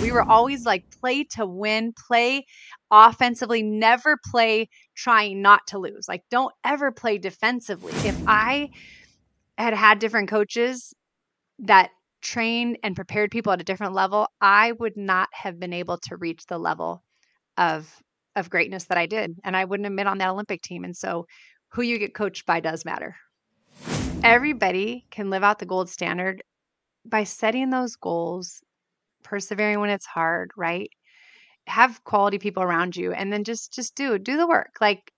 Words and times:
We 0.00 0.12
were 0.12 0.22
always 0.22 0.64
like 0.64 0.84
play 1.00 1.24
to 1.32 1.44
win, 1.44 1.92
play 2.06 2.46
offensively, 2.90 3.62
never 3.62 4.16
play 4.30 4.68
trying 4.94 5.42
not 5.42 5.66
to 5.68 5.78
lose. 5.78 6.06
Like 6.08 6.22
don't 6.30 6.54
ever 6.64 6.92
play 6.92 7.18
defensively. 7.18 7.92
If 8.08 8.16
I 8.26 8.70
had 9.56 9.74
had 9.74 9.98
different 9.98 10.28
coaches 10.28 10.94
that 11.60 11.90
trained 12.20 12.78
and 12.84 12.94
prepared 12.94 13.30
people 13.30 13.52
at 13.52 13.60
a 13.60 13.64
different 13.64 13.92
level, 13.92 14.28
I 14.40 14.72
would 14.72 14.96
not 14.96 15.28
have 15.32 15.58
been 15.58 15.72
able 15.72 15.98
to 15.98 16.16
reach 16.16 16.46
the 16.46 16.58
level 16.58 17.02
of 17.56 17.92
of 18.36 18.50
greatness 18.50 18.84
that 18.84 18.98
I 18.98 19.06
did 19.06 19.36
and 19.42 19.56
I 19.56 19.64
wouldn't 19.64 19.86
have 19.86 19.96
been 19.96 20.06
on 20.06 20.18
that 20.18 20.30
Olympic 20.30 20.62
team. 20.62 20.84
And 20.84 20.96
so 20.96 21.26
who 21.72 21.82
you 21.82 21.98
get 21.98 22.14
coached 22.14 22.46
by 22.46 22.60
does 22.60 22.84
matter. 22.84 23.16
Everybody 24.22 25.06
can 25.10 25.28
live 25.30 25.42
out 25.42 25.58
the 25.58 25.66
gold 25.66 25.88
standard 25.88 26.42
by 27.04 27.24
setting 27.24 27.70
those 27.70 27.96
goals, 27.96 28.60
persevering 29.28 29.80
when 29.80 29.90
it's 29.90 30.06
hard, 30.06 30.50
right? 30.56 30.90
Have 31.68 32.02
quality 32.04 32.38
people 32.38 32.62
around 32.62 32.96
you 32.96 33.12
and 33.12 33.32
then 33.32 33.44
just 33.44 33.72
just 33.74 33.94
do 33.96 34.18
do 34.18 34.36
the 34.36 34.48
work. 34.48 34.76
Like 34.80 35.12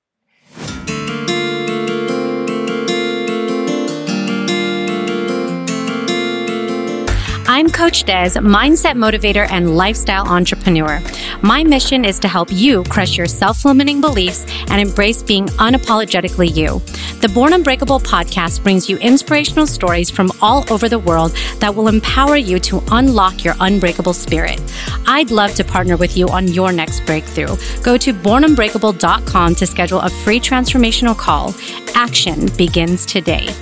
I'm 7.60 7.68
Coach 7.68 8.04
Des, 8.04 8.40
mindset 8.40 8.96
motivator 8.96 9.46
and 9.50 9.76
lifestyle 9.76 10.26
entrepreneur. 10.26 10.98
My 11.42 11.62
mission 11.62 12.06
is 12.06 12.18
to 12.20 12.26
help 12.26 12.48
you 12.50 12.84
crush 12.84 13.18
your 13.18 13.26
self 13.26 13.66
limiting 13.66 14.00
beliefs 14.00 14.46
and 14.70 14.80
embrace 14.80 15.22
being 15.22 15.44
unapologetically 15.58 16.56
you. 16.56 16.78
The 17.20 17.28
Born 17.28 17.52
Unbreakable 17.52 18.00
podcast 18.00 18.62
brings 18.62 18.88
you 18.88 18.96
inspirational 18.96 19.66
stories 19.66 20.08
from 20.08 20.32
all 20.40 20.64
over 20.72 20.88
the 20.88 20.98
world 20.98 21.32
that 21.58 21.74
will 21.74 21.88
empower 21.88 22.38
you 22.38 22.58
to 22.60 22.82
unlock 22.92 23.44
your 23.44 23.54
unbreakable 23.60 24.14
spirit. 24.14 24.58
I'd 25.06 25.30
love 25.30 25.54
to 25.56 25.62
partner 25.62 25.98
with 25.98 26.16
you 26.16 26.30
on 26.30 26.48
your 26.48 26.72
next 26.72 27.04
breakthrough. 27.04 27.56
Go 27.82 27.98
to 27.98 28.14
bornunbreakable.com 28.14 29.54
to 29.56 29.66
schedule 29.66 30.00
a 30.00 30.08
free 30.08 30.40
transformational 30.40 31.14
call. 31.14 31.54
Action 31.94 32.46
begins 32.56 33.04
today. 33.04 33.54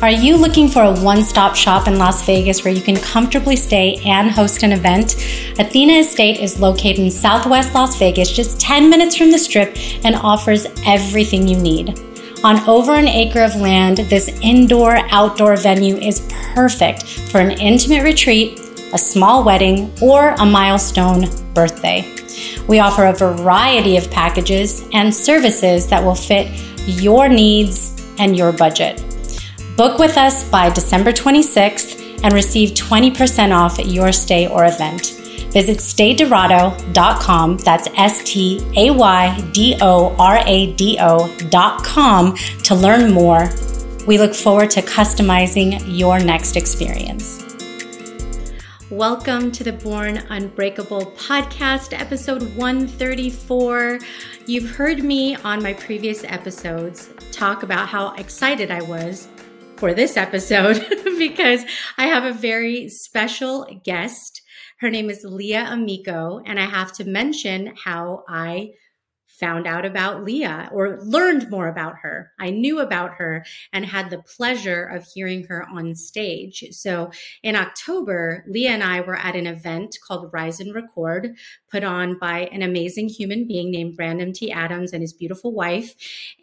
Are 0.00 0.12
you 0.12 0.36
looking 0.36 0.68
for 0.68 0.82
a 0.84 1.00
one 1.00 1.24
stop 1.24 1.56
shop 1.56 1.88
in 1.88 1.98
Las 1.98 2.24
Vegas 2.24 2.62
where 2.62 2.72
you 2.72 2.80
can 2.80 2.94
comfortably 2.94 3.56
stay 3.56 3.96
and 4.04 4.30
host 4.30 4.62
an 4.62 4.70
event? 4.70 5.16
Athena 5.58 5.94
Estate 5.94 6.38
is 6.38 6.60
located 6.60 7.00
in 7.00 7.10
southwest 7.10 7.74
Las 7.74 7.98
Vegas, 7.98 8.30
just 8.30 8.60
10 8.60 8.88
minutes 8.88 9.16
from 9.16 9.32
the 9.32 9.38
strip, 9.38 9.76
and 10.04 10.14
offers 10.14 10.68
everything 10.86 11.48
you 11.48 11.58
need. 11.58 11.98
On 12.44 12.60
over 12.68 12.94
an 12.94 13.08
acre 13.08 13.42
of 13.42 13.56
land, 13.56 13.96
this 13.96 14.28
indoor 14.40 14.98
outdoor 15.10 15.56
venue 15.56 15.96
is 15.96 16.32
perfect 16.54 17.02
for 17.02 17.40
an 17.40 17.50
intimate 17.50 18.04
retreat, 18.04 18.60
a 18.92 18.98
small 18.98 19.42
wedding, 19.42 19.92
or 20.00 20.28
a 20.38 20.46
milestone 20.46 21.24
birthday. 21.54 22.08
We 22.68 22.78
offer 22.78 23.06
a 23.06 23.12
variety 23.12 23.96
of 23.96 24.08
packages 24.12 24.88
and 24.92 25.12
services 25.12 25.88
that 25.88 26.04
will 26.04 26.14
fit 26.14 26.46
your 26.86 27.28
needs 27.28 28.00
and 28.20 28.36
your 28.36 28.52
budget. 28.52 29.02
Book 29.78 30.00
with 30.00 30.16
us 30.16 30.42
by 30.50 30.68
December 30.70 31.12
26th 31.12 32.24
and 32.24 32.32
receive 32.34 32.70
20% 32.70 33.56
off 33.56 33.78
your 33.78 34.10
stay 34.10 34.48
or 34.48 34.64
event. 34.64 35.14
Visit 35.52 35.78
staydorado.com. 35.78 37.58
That's 37.58 37.86
S 37.94 38.24
T 38.24 38.60
A 38.76 38.90
Y 38.90 39.40
D 39.52 39.78
O 39.80 40.16
R 40.18 40.42
A 40.44 40.72
D 40.72 40.98
O.com 40.98 42.34
to 42.64 42.74
learn 42.74 43.12
more. 43.12 43.48
We 44.04 44.18
look 44.18 44.34
forward 44.34 44.70
to 44.70 44.82
customizing 44.82 45.80
your 45.86 46.18
next 46.18 46.56
experience. 46.56 47.44
Welcome 48.90 49.52
to 49.52 49.62
the 49.62 49.74
Born 49.74 50.16
Unbreakable 50.28 51.12
podcast, 51.12 51.96
episode 51.96 52.42
134. 52.56 54.00
You've 54.46 54.70
heard 54.72 55.04
me 55.04 55.36
on 55.36 55.62
my 55.62 55.72
previous 55.74 56.24
episodes 56.24 57.10
talk 57.30 57.62
about 57.62 57.86
how 57.86 58.12
excited 58.14 58.72
I 58.72 58.82
was 58.82 59.28
for 59.78 59.94
this 59.94 60.16
episode 60.16 60.84
because 61.18 61.64
I 61.96 62.06
have 62.06 62.24
a 62.24 62.32
very 62.32 62.88
special 62.88 63.64
guest. 63.84 64.42
Her 64.80 64.90
name 64.90 65.08
is 65.08 65.24
Leah 65.24 65.68
Amico, 65.70 66.40
and 66.44 66.58
I 66.58 66.64
have 66.64 66.92
to 66.94 67.04
mention 67.04 67.74
how 67.84 68.24
I 68.28 68.72
found 69.38 69.66
out 69.66 69.84
about 69.84 70.24
Leah 70.24 70.68
or 70.72 70.98
learned 71.02 71.50
more 71.50 71.68
about 71.68 71.96
her. 72.02 72.32
I 72.38 72.50
knew 72.50 72.80
about 72.80 73.14
her 73.14 73.44
and 73.72 73.84
had 73.84 74.10
the 74.10 74.22
pleasure 74.22 74.84
of 74.84 75.04
hearing 75.04 75.44
her 75.44 75.66
on 75.68 75.94
stage. 75.94 76.64
So 76.72 77.10
in 77.42 77.54
October, 77.54 78.44
Leah 78.48 78.70
and 78.70 78.82
I 78.82 79.00
were 79.00 79.16
at 79.16 79.36
an 79.36 79.46
event 79.46 79.96
called 80.06 80.30
Rise 80.32 80.60
and 80.60 80.74
Record, 80.74 81.34
put 81.70 81.84
on 81.84 82.18
by 82.18 82.46
an 82.52 82.62
amazing 82.62 83.08
human 83.08 83.46
being 83.46 83.70
named 83.70 83.96
Brandon 83.96 84.32
T. 84.32 84.50
Adams 84.50 84.92
and 84.92 85.02
his 85.02 85.12
beautiful 85.12 85.52
wife. 85.52 85.94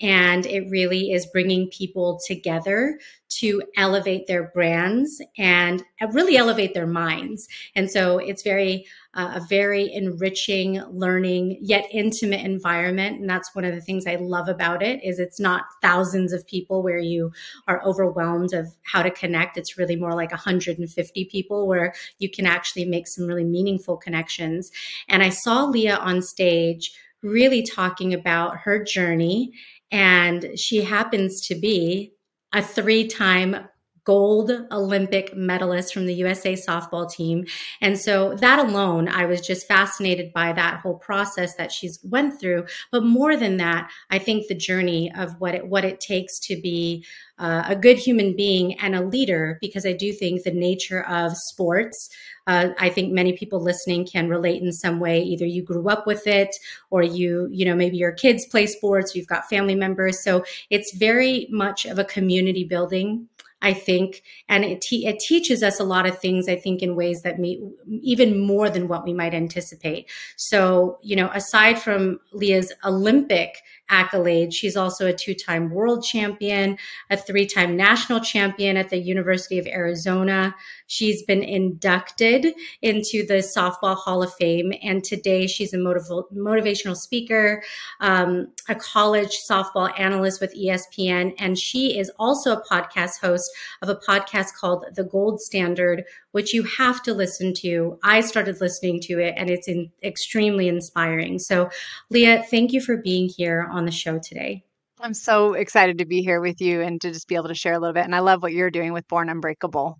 And 0.02 0.46
it 0.46 0.70
really 0.70 1.12
is 1.12 1.26
bringing 1.26 1.70
people 1.70 2.20
together 2.26 3.00
to 3.28 3.62
elevate 3.76 4.28
their 4.28 4.50
brands 4.50 5.22
and 5.38 5.84
really 6.12 6.38
elevate 6.38 6.74
their 6.74 6.88
minds. 6.88 7.48
And 7.76 7.90
so 7.90 8.18
it's 8.20 8.44
very 8.44 8.86
uh, 9.16 9.32
a 9.36 9.46
very 9.48 9.92
enriching, 9.92 10.82
learning 10.92 11.58
yet 11.62 11.88
intimate 11.92 12.42
environment, 12.42 13.20
and 13.20 13.30
that's 13.30 13.56
one 13.56 13.66
of 13.66 13.74
the 13.74 13.82
things 13.82 14.06
I 14.06 14.16
love 14.16 14.48
about 14.48 14.84
it. 14.84 15.04
Is 15.04 15.20
it's 15.20 15.40
not 15.40 15.64
thousands 15.82 16.34
of 16.34 16.46
people 16.46 16.84
where 16.84 17.00
you 17.00 17.32
are 17.68 17.84
overwhelmed 17.84 18.54
of 18.54 18.68
how 18.84 19.02
to 19.02 19.12
connect. 19.12 19.58
It's 19.58 19.78
really 19.78 19.96
more 19.96 20.14
like 20.14 20.32
150 20.32 21.26
people 21.26 21.68
where 21.68 21.94
you 22.20 22.30
can 22.30 22.46
actually 22.46 22.86
make 22.86 23.08
some 23.08 23.26
really 23.26 23.46
meaningful 23.46 23.98
connections. 23.98 24.72
And 25.08 25.24
I 25.24 25.30
saw 25.30 25.64
Leah 25.66 25.98
on 25.98 26.22
stage 26.22 26.92
really 27.24 27.64
talking 27.64 28.14
about 28.14 28.58
her 28.58 28.84
journey 28.84 29.52
and 29.92 30.58
she 30.58 30.82
happens 30.84 31.42
to 31.48 31.56
be 31.56 32.14
a 32.54 32.62
three 32.62 33.08
time 33.08 33.68
gold 34.06 34.52
Olympic 34.72 35.36
medalist 35.36 35.94
from 35.94 36.06
the 36.06 36.14
USA 36.14 36.54
softball 36.54 37.12
team. 37.12 37.46
And 37.82 38.00
so 38.00 38.36
that 38.36 38.60
alone, 38.60 39.10
I 39.10 39.26
was 39.26 39.42
just 39.42 39.68
fascinated 39.68 40.32
by 40.32 40.54
that 40.54 40.80
whole 40.80 40.96
process 40.96 41.56
that 41.56 41.72
she's 41.72 42.00
went 42.04 42.40
through. 42.40 42.66
But 42.92 43.04
more 43.04 43.36
than 43.36 43.58
that, 43.58 43.90
I 44.12 44.20
think 44.20 44.48
the 44.48 44.56
journey 44.56 45.12
of 45.18 45.40
what 45.42 45.56
it, 45.56 45.68
what 45.68 45.84
it 45.84 46.00
takes 46.00 46.40
to 46.42 46.56
be 46.62 47.04
uh, 47.38 47.64
a 47.68 47.76
good 47.76 47.98
human 47.98 48.36
being 48.36 48.80
and 48.80 48.96
a 48.96 49.04
leader, 49.04 49.58
because 49.60 49.86
I 49.86 49.92
do 49.92 50.14
think 50.14 50.44
the 50.44 50.52
nature 50.52 51.04
of 51.04 51.36
sports, 51.36 52.10
uh, 52.48 52.70
I 52.80 52.90
think 52.90 53.12
many 53.12 53.34
people 53.34 53.60
listening 53.60 54.06
can 54.06 54.30
relate 54.30 54.62
in 54.62 54.72
some 54.72 55.00
way. 55.00 55.22
Either 55.22 55.46
you 55.46 55.64
grew 55.64 55.90
up 55.90 56.06
with 56.06 56.28
it, 56.28 56.56
or 56.92 57.04
you, 57.04 57.50
you 57.52 57.66
know, 57.66 57.76
maybe 57.76 57.98
your 57.98 58.12
kids 58.12 58.46
play 58.46 58.68
sports, 58.68 59.16
you've 59.16 59.28
got 59.28 59.50
family 59.50 59.76
members. 59.76 60.24
So 60.24 60.46
it's 60.70 60.96
very 60.96 61.48
much 61.50 61.86
of 61.86 62.00
a 62.00 62.06
community 62.06 62.64
building 62.64 63.28
I 63.66 63.74
think, 63.74 64.22
and 64.48 64.64
it, 64.64 64.80
te- 64.80 65.08
it 65.08 65.18
teaches 65.20 65.64
us 65.64 65.80
a 65.80 65.84
lot 65.84 66.06
of 66.06 66.20
things, 66.20 66.48
I 66.48 66.56
think, 66.56 66.84
in 66.84 66.96
ways 66.96 67.24
that 67.24 67.40
me 67.40 67.68
even 67.90 68.40
more 68.40 68.70
than 68.70 68.88
what 68.88 69.04
we 69.04 69.12
might 69.12 69.34
anticipate. 69.34 70.08
So, 70.36 71.00
you 71.02 71.16
know, 71.16 71.32
aside 71.34 71.80
from 71.80 72.20
Leah's 72.32 72.72
Olympic 72.84 73.64
accolades. 73.90 74.54
She's 74.54 74.76
also 74.76 75.08
a 75.08 75.14
two 75.14 75.34
time 75.34 75.70
world 75.70 76.04
champion, 76.04 76.78
a 77.10 77.18
three 77.18 77.46
time 77.46 77.76
national 77.76 78.20
champion 78.20 78.78
at 78.78 78.90
the 78.90 78.98
University 78.98 79.60
of 79.60 79.68
Arizona. 79.68 80.56
She's 80.88 81.24
been 81.24 81.44
inducted 81.44 82.54
into 82.82 83.26
the 83.26 83.36
Softball 83.36 83.96
Hall 83.96 84.24
of 84.24 84.34
Fame. 84.36 84.74
And 84.82 85.04
today 85.04 85.48
she's 85.48 85.74
a 85.74 85.78
motiv- 85.78 86.30
motivational 86.34 86.96
speaker, 86.96 87.64
um, 88.00 88.48
a 88.70 88.76
college 88.76 89.40
softball 89.50 89.98
analyst 90.00 90.42
with 90.42 90.56
ESPN. 90.56 91.34
And 91.40 91.58
she 91.58 91.98
is 91.98 92.12
also 92.20 92.54
a 92.54 92.64
podcast 92.64 93.20
host 93.22 93.52
of 93.82 93.90
a 93.90 93.96
podcast 93.96 94.54
called 94.60 94.86
The 94.96 95.04
Gold 95.04 95.42
Standard, 95.42 96.04
which 96.32 96.54
you 96.54 96.64
have 96.64 97.02
to 97.04 97.14
listen 97.14 97.54
to. 97.54 97.98
I 98.04 98.22
started 98.22 98.60
listening 98.60 99.00
to 99.02 99.20
it 99.20 99.36
and 99.38 99.50
it's 99.50 99.68
in, 99.68 99.92
extremely 100.04 100.68
inspiring. 100.68 101.40
So, 101.40 101.70
Leah, 102.10 102.44
thank 102.44 102.74
you 102.74 102.82
for 102.82 102.98
being 102.98 103.30
here 103.30 103.68
on 103.76 103.86
the 103.86 103.92
show 103.92 104.20
today. 104.20 104.64
I'm 105.00 105.14
so 105.14 105.54
excited 105.54 105.98
to 105.98 106.06
be 106.06 106.22
here 106.22 106.40
with 106.40 106.62
you 106.62 106.82
and 106.82 107.02
to 107.02 107.12
just 107.12 107.28
be 107.28 107.36
able 107.36 107.50
to 107.50 107.56
share 107.56 107.74
a 107.74 107.80
little 107.80 107.94
bit. 107.94 108.06
And 108.06 108.16
I 108.16 108.20
love 108.20 108.42
what 108.42 108.54
you're 108.54 108.72
doing 108.72 108.94
with 108.94 109.08
Born 109.08 109.30
Unbreakable. 109.30 110.00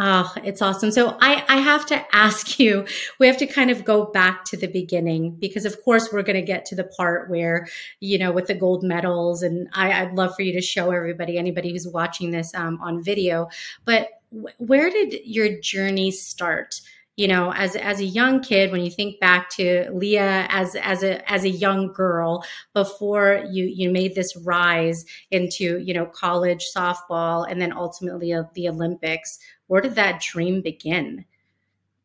Oh, 0.00 0.32
it's 0.42 0.60
awesome. 0.60 0.90
So 0.90 1.16
I, 1.20 1.44
I 1.48 1.58
have 1.58 1.86
to 1.86 2.04
ask 2.16 2.58
you, 2.58 2.84
we 3.20 3.28
have 3.28 3.36
to 3.36 3.46
kind 3.46 3.70
of 3.70 3.84
go 3.84 4.06
back 4.06 4.44
to 4.46 4.56
the 4.56 4.66
beginning 4.66 5.36
because 5.36 5.64
of 5.64 5.80
course 5.84 6.12
we're 6.12 6.24
going 6.24 6.34
to 6.34 6.42
get 6.42 6.64
to 6.66 6.74
the 6.74 6.82
part 6.84 7.30
where, 7.30 7.68
you 8.00 8.18
know, 8.18 8.32
with 8.32 8.48
the 8.48 8.54
gold 8.54 8.82
medals 8.82 9.42
and 9.44 9.68
I, 9.72 9.92
I'd 10.02 10.14
love 10.14 10.34
for 10.34 10.42
you 10.42 10.52
to 10.54 10.60
show 10.60 10.90
everybody, 10.90 11.38
anybody 11.38 11.70
who's 11.70 11.86
watching 11.86 12.32
this 12.32 12.52
um, 12.54 12.80
on 12.82 13.04
video, 13.04 13.48
but 13.84 14.08
w- 14.32 14.54
where 14.58 14.90
did 14.90 15.14
your 15.24 15.60
journey 15.60 16.10
start? 16.10 16.80
You 17.16 17.28
know 17.28 17.52
as 17.52 17.76
as 17.76 18.00
a 18.00 18.04
young 18.04 18.40
kid 18.40 18.72
when 18.72 18.82
you 18.82 18.90
think 18.90 19.20
back 19.20 19.48
to 19.48 19.88
Leah 19.92 20.46
as 20.50 20.74
as 20.76 21.02
a 21.02 21.30
as 21.30 21.44
a 21.44 21.50
young 21.50 21.92
girl 21.92 22.44
before 22.72 23.44
you 23.50 23.66
you 23.66 23.90
made 23.90 24.14
this 24.14 24.36
rise 24.38 25.04
into 25.30 25.78
you 25.78 25.94
know 25.94 26.06
college 26.06 26.66
softball 26.74 27.46
and 27.48 27.60
then 27.60 27.72
ultimately 27.72 28.34
the 28.54 28.68
Olympics 28.68 29.38
where 29.66 29.80
did 29.80 29.94
that 29.94 30.20
dream 30.20 30.62
begin? 30.62 31.24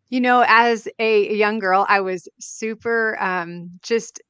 You 0.10 0.22
know, 0.22 0.44
as 0.48 0.88
a 0.98 1.36
young 1.36 1.60
girl, 1.60 1.86
I 1.88 2.00
was 2.02 2.28
super 2.40 3.16
um, 3.22 3.80
just 3.84 4.22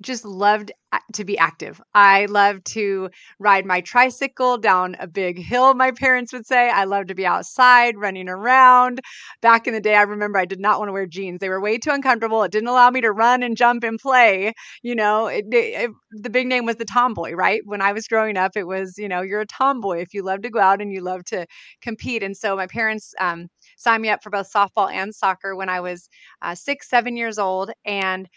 just 0.00 0.24
loved 0.24 0.72
to 1.12 1.24
be 1.24 1.36
active. 1.38 1.80
I 1.94 2.26
love 2.26 2.62
to 2.64 3.10
ride 3.38 3.66
my 3.66 3.80
tricycle 3.80 4.58
down 4.58 4.96
a 5.00 5.06
big 5.06 5.38
hill, 5.38 5.74
my 5.74 5.90
parents 5.90 6.32
would 6.32 6.46
say. 6.46 6.70
I 6.70 6.84
love 6.84 7.06
to 7.06 7.14
be 7.14 7.26
outside 7.26 7.96
running 7.96 8.28
around. 8.28 9.00
Back 9.40 9.66
in 9.66 9.74
the 9.74 9.80
day, 9.80 9.94
I 9.96 10.02
remember 10.02 10.38
I 10.38 10.44
did 10.44 10.60
not 10.60 10.78
want 10.78 10.88
to 10.88 10.92
wear 10.92 11.06
jeans. 11.06 11.40
They 11.40 11.48
were 11.48 11.60
way 11.60 11.78
too 11.78 11.90
uncomfortable. 11.90 12.42
It 12.42 12.52
didn't 12.52 12.68
allow 12.68 12.90
me 12.90 13.00
to 13.00 13.12
run 13.12 13.42
and 13.42 13.56
jump 13.56 13.84
and 13.84 13.98
play. 13.98 14.52
You 14.82 14.94
know, 14.94 15.26
it, 15.26 15.46
it, 15.50 15.90
the 16.12 16.30
big 16.30 16.46
name 16.46 16.64
was 16.64 16.76
the 16.76 16.84
tomboy, 16.84 17.32
right? 17.32 17.62
When 17.64 17.80
I 17.82 17.92
was 17.92 18.06
growing 18.06 18.36
up, 18.36 18.56
it 18.56 18.66
was, 18.66 18.94
you 18.98 19.08
know, 19.08 19.22
you're 19.22 19.40
a 19.40 19.46
tomboy 19.46 19.98
if 20.00 20.14
you 20.14 20.22
love 20.22 20.42
to 20.42 20.50
go 20.50 20.60
out 20.60 20.80
and 20.80 20.92
you 20.92 21.00
love 21.00 21.24
to 21.26 21.46
compete. 21.80 22.22
And 22.22 22.36
so 22.36 22.56
my 22.56 22.66
parents, 22.66 23.14
um, 23.20 23.48
signed 23.76 24.02
me 24.02 24.08
up 24.08 24.22
for 24.22 24.30
both 24.30 24.52
softball 24.52 24.90
and 24.92 25.14
soccer 25.14 25.56
when 25.56 25.68
I 25.68 25.80
was 25.80 26.08
uh, 26.42 26.54
six, 26.54 26.88
seven 26.88 27.16
years 27.16 27.38
old. 27.38 27.70
And 27.84 28.28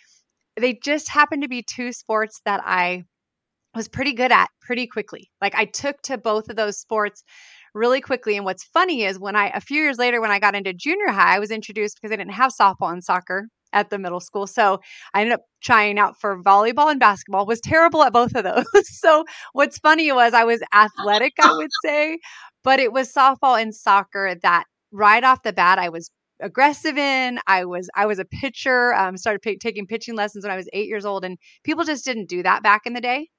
they 0.60 0.74
just 0.74 1.10
happened 1.10 1.44
to 1.44 1.48
be 1.48 1.64
two 1.64 1.92
sports 1.92 2.42
that 2.46 2.62
I 2.66 3.04
was 3.76 3.88
pretty 3.88 4.14
good 4.14 4.32
at 4.32 4.50
pretty 4.62 4.88
quickly. 4.88 5.30
Like 5.42 5.56
I 5.56 5.66
took 5.66 6.02
to 6.04 6.18
both 6.18 6.50
of 6.50 6.56
those 6.56 6.80
sports 6.80 7.24
really 7.74 8.02
quickly. 8.02 8.36
And 8.36 8.46
what's 8.46 8.64
funny 8.64 9.04
is 9.04 9.20
when 9.20 9.36
I, 9.36 9.50
a 9.50 9.62
few 9.62 9.82
years 9.82 9.98
later, 9.98 10.20
when 10.20 10.32
I 10.32 10.40
got 10.40 10.56
into 10.56 10.74
junior 10.74 11.10
high, 11.10 11.36
I 11.36 11.40
was 11.40 11.52
introduced 11.52 12.00
because 12.02 12.12
I 12.12 12.18
didn't 12.18 12.34
have 12.34 12.52
softball 12.60 12.92
and 12.92 13.04
soccer 13.04 13.48
at 13.74 13.90
the 13.90 14.00
middle 14.00 14.20
school. 14.20 14.48
So 14.48 14.80
I 15.14 15.22
ended 15.22 15.36
up 15.36 15.42
trying 15.62 16.00
out 16.00 16.20
for 16.20 16.42
volleyball 16.42 16.90
and 16.90 17.00
basketball, 17.00 17.46
was 17.46 17.62
terrible 17.62 18.02
at 18.04 18.14
both 18.14 18.36
of 18.36 18.44
those. 18.44 18.66
so 19.00 19.26
what's 19.54 19.78
funny 19.78 20.12
was 20.12 20.34
I 20.34 20.44
was 20.44 20.62
athletic, 20.74 21.34
I 21.42 21.54
would 21.54 21.70
say, 21.86 22.18
but 22.64 22.80
it 22.80 22.92
was 22.92 23.14
softball 23.14 23.62
and 23.62 23.76
soccer 23.76 24.36
that 24.42 24.64
right 24.92 25.24
off 25.24 25.44
the 25.44 25.54
bat, 25.54 25.78
I 25.80 25.90
was 25.90 26.10
aggressive 26.42 26.98
in. 26.98 27.40
I 27.48 27.66
was 27.66 27.90
I 27.96 28.06
was 28.06 28.20
a 28.20 28.26
pitcher. 28.26 28.94
Um, 28.94 29.18
started 29.18 29.42
p- 29.42 29.58
taking 29.58 29.88
pitching 29.88 30.16
lessons 30.16 30.44
when 30.44 30.52
I 30.52 30.58
was 30.58 30.70
eight 30.74 30.88
years 30.88 31.06
old, 31.06 31.26
and 31.26 31.38
people 31.64 31.84
just 31.84 32.06
didn't 32.06 32.30
do 32.30 32.44
that 32.44 32.64
back 32.64 32.86
in 32.86 32.94
the 32.94 33.02
day. 33.02 33.30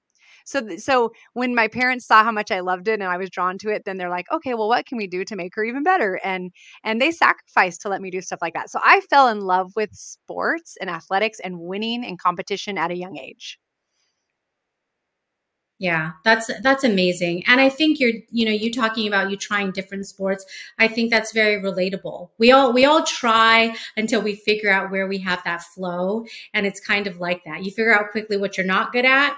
So 0.47 0.77
so 0.79 1.13
when 1.35 1.55
my 1.55 1.69
parents 1.69 2.07
saw 2.07 2.25
how 2.25 2.33
much 2.33 2.51
I 2.51 2.61
loved 2.61 2.89
it 2.89 2.95
and 2.95 3.05
I 3.05 3.17
was 3.19 3.31
drawn 3.31 3.59
to 3.59 3.71
it, 3.71 3.85
then 3.85 3.97
they're 3.99 4.11
like, 4.11 4.27
okay, 4.33 4.55
well, 4.55 4.69
what 4.69 4.87
can 4.87 4.99
we 4.99 5.07
do 5.07 5.25
to 5.25 5.37
make 5.37 5.55
her 5.57 5.65
even 5.65 5.83
better? 5.83 6.21
And 6.25 6.51
and 6.85 7.01
they 7.01 7.11
sacrificed 7.13 7.83
to 7.83 7.89
let 7.89 8.03
me 8.03 8.11
do 8.11 8.21
stuff 8.21 8.41
like 8.43 8.55
that. 8.55 8.71
So 8.71 8.81
I 8.83 9.01
fell 9.11 9.29
in 9.29 9.41
love 9.41 9.73
with 9.77 9.91
sports 9.95 10.77
and 10.81 10.91
athletics 10.91 11.41
and 11.41 11.61
winning 11.61 12.05
and 12.05 12.19
competition 12.21 12.79
at 12.79 12.91
a 12.91 12.97
young 12.97 13.19
age. 13.19 13.59
Yeah, 15.81 16.13
that's 16.25 16.51
that's 16.61 16.83
amazing. 16.83 17.45
And 17.47 17.61
I 17.61 17.69
think 17.69 18.01
you're, 18.01 18.15
you 18.31 18.45
know, 18.45 18.51
you 18.51 18.73
talking 18.73 19.07
about 19.07 19.31
you 19.31 19.37
trying 19.37 19.71
different 19.71 20.07
sports. 20.07 20.45
I 20.77 20.89
think 20.89 21.11
that's 21.11 21.33
very 21.33 21.63
relatable. 21.63 22.31
We 22.37 22.51
all 22.51 22.73
we 22.73 22.85
all 22.85 23.05
try 23.05 23.77
until 23.97 24.21
we 24.21 24.35
figure 24.35 24.73
out 24.73 24.91
where 24.91 25.07
we 25.07 25.19
have 25.19 25.41
that 25.45 25.63
flow, 25.63 26.27
and 26.53 26.67
it's 26.67 26.81
kind 26.81 27.07
of 27.07 27.21
like 27.21 27.45
that. 27.45 27.65
You 27.65 27.71
figure 27.71 27.97
out 27.97 28.11
quickly 28.11 28.37
what 28.37 28.57
you're 28.57 28.67
not 28.67 28.91
good 28.91 29.05
at, 29.05 29.37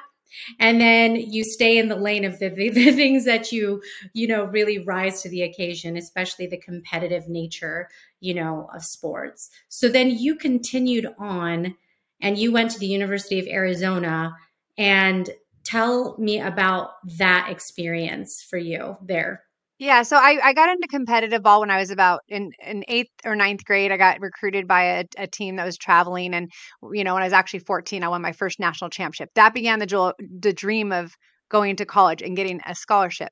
and 0.58 0.80
then 0.80 1.16
you 1.16 1.44
stay 1.44 1.78
in 1.78 1.88
the 1.88 1.96
lane 1.96 2.24
of 2.24 2.38
the, 2.38 2.48
the, 2.48 2.70
the 2.70 2.92
things 2.92 3.24
that 3.24 3.52
you, 3.52 3.82
you 4.12 4.26
know, 4.26 4.44
really 4.44 4.78
rise 4.78 5.22
to 5.22 5.28
the 5.28 5.42
occasion, 5.42 5.96
especially 5.96 6.46
the 6.46 6.56
competitive 6.56 7.28
nature, 7.28 7.88
you 8.20 8.34
know, 8.34 8.68
of 8.74 8.84
sports. 8.84 9.50
So 9.68 9.88
then 9.88 10.10
you 10.10 10.36
continued 10.36 11.06
on 11.18 11.76
and 12.20 12.38
you 12.38 12.52
went 12.52 12.70
to 12.72 12.78
the 12.78 12.86
University 12.86 13.38
of 13.38 13.46
Arizona 13.46 14.36
and 14.78 15.28
tell 15.70 16.16
me 16.18 16.40
about 16.40 16.90
that 17.18 17.48
experience 17.50 18.44
for 18.48 18.58
you 18.58 18.96
there. 19.02 19.42
Yeah, 19.78 20.02
so 20.02 20.16
I, 20.16 20.38
I 20.44 20.52
got 20.52 20.68
into 20.68 20.86
competitive 20.88 21.42
ball 21.42 21.60
when 21.60 21.70
I 21.70 21.78
was 21.78 21.90
about 21.90 22.20
in, 22.28 22.50
in 22.66 22.84
eighth 22.86 23.12
or 23.24 23.34
ninth 23.34 23.64
grade. 23.64 23.90
I 23.90 23.96
got 23.96 24.20
recruited 24.20 24.68
by 24.68 24.82
a, 24.82 25.04
a 25.16 25.26
team 25.26 25.56
that 25.56 25.64
was 25.64 25.78
traveling, 25.78 26.34
and 26.34 26.50
you 26.92 27.02
know 27.02 27.14
when 27.14 27.22
I 27.22 27.26
was 27.26 27.32
actually 27.32 27.60
fourteen, 27.60 28.04
I 28.04 28.08
won 28.08 28.20
my 28.20 28.32
first 28.32 28.60
national 28.60 28.90
championship. 28.90 29.30
That 29.36 29.54
began 29.54 29.78
the 29.78 30.14
the 30.40 30.52
dream 30.52 30.92
of 30.92 31.12
going 31.50 31.76
to 31.76 31.86
college 31.86 32.20
and 32.20 32.36
getting 32.36 32.60
a 32.66 32.74
scholarship. 32.74 33.30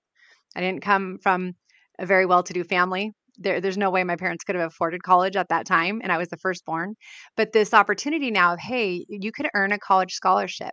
I 0.56 0.61
didn't 0.61 0.82
come 0.82 1.19
from 1.23 1.52
a 1.99 2.06
very 2.06 2.25
well-to-do 2.25 2.64
family. 2.64 3.12
There, 3.37 3.61
there's 3.61 3.76
no 3.76 3.90
way 3.90 4.02
my 4.02 4.17
parents 4.17 4.43
could 4.43 4.56
have 4.56 4.67
afforded 4.67 5.02
college 5.02 5.37
at 5.37 5.50
that 5.50 5.67
time, 5.67 6.00
and 6.02 6.11
I 6.11 6.17
was 6.17 6.29
the 6.29 6.38
firstborn. 6.38 6.94
But 7.37 7.52
this 7.52 7.75
opportunity 7.75 8.31
now 8.31 8.55
of 8.55 8.58
hey, 8.58 9.05
you 9.08 9.32
could 9.32 9.49
earn 9.55 9.73
a 9.73 9.79
college 9.79 10.14
scholarship 10.14 10.73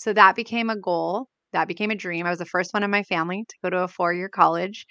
so 0.00 0.14
that 0.14 0.34
became 0.34 0.70
a 0.70 0.76
goal. 0.76 1.28
That 1.52 1.68
became 1.68 1.90
a 1.90 1.94
dream. 1.94 2.24
I 2.24 2.30
was 2.30 2.38
the 2.38 2.46
first 2.46 2.72
one 2.72 2.82
in 2.82 2.90
my 2.90 3.02
family 3.02 3.44
to 3.46 3.56
go 3.62 3.68
to 3.68 3.82
a 3.82 3.88
four 3.88 4.14
year 4.14 4.30
college. 4.30 4.86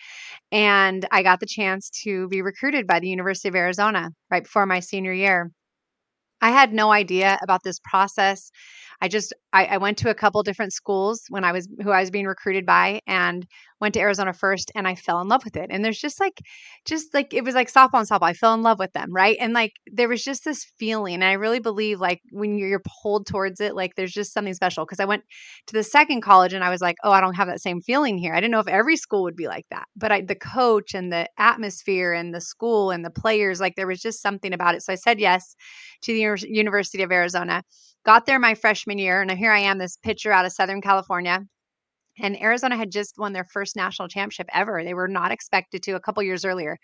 And 0.51 1.03
I 1.11 1.23
got 1.23 1.39
the 1.39 1.47
chance 1.47 1.89
to 2.03 2.27
be 2.27 2.44
recruited 2.44 2.85
by 2.85 3.00
the 3.00 3.07
University 3.09 3.47
of 3.50 3.56
Arizona 3.56 4.09
right 4.29 4.44
before 4.44 4.67
my 4.67 4.79
senior 4.79 5.13
year. 5.13 5.51
I 6.41 6.51
had 6.51 6.73
no 6.73 6.91
idea 6.91 7.39
about 7.41 7.63
this 7.63 7.79
process. 7.83 8.51
I 9.01 9.07
just 9.07 9.34
I, 9.54 9.66
I, 9.66 9.78
went 9.78 9.98
to 10.00 10.10
a 10.10 10.13
couple 10.13 10.44
different 10.44 10.74
schools 10.74 11.24
when 11.30 11.44
I 11.44 11.51
was 11.54 11.68
who 11.81 11.90
I 11.90 12.01
was 12.01 12.12
being 12.12 12.25
recruited 12.25 12.66
by 12.66 13.00
and 13.07 13.48
went 13.80 13.94
to 13.94 14.00
Arizona 14.00 14.34
first 14.34 14.72
and 14.75 14.88
I 14.88 14.96
fell 14.96 15.22
in 15.22 15.28
love 15.30 15.44
with 15.46 15.56
it. 15.56 15.69
And 15.72 15.84
there's 15.84 16.00
just 16.00 16.19
like 16.19 16.42
just 16.86 17.13
like 17.13 17.34
it 17.34 17.44
was 17.44 17.56
like 17.56 17.72
softball 17.72 18.00
and 18.00 18.10
softball. 18.10 18.28
I 18.28 18.34
fell 18.34 18.54
in 18.54 18.62
love 18.62 18.78
with 18.78 18.92
them, 18.92 19.12
right? 19.12 19.38
And 19.40 19.54
like 19.54 19.72
there 19.88 20.10
was 20.10 20.24
just 20.24 20.44
this 20.44 20.66
feeling. 20.78 21.16
And 21.16 21.24
I 21.24 21.34
really 21.34 21.60
believe 21.60 22.00
like 22.00 22.19
when 22.31 22.57
you're 22.57 22.81
pulled 23.01 23.25
towards 23.25 23.62
it, 23.62 23.74
like 23.74 23.96
there's 23.96 24.12
just 24.12 24.34
something 24.34 24.54
special. 24.54 24.86
Cause 24.86 25.00
I 25.00 25.06
went 25.06 25.24
to 25.68 25.74
the 25.74 25.84
second 25.84 26.22
college 26.22 26.54
and 26.54 26.63
I 26.63 26.69
was 26.69 26.81
like, 26.81 26.98
oh, 27.04 27.12
I 27.12 27.22
don't 27.22 27.36
have 27.36 27.48
that 27.48 27.62
same 27.62 27.81
feeling 27.81 28.18
here. 28.18 28.34
I 28.34 28.42
didn't 28.42 28.52
know 28.52 28.60
if 28.60 28.68
every 28.68 28.98
school 28.98 29.24
would 29.24 29.36
be 29.36 29.48
like 29.48 29.66
that. 29.72 29.86
But 29.95 30.12
I 30.12 30.22
the 30.22 30.36
coach 30.36 30.94
and 30.94 31.12
the 31.12 31.28
atmosphere 31.38 32.12
and 32.12 32.34
the 32.34 32.42
school 32.42 32.92
and 32.92 33.06
the 33.06 33.10
players, 33.10 33.62
like 33.62 33.75
there 33.75 33.88
was 33.88 34.02
just 34.02 34.22
something 34.22 34.54
about 34.54 34.75
it. 34.75 34.84
So 34.84 34.92
I 34.92 34.98
said 34.98 35.19
yes 35.19 35.56
to 36.02 36.13
the 36.13 36.48
University 36.50 37.02
of 37.02 37.12
Arizona 37.12 37.63
got 38.06 38.25
there 38.25 38.40
my 38.40 38.56
freshman 38.56 38.98
year, 38.98 39.22
and 39.22 39.31
here 39.31 39.51
I 39.51 39.60
am, 39.60 39.78
this 39.78 39.98
pitcher 39.98 40.31
out 40.31 40.46
of 40.46 40.51
Southern 40.51 40.81
California. 40.81 41.46
And 42.22 42.42
Arizona 42.42 42.75
had 42.75 42.92
just 42.92 43.18
won 43.18 43.31
their 43.34 43.46
first 43.46 43.75
national 43.75 44.10
championship 44.10 44.48
ever. 44.54 44.84
They 44.84 44.94
were 44.94 45.07
not 45.07 45.31
expected 45.31 45.84
to 45.84 45.94
a 45.94 46.00
couple 46.01 46.22
years 46.24 46.44
earlier. 46.44 46.78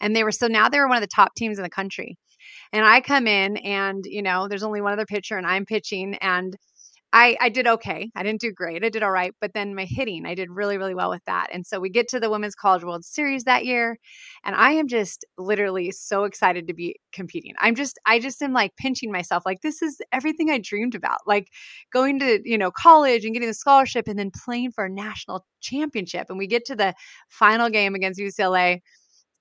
And 0.00 0.14
they 0.14 0.22
were 0.22 0.30
so 0.32 0.46
now 0.46 0.68
they 0.68 0.78
were 0.78 0.88
one 0.88 0.96
of 0.96 1.02
the 1.02 1.08
top 1.08 1.34
teams 1.34 1.58
in 1.58 1.64
the 1.64 1.70
country. 1.70 2.16
And 2.72 2.84
I 2.84 3.00
come 3.00 3.26
in 3.26 3.56
and, 3.58 4.04
you 4.06 4.22
know, 4.22 4.46
there's 4.46 4.62
only 4.62 4.80
one 4.80 4.92
other 4.92 5.06
pitcher 5.06 5.36
and 5.36 5.46
I'm 5.46 5.66
pitching 5.66 6.14
and 6.20 6.56
I, 7.12 7.36
I 7.40 7.48
did 7.48 7.66
okay. 7.66 8.10
I 8.14 8.22
didn't 8.22 8.40
do 8.40 8.52
great. 8.52 8.84
I 8.84 8.88
did 8.88 9.02
all 9.02 9.10
right. 9.10 9.32
But 9.40 9.54
then 9.54 9.74
my 9.74 9.86
hitting, 9.86 10.26
I 10.26 10.34
did 10.34 10.50
really, 10.50 10.76
really 10.76 10.94
well 10.94 11.08
with 11.08 11.24
that. 11.26 11.48
And 11.52 11.66
so 11.66 11.80
we 11.80 11.88
get 11.88 12.08
to 12.08 12.20
the 12.20 12.28
Women's 12.28 12.54
College 12.54 12.84
World 12.84 13.04
Series 13.04 13.44
that 13.44 13.64
year. 13.64 13.98
And 14.44 14.54
I 14.54 14.72
am 14.72 14.86
just 14.88 15.24
literally 15.38 15.92
so 15.92 16.24
excited 16.24 16.66
to 16.66 16.74
be 16.74 16.96
competing. 17.12 17.54
I'm 17.58 17.74
just, 17.74 17.98
I 18.06 18.18
just 18.18 18.42
am 18.42 18.52
like 18.52 18.76
pinching 18.76 19.12
myself. 19.12 19.44
Like, 19.46 19.62
this 19.62 19.82
is 19.82 19.98
everything 20.12 20.50
I 20.50 20.58
dreamed 20.58 20.94
about. 20.94 21.20
Like 21.26 21.48
going 21.92 22.18
to, 22.18 22.40
you 22.44 22.58
know, 22.58 22.70
college 22.70 23.24
and 23.24 23.32
getting 23.32 23.48
the 23.48 23.54
scholarship 23.54 24.08
and 24.08 24.18
then 24.18 24.30
playing 24.44 24.72
for 24.72 24.84
a 24.84 24.90
national 24.90 25.46
championship. 25.60 26.26
And 26.28 26.38
we 26.38 26.46
get 26.46 26.66
to 26.66 26.76
the 26.76 26.92
final 27.28 27.70
game 27.70 27.94
against 27.94 28.20
UCLA 28.20 28.80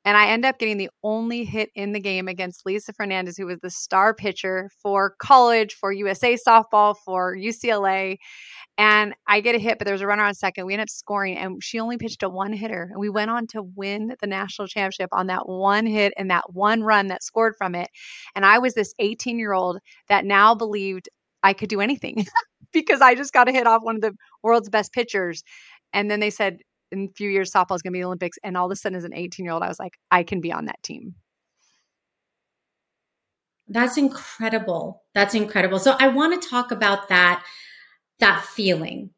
and 0.06 0.16
I 0.16 0.28
end 0.28 0.46
up 0.46 0.60
getting 0.60 0.78
the 0.78 0.92
only 1.04 1.44
hit 1.44 1.72
in 1.74 1.92
the 1.92 2.00
game 2.00 2.28
against 2.28 2.64
Lisa 2.64 2.94
Fernandez, 2.94 3.38
who 3.38 3.48
was 3.48 3.60
the 3.62 3.72
star 3.72 4.14
pitcher 4.14 4.70
for 4.82 5.16
college, 5.20 5.74
for 5.74 5.92
USA 5.92 6.38
softball, 6.38 6.96
for 7.04 7.36
UCLA. 7.36 8.18
And 8.78 9.16
I 9.28 9.42
get 9.42 9.56
a 9.56 9.60
hit, 9.60 9.80
but 9.80 9.86
there 9.86 9.96
was 9.96 10.02
a 10.02 10.08
runner 10.08 10.24
on 10.24 10.36
second. 10.36 10.68
We 10.68 10.74
end 10.74 10.84
up 10.84 10.90
scoring, 10.90 11.38
and 11.38 11.64
she 11.64 11.80
only 11.80 11.98
pitched 11.98 12.22
a 12.22 12.30
one 12.30 12.54
hitter. 12.54 12.90
And 12.92 13.00
we 13.00 13.10
went 13.10 13.32
on 13.32 13.48
to 13.48 13.64
win 13.64 14.16
the 14.22 14.28
national 14.28 14.68
championship 14.68 15.10
on 15.12 15.28
that 15.28 15.50
one 15.50 15.88
hit 15.88 16.14
and 16.18 16.30
that 16.30 16.54
one 16.54 16.84
run 16.84 17.08
that 17.08 17.24
scored 17.24 17.56
from 17.58 17.74
it. 17.74 17.90
And 18.36 18.46
I 18.46 18.60
was 18.60 18.76
this 18.76 18.94
18 19.00 19.40
year 19.40 19.54
old 19.54 19.80
that 20.08 20.24
now 20.24 20.54
believed 20.54 21.10
I 21.42 21.54
could 21.54 21.70
do 21.70 21.82
anything 21.82 22.28
because 22.74 23.02
I 23.02 23.16
just 23.16 23.34
got 23.34 23.50
a 23.50 23.52
hit 23.52 23.66
off 23.66 23.82
one 23.82 23.96
of 23.96 24.02
the 24.02 24.14
world's 24.44 24.70
best 24.70 24.94
pitchers. 24.94 25.44
And 25.94 26.12
then 26.12 26.20
they 26.20 26.30
said, 26.30 26.58
in 26.96 27.10
a 27.10 27.14
few 27.14 27.30
years 27.30 27.52
softball 27.52 27.76
is 27.76 27.82
going 27.82 27.92
to 27.92 27.98
be 27.98 28.02
the 28.02 28.08
Olympics. 28.08 28.38
And 28.44 28.58
all 28.58 28.66
of 28.66 28.72
a 28.72 28.76
sudden, 28.76 28.98
as 28.98 29.04
an 29.04 29.14
18 29.14 29.46
year 29.46 29.54
old, 29.54 29.64
I 29.64 29.68
was 29.68 29.80
like, 29.80 29.98
I 30.12 30.24
can 30.24 30.42
be 30.42 30.52
on 30.52 30.66
that 30.66 30.82
team. 30.84 31.16
That's 33.68 33.98
incredible. 33.98 35.04
That's 35.14 35.34
incredible. 35.34 35.80
So 35.80 35.96
I 36.00 36.10
want 36.10 36.42
to 36.42 36.50
talk 36.50 36.72
about 36.72 37.10
that 37.10 37.44
that 38.20 38.44
feeling. 38.44 39.10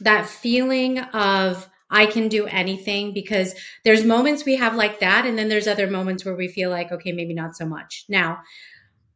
That 0.00 0.26
feeling 0.26 0.98
of 0.98 1.68
I 1.88 2.06
can 2.06 2.28
do 2.28 2.46
anything 2.46 3.12
because 3.12 3.54
there's 3.84 4.04
moments 4.04 4.44
we 4.44 4.56
have 4.56 4.74
like 4.74 4.98
that 5.00 5.24
and 5.24 5.38
then 5.38 5.48
there's 5.48 5.68
other 5.68 5.86
moments 5.86 6.24
where 6.24 6.34
we 6.34 6.48
feel 6.48 6.70
like 6.70 6.90
okay, 6.90 7.12
maybe 7.12 7.34
not 7.34 7.56
so 7.56 7.66
much. 7.66 8.04
Now, 8.08 8.38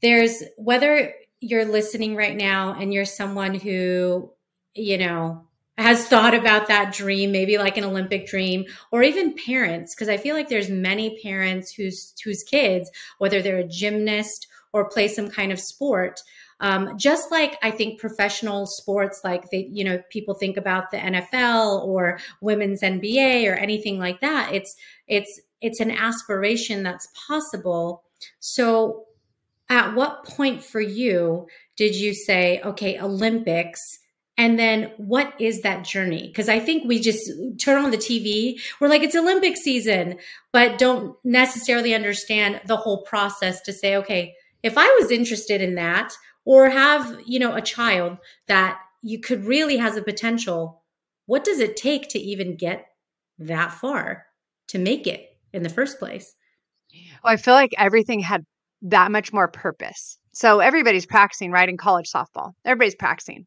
there's 0.03 0.43
whether 0.57 1.15
you're 1.41 1.65
listening 1.65 2.15
right 2.15 2.37
now 2.37 2.75
and 2.79 2.93
you're 2.93 3.07
someone 3.07 3.55
who, 3.55 4.31
you 4.75 4.99
know, 4.99 5.47
has 5.81 6.07
thought 6.07 6.35
about 6.35 6.69
that 6.69 6.93
dream, 6.93 7.33
maybe 7.33 7.59
like 7.59 7.77
an 7.77 7.85
Olympic 7.85 8.27
dream, 8.27 8.65
or 8.93 9.03
even 9.03 9.35
parents, 9.35 9.95
because 9.95 10.09
I 10.09 10.17
feel 10.17 10.37
like 10.37 10.49
there's 10.49 10.71
many 10.71 11.19
parents 11.23 11.73
whose 11.73 12.15
whose 12.23 12.43
kids, 12.43 12.91
whether 13.19 13.41
they're 13.43 13.59
a 13.59 13.69
gymnast 13.69 14.47
or 14.73 14.89
play 14.89 15.09
some 15.09 15.29
kind 15.29 15.51
of 15.51 15.59
sport, 15.59 16.21
um, 16.61 16.99
just 16.99 17.31
like 17.31 17.57
I 17.63 17.71
think 17.71 17.99
professional 17.99 18.67
sports, 18.67 19.23
like 19.25 19.51
they, 19.51 19.69
you 19.73 19.83
know, 19.83 20.03
people 20.11 20.35
think 20.35 20.57
about 20.57 20.91
the 20.91 20.99
NFL 20.99 21.85
or 21.87 22.21
women's 22.41 22.83
NBA 22.83 23.51
or 23.51 23.55
anything 23.55 23.99
like 23.99 24.21
that. 24.21 24.53
It's 24.53 24.77
it's 25.09 25.41
it's 25.61 25.81
an 25.81 25.91
aspiration 25.91 26.83
that's 26.83 27.09
possible. 27.27 28.05
So 28.41 29.07
at 29.71 29.95
what 29.95 30.25
point 30.25 30.63
for 30.63 30.81
you 30.81 31.47
did 31.77 31.95
you 31.95 32.13
say, 32.13 32.61
okay, 32.63 32.99
Olympics? 33.01 34.00
And 34.41 34.59
then 34.59 34.91
what 34.97 35.35
is 35.39 35.61
that 35.61 35.85
journey? 35.85 36.29
Because 36.29 36.49
I 36.49 36.61
think 36.61 36.89
we 36.89 36.99
just 36.99 37.31
turn 37.63 37.85
on 37.85 37.91
the 37.91 37.99
TV, 37.99 38.59
we're 38.81 38.89
like, 38.89 39.03
it's 39.03 39.15
Olympic 39.15 39.55
season, 39.55 40.17
but 40.51 40.79
don't 40.79 41.15
necessarily 41.23 41.95
understand 41.95 42.63
the 42.65 42.79
whole 42.79 43.03
process 43.03 43.61
to 43.61 43.73
say, 43.75 43.97
okay, 43.97 44.33
if 44.63 44.79
I 44.79 44.87
was 44.99 45.11
interested 45.11 45.61
in 45.61 45.75
that 45.75 46.15
or 46.47 46.71
have, 46.71 47.21
you 47.27 47.39
know, 47.39 47.55
a 47.55 47.61
child 47.61 48.17
that 48.49 48.81
you 49.03 49.21
could 49.21 49.45
really 49.45 49.77
has 49.77 49.99
a 49.99 50.03
potential, 50.03 50.85
what 51.27 51.45
does 51.45 51.59
it 51.61 51.77
take 51.77 52.09
to 52.09 52.19
even 52.19 52.57
get 52.57 52.87
that 53.41 53.73
far 53.73 54.25
to 54.69 54.79
make 54.79 55.07
it 55.07 55.37
in 55.53 55.65
the 55.65 55.69
first 55.69 55.99
place? 55.99 56.35
Well, 57.23 57.35
I 57.35 57.37
feel 57.37 57.53
like 57.53 57.75
everything 57.77 58.21
had 58.21 58.47
that 58.81 59.13
much 59.13 59.35
more 59.35 59.49
purpose. 59.49 60.17
So 60.33 60.61
everybody's 60.61 61.05
practicing, 61.05 61.51
right? 61.51 61.69
In 61.69 61.77
college 61.77 62.11
softball, 62.11 62.55
everybody's 62.65 62.95
practicing. 62.95 63.45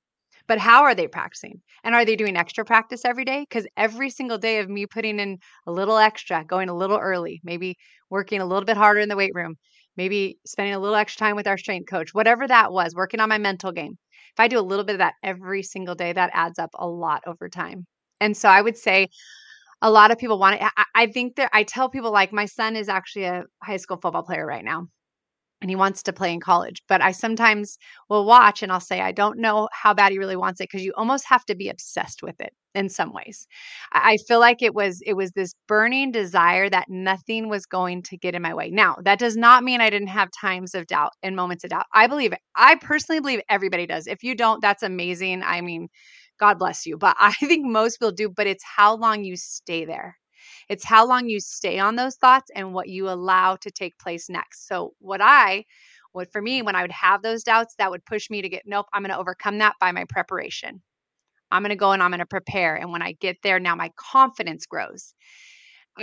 But 0.48 0.60
how 0.60 0.84
are 0.84 0.96
they 0.96 1.08
practicing? 1.08 1.62
And 1.84 1.96
are 1.96 2.06
they 2.06 2.16
doing 2.16 2.38
extra 2.38 2.66
practice 2.66 3.06
every 3.06 3.26
day? 3.26 3.42
Because 3.48 3.68
every 3.78 4.10
single 4.10 4.38
day 4.38 4.60
of 4.60 4.70
me 4.70 4.86
putting 4.86 5.20
in 5.20 5.40
a 5.68 5.72
little 5.72 5.98
extra, 5.98 6.44
going 6.46 6.70
a 6.70 6.76
little 6.76 6.98
early, 6.98 7.42
maybe 7.44 7.78
working 8.10 8.42
a 8.42 8.46
little 8.46 8.66
bit 8.66 8.78
harder 8.78 9.00
in 9.00 9.10
the 9.10 9.16
weight 9.16 9.34
room, 9.34 9.58
maybe 9.98 10.40
spending 10.46 10.74
a 10.76 10.80
little 10.80 10.96
extra 10.96 11.28
time 11.28 11.36
with 11.36 11.48
our 11.48 11.58
strength 11.58 11.90
coach, 11.90 12.14
whatever 12.14 12.48
that 12.48 12.72
was, 12.72 12.96
working 12.96 13.20
on 13.20 13.30
my 13.30 13.38
mental 13.38 13.72
game. 13.72 13.98
If 14.34 14.40
I 14.40 14.48
do 14.48 14.60
a 14.60 14.62
little 14.62 14.86
bit 14.86 14.94
of 14.94 15.00
that 15.00 15.16
every 15.24 15.64
single 15.64 15.96
day, 15.96 16.14
that 16.14 16.32
adds 16.34 16.60
up 16.60 16.72
a 16.76 16.88
lot 16.88 17.24
over 17.28 17.50
time. 17.50 17.86
And 18.20 18.36
so 18.36 18.50
I 18.50 18.62
would 18.62 18.78
say 18.78 19.10
a 19.82 19.92
lot 19.92 20.12
of 20.12 20.18
people 20.18 20.40
want 20.40 20.62
it. 20.62 20.68
I, 20.78 20.86
I 20.96 21.08
think 21.08 21.36
that 21.36 21.50
I 21.54 21.64
tell 21.64 21.90
people 21.90 22.12
like 22.12 22.32
my 22.34 22.46
son 22.46 22.76
is 22.76 22.90
actually 22.90 23.26
a 23.26 23.44
high 23.64 23.78
school 23.78 23.98
football 23.98 24.24
player 24.24 24.46
right 24.46 24.64
now 24.64 24.88
and 25.64 25.70
he 25.70 25.78
wants 25.78 26.04
to 26.04 26.14
play 26.14 26.34
in 26.34 26.42
college. 26.42 26.84
But 26.90 27.02
I 27.02 27.14
sometimes 27.14 27.78
will 28.10 28.26
watch 28.26 28.62
and 28.62 28.72
I'll 28.72 28.82
say, 28.82 29.00
I 29.00 29.14
don't 29.14 29.40
know 29.40 29.70
how 29.72 29.94
bad 29.94 30.12
he 30.12 30.20
really 30.20 30.36
wants 30.36 30.60
it 30.60 30.66
because 30.70 30.84
you 30.84 30.92
almost 30.98 31.26
have 31.28 31.46
to 31.46 31.56
be 31.56 31.70
obsessed 31.70 32.22
with 32.22 32.40
it 32.42 32.54
in 32.76 32.90
some 32.90 33.14
ways. 33.14 33.48
I 33.94 34.18
feel 34.28 34.42
like 34.42 34.62
it 34.62 34.76
was 34.76 35.02
it 35.06 35.14
was 35.14 35.32
this 35.32 35.54
burning 35.70 36.12
desire 36.12 36.70
that 36.70 36.90
nothing 36.90 37.48
was 37.48 37.66
going 37.66 38.04
to 38.04 38.18
get 38.18 38.36
in 38.36 38.42
my 38.42 38.54
way. 38.54 38.72
Now, 38.72 38.98
that 39.06 39.20
does 39.20 39.38
not 39.38 39.64
mean 39.64 39.80
I 39.80 39.90
didn't 39.90 40.10
have 40.10 40.30
times 40.40 40.76
of 40.76 40.86
doubt 40.88 41.14
and 41.24 41.34
moments 41.36 41.64
of 41.64 41.70
doubt. 41.70 41.86
I 41.94 42.08
believe. 42.08 42.34
I 42.56 42.76
personally 42.76 43.22
believe 43.22 43.40
everybody 43.50 43.88
does. 43.88 44.06
If 44.06 44.22
you 44.22 44.36
don't, 44.36 44.62
that's 44.62 44.84
amazing. 44.84 45.44
I 45.44 45.62
mean, 45.62 45.88
God 46.40 46.60
bless 46.60 46.86
you. 46.86 46.98
But 46.98 47.16
I 47.22 47.32
think 47.34 47.66
most 47.66 48.00
people 48.00 48.12
do, 48.12 48.30
but 48.30 48.48
it's 48.48 48.64
how 48.66 48.96
long 48.98 49.24
you 49.24 49.38
stay 49.38 49.86
there. 49.86 50.18
It's 50.70 50.86
how 50.86 51.08
long 51.08 51.28
you 51.28 51.40
stay 51.40 51.80
on 51.80 51.96
those 51.96 52.16
thoughts 52.16 52.50
and 52.56 52.74
what 52.74 52.90
you 52.90 53.10
allow 53.10 53.56
to 53.58 53.72
take 53.72 53.98
place 54.00 54.30
next. 54.30 54.68
So, 54.68 54.94
what 55.00 55.22
I 55.22 55.66
would 56.14 56.32
for 56.32 56.42
me, 56.42 56.62
when 56.62 56.76
I 56.76 56.82
would 56.82 56.92
have 56.92 57.22
those 57.22 57.44
doubts, 57.44 57.76
that 57.78 57.92
would 57.92 58.06
push 58.06 58.30
me 58.30 58.42
to 58.42 58.50
get, 58.50 58.64
nope, 58.66 58.86
I'm 58.94 59.02
going 59.02 59.12
to 59.12 59.18
overcome 59.18 59.58
that 59.60 59.76
by 59.80 59.92
my 59.92 60.06
preparation. 60.10 60.82
I'm 61.52 61.62
going 61.62 61.70
to 61.70 61.76
go 61.76 61.92
and 61.92 62.02
I'm 62.02 62.12
going 62.12 62.20
to 62.20 62.26
prepare. 62.26 62.76
And 62.76 62.92
when 62.92 63.02
I 63.02 63.14
get 63.14 63.38
there, 63.44 63.60
now 63.60 63.76
my 63.76 63.92
confidence 63.96 64.66
grows. 64.66 65.14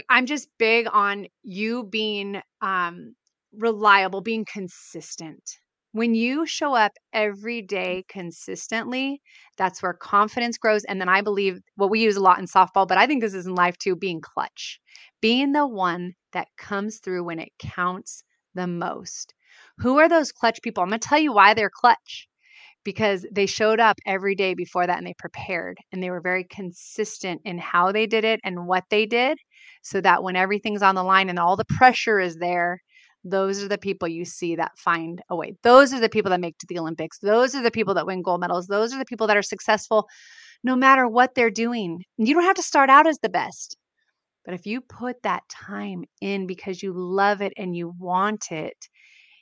I'm 0.09 0.27
just 0.27 0.49
big 0.59 0.87
on 0.93 1.27
you 1.43 1.85
being 1.85 2.41
um, 2.61 3.15
reliable, 3.53 4.21
being 4.21 4.45
consistent. 4.45 5.43
When 5.93 6.15
you 6.15 6.47
show 6.47 6.75
up 6.75 6.93
every 7.13 7.61
mm-hmm. 7.61 7.67
day 7.67 8.05
consistently, 8.09 9.21
that's 9.57 9.83
where 9.83 9.93
confidence 9.93 10.57
grows. 10.57 10.85
And 10.85 11.01
then 11.01 11.09
I 11.09 11.21
believe 11.21 11.61
what 11.77 11.91
we 11.91 12.01
use 12.01 12.17
a 12.17 12.21
lot 12.21 12.39
in 12.39 12.47
softball, 12.47 12.87
but 12.87 12.99
I 12.99 13.07
think 13.07 13.23
this 13.23 13.35
is 13.35 13.47
in 13.47 13.55
life 13.55 13.77
too 13.77 13.97
being 13.97 14.21
clutch, 14.21 14.81
being 15.21 15.53
the 15.53 15.67
one 15.67 16.15
that 16.33 16.49
comes 16.57 16.99
through 16.99 17.25
when 17.25 17.41
it 17.41 17.51
counts 17.59 18.23
the 18.55 18.67
most. 18.67 19.35
Who 19.79 19.99
are 19.99 20.09
those 20.09 20.33
clutch 20.33 20.63
people? 20.63 20.83
I'm 20.83 20.91
going 20.91 21.01
to 21.01 21.09
tell 21.09 21.19
you 21.19 21.33
why 21.33 21.55
they're 21.55 21.71
clutch 21.71 22.29
because 22.85 23.27
they 23.31 23.47
showed 23.47 23.81
up 23.81 23.97
every 24.07 24.35
day 24.35 24.55
before 24.55 24.87
that 24.87 24.99
and 24.99 25.07
they 25.07 25.15
prepared 25.19 25.77
and 25.93 26.03
they 26.03 26.11
were 26.11 26.21
very 26.21 26.45
consistent 26.45 27.41
in 27.45 27.59
how 27.59 27.93
they 27.93 28.07
did 28.07 28.25
it 28.25 28.41
and 28.45 28.67
what 28.67 28.85
they 28.91 29.07
did 29.07 29.39
so 29.83 30.01
that 30.01 30.23
when 30.23 30.37
everything's 30.37 30.83
on 30.83 30.95
the 30.95 31.03
line 31.03 31.29
and 31.29 31.39
all 31.39 31.57
the 31.57 31.65
pressure 31.65 32.19
is 32.19 32.37
there 32.37 32.81
those 33.25 33.63
are 33.63 33.69
the 33.69 33.79
people 33.79 34.09
you 34.09 34.25
see 34.25 34.57
that 34.57 34.79
find 34.79 35.21
a 35.29 35.37
way. 35.37 35.55
Those 35.63 35.93
are 35.93 36.01
the 36.01 36.09
people 36.09 36.31
that 36.31 36.41
make 36.41 36.59
to 36.59 36.67
the 36.69 36.79
Olympics. 36.79 37.19
Those 37.19 37.55
are 37.55 37.63
the 37.63 37.71
people 37.71 37.95
that 37.95 38.07
win 38.07 38.23
gold 38.23 38.41
medals. 38.41 38.67
Those 38.67 38.95
are 38.95 38.99
the 38.99 39.05
people 39.05 39.27
that 39.27 39.37
are 39.37 39.43
successful 39.43 40.09
no 40.63 40.77
matter 40.77 41.07
what 41.07 41.35
they're 41.35 41.51
doing. 41.51 42.05
You 42.19 42.35
don't 42.35 42.45
have 42.45 42.57
to 42.57 42.63
start 42.63 42.91
out 42.91 43.07
as 43.07 43.19
the 43.19 43.29
best. 43.29 43.77
But 44.45 44.55
if 44.55 44.67
you 44.67 44.81
put 44.81 45.23
that 45.23 45.43
time 45.49 46.05
in 46.21 46.47
because 46.47 46.83
you 46.83 46.93
love 46.95 47.43
it 47.43 47.53
and 47.57 47.77
you 47.77 47.95
want 47.99 48.51
it, 48.51 48.89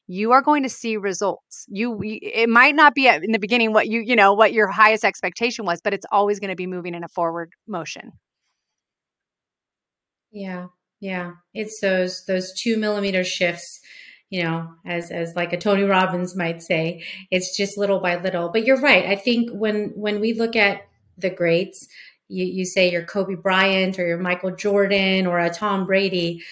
you 0.09 0.33
are 0.33 0.43
going 0.43 0.63
to 0.63 0.69
see 0.69 0.97
results. 0.97 1.67
You 1.69 2.01
it 2.03 2.49
might 2.49 2.75
not 2.75 2.95
be 2.95 3.07
in 3.07 3.33
the 3.33 3.39
beginning 3.39 3.73
what 3.73 3.89
you, 3.89 4.01
you 4.01 4.17
know, 4.17 4.33
what 4.33 4.53
your 4.53 4.69
highest 4.69 5.05
expectation 5.05 5.67
was, 5.67 5.81
but 5.83 5.95
it's 5.95 6.07
always 6.11 6.41
going 6.41 6.51
to 6.51 6.57
be 6.57 6.67
moving 6.67 6.95
in 6.95 7.05
a 7.05 7.09
forward 7.09 7.53
motion. 7.67 8.13
Yeah. 10.33 10.69
Yeah, 11.01 11.33
it's 11.55 11.81
those 11.81 12.25
those 12.25 12.53
two 12.53 12.77
millimeter 12.77 13.23
shifts, 13.23 13.81
you 14.31 14.43
know, 14.43 14.69
as 14.85 15.11
as 15.11 15.35
like 15.37 15.53
a 15.53 15.57
Tony 15.57 15.83
Robbins 15.85 16.37
might 16.37 16.63
say. 16.63 17.05
It's 17.31 17.57
just 17.57 17.79
little 17.79 18.01
by 18.01 18.17
little. 18.21 18.49
But 18.49 18.65
you're 18.67 18.81
right. 18.81 19.07
I 19.07 19.17
think 19.17 19.51
when 19.51 19.93
when 19.95 20.21
we 20.21 20.33
look 20.33 20.57
at 20.57 20.83
the 21.17 21.31
greats, 21.31 21.87
you, 22.29 22.45
you 22.45 22.65
say 22.65 22.91
you're 22.91 23.05
Kobe 23.05 23.35
Bryant 23.37 23.99
or 23.99 24.07
you're 24.07 24.19
Michael 24.19 24.55
Jordan 24.55 25.27
or 25.27 25.39
a 25.39 25.51
Tom 25.51 25.87
Brady, 25.87 26.43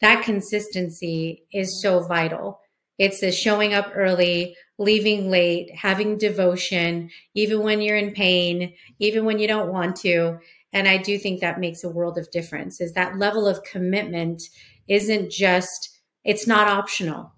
that 0.00 0.24
consistency 0.24 1.44
is 1.52 1.80
so 1.80 2.00
vital. 2.00 2.60
It's 2.98 3.20
the 3.20 3.32
showing 3.32 3.74
up 3.74 3.90
early, 3.94 4.56
leaving 4.78 5.30
late, 5.30 5.74
having 5.74 6.16
devotion, 6.18 7.10
even 7.34 7.60
when 7.60 7.80
you're 7.80 7.96
in 7.96 8.12
pain, 8.12 8.74
even 8.98 9.24
when 9.24 9.38
you 9.38 9.48
don't 9.48 9.72
want 9.72 9.96
to 9.96 10.38
and 10.74 10.86
i 10.86 10.98
do 10.98 11.18
think 11.18 11.40
that 11.40 11.58
makes 11.58 11.82
a 11.82 11.88
world 11.88 12.18
of 12.18 12.30
difference 12.30 12.80
is 12.80 12.92
that 12.92 13.18
level 13.18 13.46
of 13.48 13.62
commitment 13.62 14.42
isn't 14.88 15.30
just 15.30 15.94
it's 16.24 16.46
not 16.46 16.68
optional. 16.68 17.32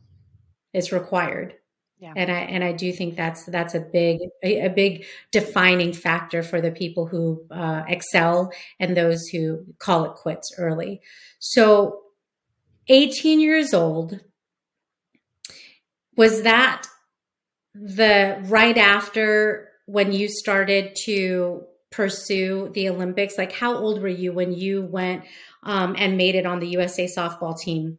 It's 0.72 0.92
required. 0.92 1.54
Yeah. 1.98 2.12
and 2.14 2.30
i 2.30 2.40
and 2.40 2.62
i 2.62 2.72
do 2.72 2.92
think 2.92 3.16
that's 3.16 3.46
that's 3.46 3.74
a 3.74 3.80
big 3.80 4.20
a, 4.44 4.66
a 4.66 4.68
big 4.68 5.06
defining 5.32 5.94
factor 5.94 6.42
for 6.42 6.60
the 6.60 6.70
people 6.70 7.06
who 7.06 7.42
uh, 7.50 7.84
excel 7.88 8.52
and 8.78 8.94
those 8.94 9.26
who 9.28 9.64
call 9.78 10.04
it 10.04 10.12
quits 10.12 10.52
early. 10.58 11.00
So 11.38 12.02
18 12.88 13.40
years 13.40 13.72
old 13.72 14.20
was 16.18 16.42
that 16.42 16.86
the 17.74 18.42
right 18.44 18.76
after 18.76 19.70
when 19.86 20.12
you 20.12 20.28
started 20.28 20.94
to 21.06 21.64
pursue 21.96 22.70
the 22.74 22.88
Olympics? 22.90 23.38
Like, 23.38 23.52
how 23.52 23.74
old 23.74 24.02
were 24.02 24.08
you 24.08 24.32
when 24.32 24.52
you 24.52 24.82
went 24.82 25.24
um, 25.62 25.96
and 25.98 26.16
made 26.16 26.34
it 26.34 26.46
on 26.46 26.60
the 26.60 26.68
USA 26.68 27.06
softball 27.06 27.58
team? 27.58 27.98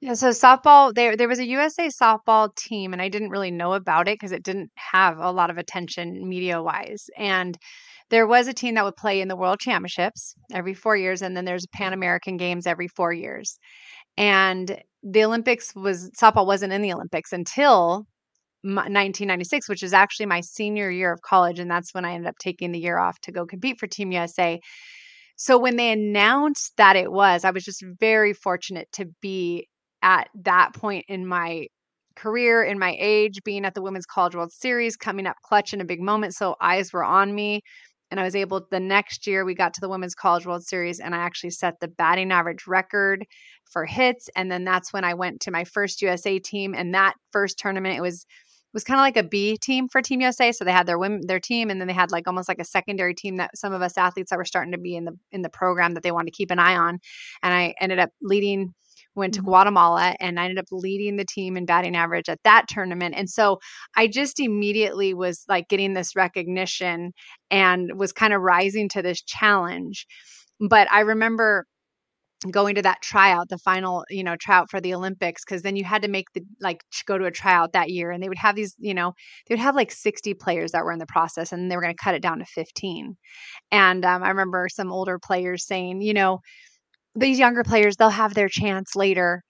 Yeah, 0.00 0.12
so 0.14 0.28
softball 0.30 0.92
there 0.94 1.16
there 1.16 1.28
was 1.28 1.38
a 1.38 1.46
USA 1.46 1.88
softball 1.88 2.54
team 2.56 2.92
and 2.92 3.00
I 3.00 3.08
didn't 3.08 3.30
really 3.30 3.50
know 3.50 3.72
about 3.72 4.06
it 4.06 4.14
because 4.14 4.32
it 4.32 4.42
didn't 4.42 4.70
have 4.76 5.18
a 5.18 5.30
lot 5.30 5.48
of 5.48 5.56
attention 5.56 6.28
media 6.28 6.62
wise. 6.62 7.06
And 7.16 7.56
there 8.10 8.26
was 8.26 8.46
a 8.46 8.52
team 8.52 8.74
that 8.74 8.84
would 8.84 8.96
play 8.96 9.22
in 9.22 9.28
the 9.28 9.36
World 9.36 9.60
Championships 9.60 10.34
every 10.52 10.74
4 10.74 10.96
years 10.96 11.22
and 11.22 11.34
then 11.34 11.46
there's 11.46 11.66
Pan 11.68 11.94
American 11.94 12.36
Games 12.36 12.66
every 12.66 12.88
4 12.88 13.14
years. 13.14 13.58
And 14.18 14.82
the 15.02 15.24
Olympics 15.24 15.74
was 15.74 16.10
softball 16.20 16.46
wasn't 16.46 16.72
in 16.74 16.82
the 16.82 16.92
Olympics 16.92 17.32
until 17.32 18.06
1996, 18.64 19.68
which 19.68 19.82
is 19.82 19.92
actually 19.92 20.26
my 20.26 20.40
senior 20.40 20.90
year 20.90 21.12
of 21.12 21.20
college. 21.22 21.58
And 21.58 21.70
that's 21.70 21.92
when 21.92 22.04
I 22.04 22.14
ended 22.14 22.28
up 22.28 22.38
taking 22.38 22.72
the 22.72 22.78
year 22.78 22.98
off 22.98 23.20
to 23.20 23.32
go 23.32 23.46
compete 23.46 23.78
for 23.78 23.86
Team 23.86 24.10
USA. 24.12 24.58
So 25.36 25.58
when 25.58 25.76
they 25.76 25.92
announced 25.92 26.72
that 26.76 26.96
it 26.96 27.10
was, 27.12 27.44
I 27.44 27.50
was 27.50 27.64
just 27.64 27.84
very 28.00 28.32
fortunate 28.32 28.88
to 28.92 29.06
be 29.20 29.66
at 30.02 30.28
that 30.42 30.74
point 30.74 31.04
in 31.08 31.26
my 31.26 31.66
career, 32.16 32.62
in 32.62 32.78
my 32.78 32.96
age, 32.98 33.40
being 33.44 33.64
at 33.64 33.74
the 33.74 33.82
Women's 33.82 34.06
College 34.06 34.36
World 34.36 34.52
Series, 34.52 34.96
coming 34.96 35.26
up 35.26 35.36
clutch 35.44 35.72
in 35.74 35.80
a 35.80 35.84
big 35.84 36.00
moment. 36.00 36.34
So 36.34 36.54
eyes 36.60 36.92
were 36.92 37.04
on 37.04 37.34
me. 37.34 37.60
And 38.10 38.20
I 38.20 38.22
was 38.22 38.36
able, 38.36 38.64
the 38.70 38.78
next 38.78 39.26
year, 39.26 39.44
we 39.44 39.54
got 39.54 39.74
to 39.74 39.80
the 39.80 39.88
Women's 39.88 40.14
College 40.14 40.46
World 40.46 40.62
Series, 40.62 41.00
and 41.00 41.14
I 41.14 41.18
actually 41.18 41.50
set 41.50 41.74
the 41.80 41.88
batting 41.88 42.30
average 42.30 42.66
record 42.68 43.24
for 43.72 43.86
hits. 43.86 44.28
And 44.36 44.52
then 44.52 44.62
that's 44.62 44.92
when 44.92 45.02
I 45.02 45.14
went 45.14 45.40
to 45.40 45.50
my 45.50 45.64
first 45.64 46.00
USA 46.00 46.38
team. 46.38 46.74
And 46.74 46.94
that 46.94 47.14
first 47.32 47.58
tournament, 47.58 47.96
it 47.96 48.02
was 48.02 48.24
was 48.74 48.84
kind 48.84 48.98
of 48.98 49.02
like 49.02 49.16
a 49.16 49.26
B 49.26 49.56
team 49.56 49.88
for 49.88 50.02
Team 50.02 50.20
USA. 50.20 50.52
So 50.52 50.64
they 50.64 50.72
had 50.72 50.86
their 50.86 50.98
women, 50.98 51.22
their 51.26 51.40
team, 51.40 51.70
and 51.70 51.80
then 51.80 51.88
they 51.88 51.94
had 51.94 52.10
like 52.10 52.26
almost 52.26 52.48
like 52.48 52.58
a 52.58 52.64
secondary 52.64 53.14
team 53.14 53.36
that 53.36 53.56
some 53.56 53.72
of 53.72 53.80
us 53.80 53.96
athletes 53.96 54.30
that 54.30 54.36
were 54.36 54.44
starting 54.44 54.72
to 54.72 54.78
be 54.78 54.96
in 54.96 55.04
the 55.04 55.12
in 55.32 55.42
the 55.42 55.48
program 55.48 55.94
that 55.94 56.02
they 56.02 56.10
wanted 56.10 56.32
to 56.32 56.36
keep 56.36 56.50
an 56.50 56.58
eye 56.58 56.76
on. 56.76 56.98
And 57.42 57.54
I 57.54 57.74
ended 57.80 58.00
up 58.00 58.10
leading 58.20 58.74
went 59.14 59.34
to 59.34 59.40
mm-hmm. 59.40 59.48
Guatemala 59.48 60.16
and 60.20 60.38
I 60.38 60.44
ended 60.44 60.58
up 60.58 60.66
leading 60.72 61.16
the 61.16 61.24
team 61.24 61.56
in 61.56 61.66
batting 61.66 61.96
average 61.96 62.28
at 62.28 62.40
that 62.44 62.66
tournament. 62.68 63.14
And 63.16 63.30
so 63.30 63.60
I 63.96 64.08
just 64.08 64.40
immediately 64.40 65.14
was 65.14 65.44
like 65.48 65.68
getting 65.68 65.94
this 65.94 66.16
recognition 66.16 67.12
and 67.50 67.92
was 67.96 68.12
kind 68.12 68.32
of 68.32 68.42
rising 68.42 68.88
to 68.90 69.02
this 69.02 69.22
challenge. 69.22 70.06
But 70.60 70.90
I 70.90 71.00
remember 71.00 71.66
going 72.50 72.74
to 72.76 72.82
that 72.82 73.02
tryout, 73.02 73.48
the 73.48 73.58
final, 73.58 74.04
you 74.10 74.22
know, 74.24 74.36
tryout 74.36 74.70
for 74.70 74.80
the 74.80 74.94
Olympics, 74.94 75.44
because 75.44 75.62
then 75.62 75.76
you 75.76 75.84
had 75.84 76.02
to 76.02 76.08
make 76.08 76.32
the 76.34 76.42
like 76.60 76.84
go 77.06 77.18
to 77.18 77.24
a 77.26 77.30
tryout 77.30 77.72
that 77.72 77.90
year, 77.90 78.10
and 78.10 78.22
they 78.22 78.28
would 78.28 78.38
have 78.38 78.56
these, 78.56 78.74
you 78.78 78.94
know, 78.94 79.12
they 79.48 79.54
would 79.54 79.60
have 79.62 79.74
like 79.76 79.90
60 79.92 80.34
players 80.34 80.72
that 80.72 80.84
were 80.84 80.92
in 80.92 80.98
the 80.98 81.06
process, 81.06 81.52
and 81.52 81.70
they 81.70 81.76
were 81.76 81.82
going 81.82 81.94
to 81.96 82.02
cut 82.04 82.14
it 82.14 82.22
down 82.22 82.38
to 82.40 82.44
15. 82.46 83.16
And 83.72 84.04
um, 84.04 84.22
I 84.22 84.28
remember 84.28 84.68
some 84.70 84.92
older 84.92 85.18
players 85.18 85.66
saying, 85.66 86.00
you 86.02 86.14
know, 86.14 86.40
these 87.14 87.38
younger 87.38 87.64
players, 87.64 87.96
they'll 87.96 88.10
have 88.10 88.34
their 88.34 88.48
chance 88.48 88.96
later. 88.96 89.42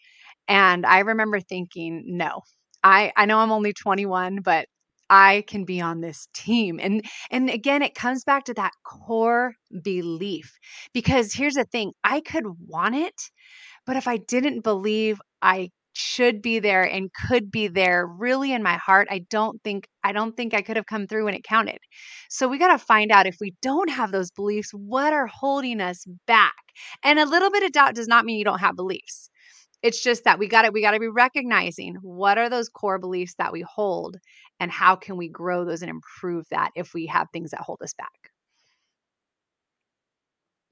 And 0.49 0.87
I 0.87 1.01
remember 1.01 1.41
thinking, 1.41 2.05
no, 2.07 2.43
I 2.85 3.13
I 3.17 3.27
know 3.27 3.39
I'm 3.41 3.53
only 3.53 3.73
21, 3.75 4.41
but 4.43 4.67
I 5.11 5.45
can 5.49 5.65
be 5.65 5.81
on 5.81 6.01
this 6.01 6.29
team. 6.35 6.81
And 6.83 7.05
and 7.31 7.51
again 7.51 7.83
it 7.83 7.95
comes 7.95 8.25
back 8.25 8.45
to 8.45 8.55
that 8.55 8.73
core 8.85 9.55
belief. 9.83 10.59
Because 10.93 11.33
here's 11.35 11.55
the 11.55 11.65
thing, 11.65 11.93
I 12.05 12.21
could 12.21 12.45
want 12.69 12.95
it, 12.97 13.31
but 13.87 13.97
if 13.97 14.09
I 14.09 14.17
didn't 14.19 14.63
believe 14.63 15.21
I 15.43 15.71
should 15.97 16.43
be 16.43 16.59
there 16.59 16.83
and 16.83 17.11
could 17.29 17.51
be 17.53 17.69
there 17.69 18.05
really 18.07 18.53
in 18.53 18.65
my 18.65 18.77
heart 18.77 19.07
i 19.13 19.21
don't 19.31 19.63
think 19.63 19.87
i 20.03 20.11
don't 20.11 20.37
think 20.37 20.53
i 20.53 20.61
could 20.61 20.77
have 20.77 20.87
come 20.87 21.07
through 21.07 21.25
when 21.25 21.35
it 21.35 21.45
counted 21.45 21.79
so 22.29 22.49
we 22.49 22.59
got 22.59 22.77
to 22.77 22.85
find 22.85 23.13
out 23.13 23.29
if 23.29 23.37
we 23.41 23.55
don't 23.63 23.89
have 23.91 24.11
those 24.11 24.31
beliefs 24.33 24.71
what 24.73 25.13
are 25.13 25.29
holding 25.29 25.81
us 25.81 26.05
back 26.27 26.55
and 27.05 27.21
a 27.21 27.27
little 27.27 27.51
bit 27.51 27.63
of 27.63 27.71
doubt 27.73 27.95
does 27.95 28.09
not 28.09 28.25
mean 28.25 28.37
you 28.39 28.45
don't 28.45 28.59
have 28.59 28.75
beliefs 28.75 29.31
it's 29.85 30.01
just 30.01 30.25
that 30.25 30.39
we 30.39 30.49
got 30.49 30.63
to 30.63 30.71
we 30.71 30.81
got 30.81 30.93
to 30.93 30.99
be 30.99 31.09
recognizing 31.09 31.97
what 31.97 32.39
are 32.39 32.49
those 32.49 32.71
core 32.71 32.99
beliefs 32.99 33.35
that 33.37 33.53
we 33.53 33.61
hold 33.61 34.17
and 34.59 34.71
how 34.71 34.97
can 34.97 35.19
we 35.19 35.29
grow 35.29 35.65
those 35.65 35.83
and 35.83 35.91
improve 35.91 36.47
that 36.51 36.71
if 36.75 36.95
we 36.95 37.07
have 37.07 37.29
things 37.33 37.51
that 37.51 37.61
hold 37.61 37.83
us 37.83 37.93
back. 37.93 38.31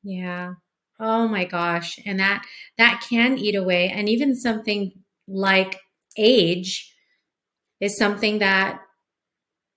Yeah. 0.02 0.54
Oh 0.98 1.28
my 1.28 1.44
gosh. 1.44 1.98
And 2.06 2.18
that 2.20 2.44
that 2.78 3.04
can 3.08 3.36
eat 3.36 3.54
away 3.54 3.90
and 3.90 4.08
even 4.08 4.34
something 4.34 4.92
like 5.28 5.78
age 6.16 6.94
is 7.80 7.98
something 7.98 8.38
that 8.38 8.80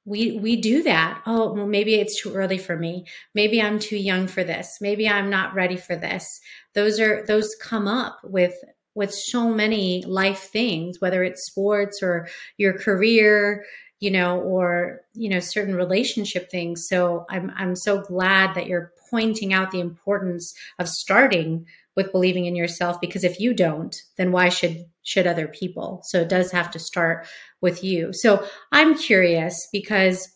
we 0.05 0.37
we 0.37 0.55
do 0.55 0.83
that 0.83 1.19
oh 1.25 1.51
well 1.51 1.65
maybe 1.65 1.95
it's 1.95 2.21
too 2.21 2.33
early 2.33 2.59
for 2.59 2.77
me 2.77 3.03
maybe 3.33 3.59
i'm 3.59 3.79
too 3.79 3.97
young 3.97 4.27
for 4.27 4.43
this 4.43 4.77
maybe 4.79 5.09
i'm 5.09 5.31
not 5.31 5.55
ready 5.55 5.75
for 5.75 5.95
this 5.95 6.39
those 6.75 6.99
are 6.99 7.25
those 7.25 7.55
come 7.59 7.87
up 7.87 8.19
with 8.23 8.53
with 8.95 9.13
so 9.13 9.49
many 9.49 10.03
life 10.07 10.39
things, 10.39 10.99
whether 10.99 11.23
it's 11.23 11.45
sports 11.45 12.01
or 12.01 12.27
your 12.57 12.77
career, 12.77 13.65
you 13.99 14.09
know, 14.09 14.39
or 14.39 15.01
you 15.13 15.29
know, 15.29 15.39
certain 15.39 15.75
relationship 15.75 16.49
things. 16.49 16.87
So 16.87 17.25
I'm 17.29 17.51
I'm 17.55 17.75
so 17.75 18.01
glad 18.01 18.55
that 18.55 18.67
you're 18.67 18.91
pointing 19.09 19.53
out 19.53 19.71
the 19.71 19.79
importance 19.79 20.53
of 20.79 20.89
starting 20.89 21.65
with 21.95 22.11
believing 22.11 22.45
in 22.45 22.55
yourself 22.55 22.99
because 22.99 23.23
if 23.23 23.39
you 23.39 23.53
don't, 23.53 23.95
then 24.17 24.31
why 24.31 24.49
should 24.49 24.85
should 25.03 25.27
other 25.27 25.47
people? 25.47 26.01
So 26.03 26.21
it 26.21 26.29
does 26.29 26.51
have 26.51 26.71
to 26.71 26.79
start 26.79 27.27
with 27.61 27.83
you. 27.83 28.11
So 28.11 28.45
I'm 28.71 28.97
curious 28.97 29.67
because 29.71 30.29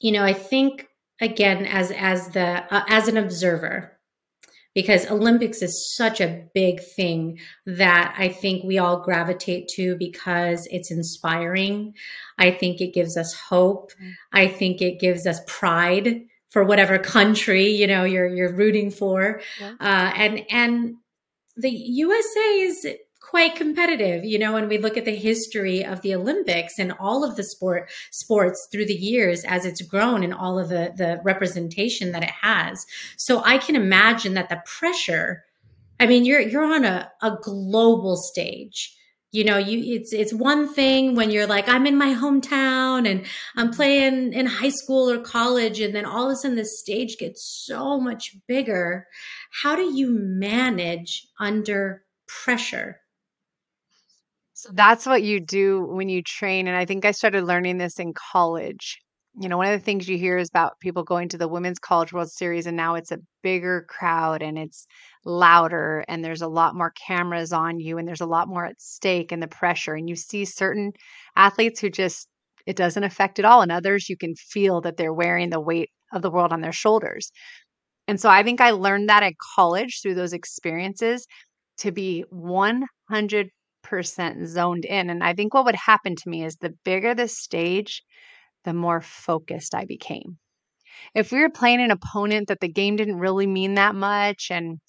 you 0.00 0.12
know, 0.12 0.24
I 0.24 0.32
think 0.32 0.86
again 1.20 1.66
as 1.66 1.90
as 1.90 2.28
the 2.30 2.64
uh, 2.74 2.84
as 2.88 3.08
an 3.08 3.16
observer 3.16 3.98
because 4.74 5.10
Olympics 5.10 5.62
is 5.62 5.94
such 5.94 6.20
a 6.20 6.44
big 6.54 6.80
thing 6.80 7.38
that 7.66 8.14
I 8.16 8.28
think 8.28 8.64
we 8.64 8.78
all 8.78 9.00
gravitate 9.00 9.68
to 9.76 9.96
because 9.96 10.66
it's 10.70 10.90
inspiring. 10.90 11.94
I 12.38 12.50
think 12.52 12.80
it 12.80 12.94
gives 12.94 13.16
us 13.16 13.34
hope. 13.34 13.92
Mm-hmm. 13.92 14.10
I 14.32 14.48
think 14.48 14.80
it 14.80 15.00
gives 15.00 15.26
us 15.26 15.40
pride 15.46 16.22
for 16.50 16.64
whatever 16.64 16.98
country 17.16 17.68
you 17.68 17.86
know 17.86 18.04
you're 18.04 18.28
you're 18.28 18.54
rooting 18.54 18.90
for, 18.90 19.40
yeah. 19.60 19.74
uh, 19.80 20.12
and 20.16 20.44
and 20.50 20.96
the 21.56 21.70
USA 21.70 22.40
is 22.40 22.86
quite 23.30 23.54
competitive, 23.54 24.24
you 24.24 24.40
know, 24.40 24.54
when 24.54 24.68
we 24.68 24.76
look 24.76 24.96
at 24.96 25.04
the 25.04 25.14
history 25.14 25.84
of 25.84 26.02
the 26.02 26.12
Olympics 26.12 26.80
and 26.80 26.92
all 26.98 27.22
of 27.22 27.36
the 27.36 27.44
sport 27.44 27.88
sports 28.10 28.66
through 28.72 28.86
the 28.86 28.92
years 28.92 29.44
as 29.44 29.64
it's 29.64 29.82
grown 29.82 30.24
and 30.24 30.34
all 30.34 30.58
of 30.58 30.68
the 30.68 30.92
the 30.96 31.20
representation 31.22 32.10
that 32.10 32.24
it 32.24 32.34
has. 32.42 32.84
So 33.16 33.40
I 33.44 33.58
can 33.58 33.76
imagine 33.76 34.34
that 34.34 34.48
the 34.48 34.60
pressure, 34.66 35.44
I 36.00 36.08
mean, 36.08 36.24
you're 36.24 36.40
you're 36.40 36.64
on 36.64 36.84
a, 36.84 37.08
a 37.22 37.38
global 37.40 38.16
stage. 38.16 38.96
You 39.30 39.44
know, 39.44 39.58
you 39.58 39.94
it's 39.94 40.12
it's 40.12 40.34
one 40.34 40.74
thing 40.74 41.14
when 41.14 41.30
you're 41.30 41.46
like, 41.46 41.68
I'm 41.68 41.86
in 41.86 41.96
my 41.96 42.12
hometown 42.14 43.08
and 43.08 43.24
I'm 43.54 43.70
playing 43.70 44.32
in 44.32 44.46
high 44.46 44.70
school 44.70 45.08
or 45.08 45.20
college, 45.20 45.78
and 45.78 45.94
then 45.94 46.04
all 46.04 46.26
of 46.26 46.32
a 46.32 46.36
sudden 46.36 46.56
the 46.56 46.64
stage 46.64 47.16
gets 47.16 47.44
so 47.64 48.00
much 48.00 48.34
bigger. 48.48 49.06
How 49.62 49.76
do 49.76 49.94
you 49.94 50.10
manage 50.10 51.28
under 51.38 52.02
pressure? 52.26 53.00
So 54.60 54.68
that's 54.74 55.06
what 55.06 55.22
you 55.22 55.40
do 55.40 55.86
when 55.86 56.10
you 56.10 56.22
train. 56.22 56.68
And 56.68 56.76
I 56.76 56.84
think 56.84 57.06
I 57.06 57.12
started 57.12 57.44
learning 57.44 57.78
this 57.78 57.98
in 57.98 58.12
college. 58.12 58.98
You 59.40 59.48
know, 59.48 59.56
one 59.56 59.72
of 59.72 59.78
the 59.78 59.82
things 59.82 60.06
you 60.06 60.18
hear 60.18 60.36
is 60.36 60.50
about 60.50 60.78
people 60.80 61.02
going 61.02 61.30
to 61.30 61.38
the 61.38 61.48
Women's 61.48 61.78
College 61.78 62.12
World 62.12 62.30
Series, 62.30 62.66
and 62.66 62.76
now 62.76 62.94
it's 62.94 63.10
a 63.10 63.20
bigger 63.42 63.86
crowd 63.88 64.42
and 64.42 64.58
it's 64.58 64.86
louder, 65.24 66.04
and 66.08 66.22
there's 66.22 66.42
a 66.42 66.48
lot 66.48 66.74
more 66.74 66.92
cameras 67.06 67.54
on 67.54 67.80
you, 67.80 67.96
and 67.96 68.06
there's 68.06 68.20
a 68.20 68.26
lot 68.26 68.48
more 68.48 68.66
at 68.66 68.78
stake 68.78 69.32
and 69.32 69.42
the 69.42 69.48
pressure. 69.48 69.94
And 69.94 70.10
you 70.10 70.14
see 70.14 70.44
certain 70.44 70.92
athletes 71.36 71.80
who 71.80 71.88
just, 71.88 72.28
it 72.66 72.76
doesn't 72.76 73.04
affect 73.04 73.38
at 73.38 73.46
all. 73.46 73.62
And 73.62 73.72
others, 73.72 74.10
you 74.10 74.16
can 74.18 74.34
feel 74.34 74.82
that 74.82 74.98
they're 74.98 75.14
wearing 75.14 75.48
the 75.48 75.60
weight 75.60 75.88
of 76.12 76.20
the 76.20 76.30
world 76.30 76.52
on 76.52 76.60
their 76.60 76.70
shoulders. 76.70 77.32
And 78.06 78.20
so 78.20 78.28
I 78.28 78.42
think 78.42 78.60
I 78.60 78.72
learned 78.72 79.08
that 79.08 79.22
at 79.22 79.32
college 79.56 80.00
through 80.02 80.16
those 80.16 80.34
experiences 80.34 81.26
to 81.78 81.92
be 81.92 82.24
100 82.28 83.48
percent 83.82 84.46
zoned 84.48 84.84
in. 84.84 85.10
And 85.10 85.22
I 85.22 85.34
think 85.34 85.54
what 85.54 85.64
would 85.64 85.74
happen 85.74 86.16
to 86.16 86.28
me 86.28 86.44
is 86.44 86.56
the 86.56 86.74
bigger 86.84 87.14
the 87.14 87.28
stage, 87.28 88.02
the 88.64 88.74
more 88.74 89.00
focused 89.00 89.74
I 89.74 89.84
became. 89.84 90.38
If 91.14 91.32
we 91.32 91.40
were 91.40 91.50
playing 91.50 91.80
an 91.80 91.90
opponent 91.90 92.48
that 92.48 92.60
the 92.60 92.68
game 92.68 92.96
didn't 92.96 93.18
really 93.18 93.46
mean 93.46 93.74
that 93.74 93.94
much 93.94 94.48
and 94.50 94.80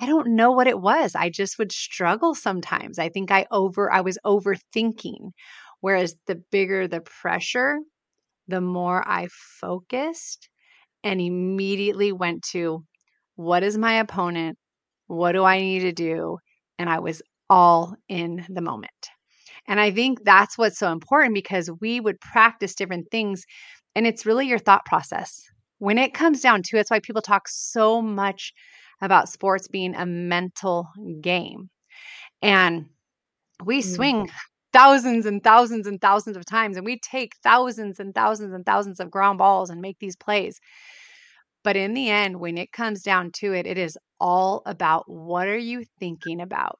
I 0.00 0.06
don't 0.06 0.34
know 0.34 0.52
what 0.52 0.66
it 0.66 0.80
was. 0.80 1.14
I 1.14 1.30
just 1.30 1.58
would 1.58 1.72
struggle 1.72 2.34
sometimes. 2.34 2.98
I 2.98 3.08
think 3.10 3.30
I 3.30 3.46
over 3.50 3.92
I 3.92 4.00
was 4.00 4.18
overthinking. 4.24 5.32
Whereas 5.80 6.16
the 6.26 6.36
bigger 6.50 6.88
the 6.88 7.00
pressure, 7.02 7.78
the 8.48 8.60
more 8.60 9.06
I 9.08 9.28
focused 9.60 10.48
and 11.04 11.20
immediately 11.20 12.12
went 12.12 12.42
to 12.52 12.84
what 13.36 13.62
is 13.62 13.78
my 13.78 13.94
opponent? 13.94 14.58
What 15.08 15.32
do 15.32 15.44
I 15.44 15.60
need 15.60 15.80
to 15.80 15.92
do? 15.92 16.38
And 16.78 16.90
I 16.90 17.00
was 17.00 17.22
all 17.50 17.94
in 18.08 18.46
the 18.48 18.62
moment. 18.62 18.90
And 19.68 19.78
I 19.78 19.90
think 19.90 20.24
that's 20.24 20.56
what's 20.56 20.78
so 20.78 20.90
important 20.90 21.34
because 21.34 21.70
we 21.80 22.00
would 22.00 22.20
practice 22.20 22.74
different 22.74 23.10
things 23.10 23.44
and 23.94 24.06
it's 24.06 24.24
really 24.24 24.46
your 24.46 24.58
thought 24.58 24.86
process. 24.86 25.42
When 25.78 25.98
it 25.98 26.14
comes 26.14 26.40
down 26.40 26.62
to 26.62 26.76
it, 26.76 26.80
it's 26.80 26.90
why 26.90 27.00
people 27.00 27.22
talk 27.22 27.48
so 27.48 28.00
much 28.00 28.52
about 29.02 29.28
sports 29.28 29.68
being 29.68 29.94
a 29.94 30.06
mental 30.06 30.86
game. 31.20 31.68
And 32.40 32.86
we 33.64 33.82
swing 33.82 34.26
mm-hmm. 34.26 34.34
thousands 34.72 35.26
and 35.26 35.42
thousands 35.42 35.86
and 35.86 36.00
thousands 36.00 36.36
of 36.36 36.46
times 36.46 36.76
and 36.76 36.86
we 36.86 36.98
take 37.00 37.34
thousands 37.42 37.98
and 37.98 38.14
thousands 38.14 38.54
and 38.54 38.64
thousands 38.64 39.00
of 39.00 39.10
ground 39.10 39.38
balls 39.38 39.70
and 39.70 39.80
make 39.80 39.98
these 39.98 40.16
plays. 40.16 40.60
But 41.62 41.76
in 41.76 41.92
the 41.92 42.08
end, 42.08 42.40
when 42.40 42.56
it 42.56 42.72
comes 42.72 43.02
down 43.02 43.32
to 43.36 43.52
it, 43.52 43.66
it 43.66 43.76
is 43.76 43.98
all 44.18 44.62
about 44.64 45.04
what 45.06 45.46
are 45.46 45.58
you 45.58 45.84
thinking 45.98 46.40
about? 46.40 46.78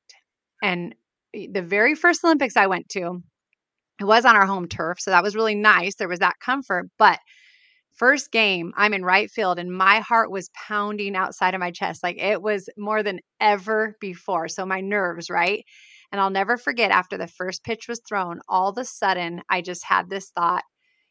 And 0.62 0.94
eh, 1.34 1.46
the 1.52 1.62
very 1.62 1.94
first 1.94 2.24
Olympics 2.24 2.56
I 2.56 2.66
went 2.66 2.88
to, 2.90 3.22
it 4.00 4.04
was 4.04 4.24
on 4.24 4.36
our 4.36 4.46
home 4.46 4.68
turf. 4.68 4.98
So 5.00 5.10
that 5.10 5.22
was 5.22 5.36
really 5.36 5.54
nice. 5.54 5.96
There 5.96 6.08
was 6.08 6.20
that 6.20 6.40
comfort. 6.40 6.90
But 6.98 7.18
first 7.94 8.32
game, 8.32 8.72
I'm 8.76 8.94
in 8.94 9.04
right 9.04 9.30
field 9.30 9.58
and 9.58 9.72
my 9.72 10.00
heart 10.00 10.30
was 10.30 10.50
pounding 10.68 11.16
outside 11.16 11.54
of 11.54 11.60
my 11.60 11.70
chest. 11.70 12.02
Like 12.02 12.18
it 12.18 12.42
was 12.42 12.68
more 12.78 13.02
than 13.02 13.20
ever 13.40 13.96
before. 14.00 14.48
So 14.48 14.64
my 14.66 14.80
nerves, 14.80 15.30
right? 15.30 15.64
And 16.12 16.20
I'll 16.20 16.30
never 16.30 16.56
forget 16.56 16.90
after 16.90 17.18
the 17.18 17.28
first 17.28 17.64
pitch 17.64 17.88
was 17.88 18.00
thrown, 18.08 18.40
all 18.48 18.70
of 18.70 18.78
a 18.78 18.84
sudden 18.84 19.42
I 19.50 19.60
just 19.62 19.84
had 19.84 20.08
this 20.10 20.30
thought 20.30 20.64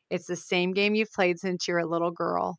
it's 0.10 0.28
the 0.28 0.36
same 0.36 0.74
game 0.74 0.96
you've 0.96 1.12
played 1.12 1.40
since 1.40 1.68
you're 1.68 1.80
a 1.80 1.88
little 1.88 2.12
girl. 2.12 2.58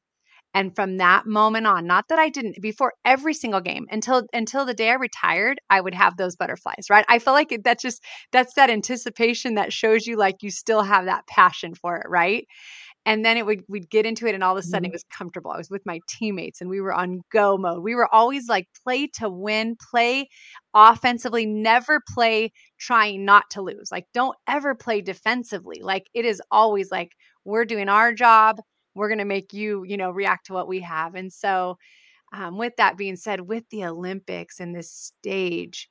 And 0.52 0.74
from 0.74 0.96
that 0.96 1.26
moment 1.26 1.66
on, 1.66 1.86
not 1.86 2.08
that 2.08 2.18
I 2.18 2.28
didn't 2.28 2.60
before 2.60 2.94
every 3.04 3.34
single 3.34 3.60
game 3.60 3.86
until 3.90 4.26
until 4.32 4.64
the 4.64 4.74
day 4.74 4.90
I 4.90 4.94
retired, 4.94 5.60
I 5.70 5.80
would 5.80 5.94
have 5.94 6.16
those 6.16 6.34
butterflies, 6.34 6.86
right? 6.90 7.04
I 7.08 7.20
feel 7.20 7.34
like 7.34 7.60
that's 7.62 7.82
just 7.82 8.02
that's 8.32 8.54
that 8.54 8.70
anticipation 8.70 9.54
that 9.54 9.72
shows 9.72 10.06
you 10.06 10.16
like 10.16 10.42
you 10.42 10.50
still 10.50 10.82
have 10.82 11.04
that 11.04 11.26
passion 11.28 11.74
for 11.74 11.96
it, 11.98 12.06
right? 12.08 12.46
And 13.06 13.24
then 13.24 13.36
it 13.36 13.46
would 13.46 13.62
we'd 13.68 13.88
get 13.88 14.06
into 14.06 14.26
it 14.26 14.34
and 14.34 14.42
all 14.44 14.56
of 14.56 14.58
a 14.58 14.62
sudden 14.62 14.84
mm-hmm. 14.84 14.90
it 14.90 14.94
was 14.94 15.04
comfortable. 15.16 15.52
I 15.52 15.56
was 15.56 15.70
with 15.70 15.86
my 15.86 16.00
teammates 16.08 16.60
and 16.60 16.68
we 16.68 16.80
were 16.80 16.92
on 16.92 17.20
go 17.32 17.56
mode. 17.56 17.82
We 17.82 17.94
were 17.94 18.12
always 18.12 18.48
like 18.48 18.66
play 18.84 19.06
to 19.18 19.30
win, 19.30 19.76
play 19.90 20.28
offensively, 20.74 21.46
never 21.46 22.02
play 22.12 22.52
trying 22.78 23.24
not 23.24 23.44
to 23.50 23.62
lose. 23.62 23.90
Like 23.92 24.06
don't 24.12 24.36
ever 24.48 24.74
play 24.74 25.00
defensively. 25.00 25.80
Like 25.80 26.06
it 26.12 26.24
is 26.24 26.42
always 26.50 26.90
like 26.90 27.12
we're 27.44 27.64
doing 27.64 27.88
our 27.88 28.12
job 28.12 28.60
we're 28.94 29.08
going 29.08 29.18
to 29.18 29.24
make 29.24 29.52
you, 29.52 29.84
you 29.84 29.96
know, 29.96 30.10
react 30.10 30.46
to 30.46 30.52
what 30.52 30.68
we 30.68 30.80
have. 30.80 31.14
And 31.14 31.32
so 31.32 31.76
um, 32.32 32.58
with 32.58 32.76
that 32.76 32.96
being 32.96 33.16
said, 33.16 33.42
with 33.42 33.64
the 33.70 33.84
Olympics 33.86 34.60
and 34.60 34.74
this 34.74 34.92
stage, 34.92 35.88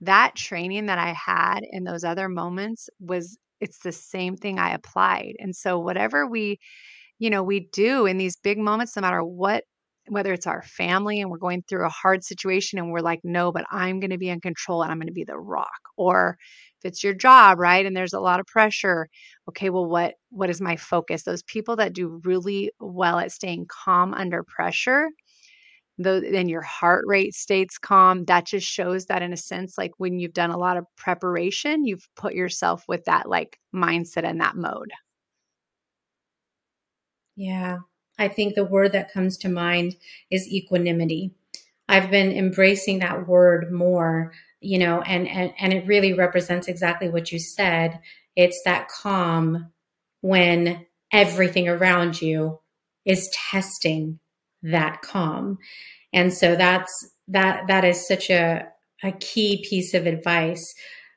that 0.00 0.34
training 0.36 0.86
that 0.86 0.98
I 0.98 1.12
had 1.14 1.60
in 1.70 1.84
those 1.84 2.04
other 2.04 2.28
moments 2.28 2.88
was 3.00 3.38
it's 3.60 3.80
the 3.80 3.92
same 3.92 4.36
thing 4.36 4.58
I 4.58 4.74
applied. 4.74 5.34
And 5.38 5.54
so 5.56 5.78
whatever 5.78 6.26
we, 6.26 6.58
you 7.18 7.30
know, 7.30 7.42
we 7.42 7.68
do 7.72 8.06
in 8.06 8.18
these 8.18 8.36
big 8.36 8.58
moments, 8.58 8.96
no 8.96 9.02
matter 9.02 9.24
what 9.24 9.64
whether 10.08 10.32
it's 10.32 10.46
our 10.46 10.62
family 10.62 11.20
and 11.20 11.30
we're 11.30 11.38
going 11.38 11.62
through 11.68 11.86
a 11.86 11.90
hard 11.90 12.24
situation 12.24 12.78
and 12.78 12.90
we're 12.92 13.00
like, 13.00 13.20
no, 13.24 13.52
but 13.52 13.64
I'm 13.70 14.00
going 14.00 14.10
to 14.10 14.18
be 14.18 14.28
in 14.28 14.40
control 14.40 14.82
and 14.82 14.92
I'm 14.92 14.98
going 14.98 15.08
to 15.08 15.12
be 15.12 15.24
the 15.24 15.38
rock. 15.38 15.80
Or 15.96 16.36
if 16.80 16.90
it's 16.90 17.02
your 17.04 17.14
job, 17.14 17.58
right? 17.58 17.86
And 17.86 17.96
there's 17.96 18.12
a 18.12 18.20
lot 18.20 18.40
of 18.40 18.46
pressure. 18.46 19.08
Okay, 19.48 19.70
well, 19.70 19.86
what 19.86 20.14
what 20.30 20.50
is 20.50 20.60
my 20.60 20.76
focus? 20.76 21.22
Those 21.22 21.42
people 21.44 21.76
that 21.76 21.92
do 21.94 22.20
really 22.24 22.70
well 22.80 23.18
at 23.18 23.32
staying 23.32 23.66
calm 23.68 24.12
under 24.14 24.42
pressure, 24.44 25.08
though 25.98 26.20
then 26.20 26.48
your 26.48 26.62
heart 26.62 27.04
rate 27.06 27.34
stays 27.34 27.78
calm. 27.80 28.24
That 28.26 28.46
just 28.46 28.66
shows 28.66 29.06
that 29.06 29.22
in 29.22 29.32
a 29.32 29.36
sense, 29.36 29.76
like 29.78 29.92
when 29.98 30.18
you've 30.18 30.32
done 30.34 30.50
a 30.50 30.58
lot 30.58 30.76
of 30.76 30.84
preparation, 30.96 31.84
you've 31.84 32.06
put 32.16 32.34
yourself 32.34 32.84
with 32.88 33.04
that 33.06 33.28
like 33.28 33.58
mindset 33.74 34.24
and 34.28 34.40
that 34.40 34.56
mode. 34.56 34.90
Yeah. 37.36 37.78
I 38.18 38.28
think 38.28 38.54
the 38.54 38.64
word 38.64 38.92
that 38.92 39.12
comes 39.12 39.36
to 39.38 39.48
mind 39.48 39.96
is 40.30 40.48
equanimity. 40.48 41.32
I've 41.88 42.10
been 42.10 42.32
embracing 42.32 43.00
that 43.00 43.28
word 43.28 43.72
more, 43.72 44.32
you 44.60 44.78
know, 44.78 45.02
and, 45.02 45.28
and, 45.28 45.52
and 45.58 45.72
it 45.72 45.86
really 45.86 46.12
represents 46.12 46.68
exactly 46.68 47.08
what 47.08 47.30
you 47.32 47.38
said. 47.38 48.00
It's 48.36 48.60
that 48.64 48.88
calm 48.88 49.72
when 50.20 50.86
everything 51.12 51.68
around 51.68 52.22
you 52.22 52.60
is 53.04 53.30
testing 53.50 54.18
that 54.62 55.02
calm. 55.02 55.58
And 56.12 56.32
so 56.32 56.56
that's, 56.56 57.10
that, 57.28 57.66
that 57.66 57.84
is 57.84 58.06
such 58.08 58.30
a, 58.30 58.66
a 59.02 59.12
key 59.12 59.64
piece 59.68 59.92
of 59.92 60.06
advice 60.06 60.74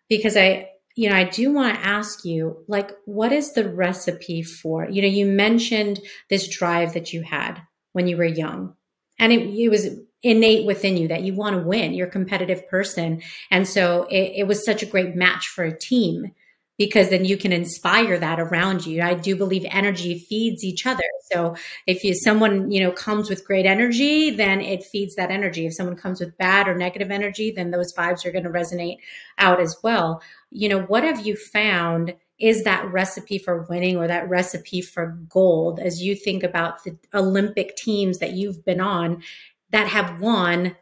because 0.09 0.35
I, 0.35 0.69
you 0.97 1.09
know, 1.09 1.15
I 1.15 1.25
do 1.25 1.53
want 1.53 1.75
to 1.75 1.85
ask 1.85 2.25
you, 2.25 2.63
like, 2.67 2.91
what 3.05 3.31
is 3.31 3.53
the 3.53 3.69
recipe 3.69 4.41
for? 4.41 4.89
You 4.89 5.03
know, 5.03 5.07
you 5.07 5.27
mentioned 5.27 5.99
this 6.29 6.47
drive 6.47 6.95
that 6.95 7.13
you 7.13 7.21
had 7.21 7.61
when 7.93 8.07
you 8.07 8.17
were 8.17 8.25
young, 8.25 8.73
and 9.19 9.31
it, 9.31 9.41
it 9.41 9.69
was 9.69 9.87
innate 10.23 10.65
within 10.65 10.97
you 10.97 11.07
that 11.09 11.21
you 11.21 11.35
want 11.35 11.55
to 11.55 11.61
win. 11.61 11.93
You're 11.93 12.07
a 12.07 12.11
competitive 12.11 12.67
person, 12.67 13.21
and 13.51 13.67
so 13.67 14.07
it, 14.09 14.33
it 14.37 14.47
was 14.47 14.65
such 14.65 14.81
a 14.81 14.87
great 14.87 15.15
match 15.15 15.47
for 15.47 15.63
a 15.63 15.77
team 15.77 16.31
because 16.77 17.09
then 17.09 17.25
you 17.25 17.37
can 17.37 17.51
inspire 17.51 18.17
that 18.19 18.39
around 18.39 18.85
you. 18.85 19.01
I 19.01 19.15
do 19.15 19.35
believe 19.35 19.65
energy 19.69 20.19
feeds 20.19 20.63
each 20.63 20.85
other. 20.85 21.03
So 21.31 21.55
if 21.87 22.03
you 22.03 22.13
someone, 22.13 22.71
you 22.71 22.81
know, 22.81 22.91
comes 22.91 23.29
with 23.29 23.45
great 23.45 23.65
energy, 23.65 24.29
then 24.31 24.61
it 24.61 24.83
feeds 24.83 25.15
that 25.15 25.31
energy. 25.31 25.65
If 25.65 25.73
someone 25.73 25.95
comes 25.95 26.19
with 26.19 26.37
bad 26.37 26.67
or 26.67 26.75
negative 26.75 27.11
energy, 27.11 27.51
then 27.51 27.71
those 27.71 27.93
vibes 27.93 28.25
are 28.25 28.31
going 28.31 28.43
to 28.43 28.49
resonate 28.49 28.97
out 29.37 29.59
as 29.59 29.75
well. 29.83 30.21
You 30.49 30.69
know, 30.69 30.81
what 30.83 31.03
have 31.03 31.25
you 31.25 31.35
found 31.35 32.15
is 32.39 32.63
that 32.63 32.91
recipe 32.91 33.37
for 33.37 33.65
winning 33.69 33.97
or 33.97 34.07
that 34.07 34.29
recipe 34.29 34.81
for 34.81 35.17
gold 35.29 35.79
as 35.79 36.01
you 36.01 36.15
think 36.15 36.43
about 36.43 36.83
the 36.83 36.97
Olympic 37.13 37.75
teams 37.75 38.19
that 38.19 38.33
you've 38.33 38.63
been 38.63 38.79
on 38.79 39.23
that 39.71 39.87
have 39.87 40.21
won 40.21 40.75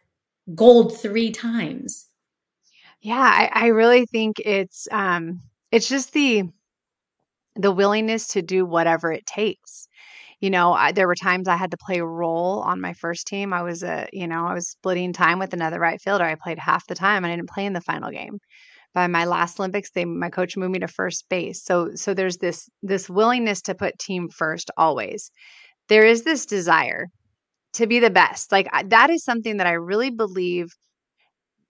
gold 0.55 0.97
3 0.97 1.31
times? 1.31 2.07
Yeah, 3.01 3.19
I, 3.19 3.49
I 3.53 3.67
really 3.67 4.05
think 4.05 4.37
it's 4.39 4.87
um 4.91 5.41
it's 5.71 5.87
just 5.89 6.13
the 6.13 6.43
the 7.55 7.71
willingness 7.71 8.27
to 8.29 8.41
do 8.41 8.65
whatever 8.65 9.11
it 9.11 9.25
takes. 9.25 9.87
You 10.41 10.49
know 10.49 10.73
I, 10.73 10.91
there 10.91 11.07
were 11.07 11.15
times 11.15 11.47
i 11.47 11.55
had 11.57 11.71
to 11.71 11.77
play 11.77 11.99
a 11.99 12.05
role 12.05 12.61
on 12.61 12.81
my 12.81 12.93
first 12.93 13.27
team. 13.27 13.53
I 13.53 13.63
was 13.63 13.83
a 13.83 14.07
you 14.13 14.27
know 14.27 14.45
i 14.47 14.53
was 14.53 14.67
splitting 14.69 15.13
time 15.13 15.39
with 15.39 15.53
another 15.53 15.79
right 15.79 16.01
fielder. 16.01 16.25
I 16.25 16.35
played 16.35 16.59
half 16.59 16.87
the 16.87 16.95
time. 16.95 17.23
And 17.23 17.31
i 17.31 17.35
didn't 17.35 17.49
play 17.49 17.65
in 17.65 17.73
the 17.73 17.81
final 17.81 18.11
game 18.11 18.39
by 18.95 19.07
my 19.07 19.25
last 19.25 19.59
olympics 19.59 19.91
they 19.91 20.05
my 20.05 20.29
coach 20.29 20.57
moved 20.57 20.71
me 20.71 20.79
to 20.79 20.87
first 20.87 21.25
base. 21.29 21.63
So 21.63 21.91
so 21.95 22.13
there's 22.15 22.37
this 22.37 22.69
this 22.81 23.09
willingness 23.09 23.61
to 23.63 23.75
put 23.75 23.99
team 23.99 24.29
first 24.29 24.71
always. 24.77 25.31
There 25.89 26.05
is 26.05 26.23
this 26.23 26.45
desire 26.47 27.07
to 27.73 27.87
be 27.87 27.99
the 27.99 28.09
best. 28.09 28.51
Like 28.51 28.67
that 28.89 29.09
is 29.11 29.23
something 29.23 29.57
that 29.57 29.67
i 29.67 29.73
really 29.73 30.09
believe 30.09 30.69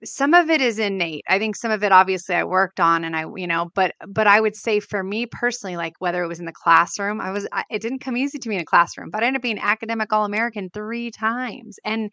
some 0.04 0.34
of 0.36 0.50
it 0.50 0.62
is 0.62 0.78
innate. 0.78 1.24
I 1.28 1.40
think 1.40 1.56
some 1.56 1.72
of 1.72 1.84
it 1.84 1.92
obviously 1.92 2.36
i 2.36 2.44
worked 2.44 2.80
on 2.80 3.04
and 3.04 3.16
i 3.16 3.26
you 3.36 3.48
know 3.48 3.70
but 3.76 3.94
but 4.08 4.28
i 4.28 4.40
would 4.40 4.56
say 4.56 4.80
for 4.80 5.04
me 5.04 5.26
personally 5.26 5.78
like 5.78 5.94
whether 6.00 6.24
it 6.24 6.28
was 6.28 6.40
in 6.40 6.46
the 6.46 6.54
classroom 6.54 7.20
i 7.22 7.32
was 7.32 7.48
I, 7.52 7.64
it 7.72 7.82
didn't 7.82 8.00
come 8.00 8.18
easy 8.18 8.38
to 8.38 8.50
me 8.50 8.56
in 8.56 8.62
a 8.62 8.66
classroom 8.66 9.10
but 9.10 9.24
i 9.24 9.28
ended 9.28 9.40
up 9.40 9.44
being 9.44 9.60
academic 9.60 10.14
all-american 10.14 10.70
three 10.70 11.12
times. 11.12 11.80
And 11.84 12.12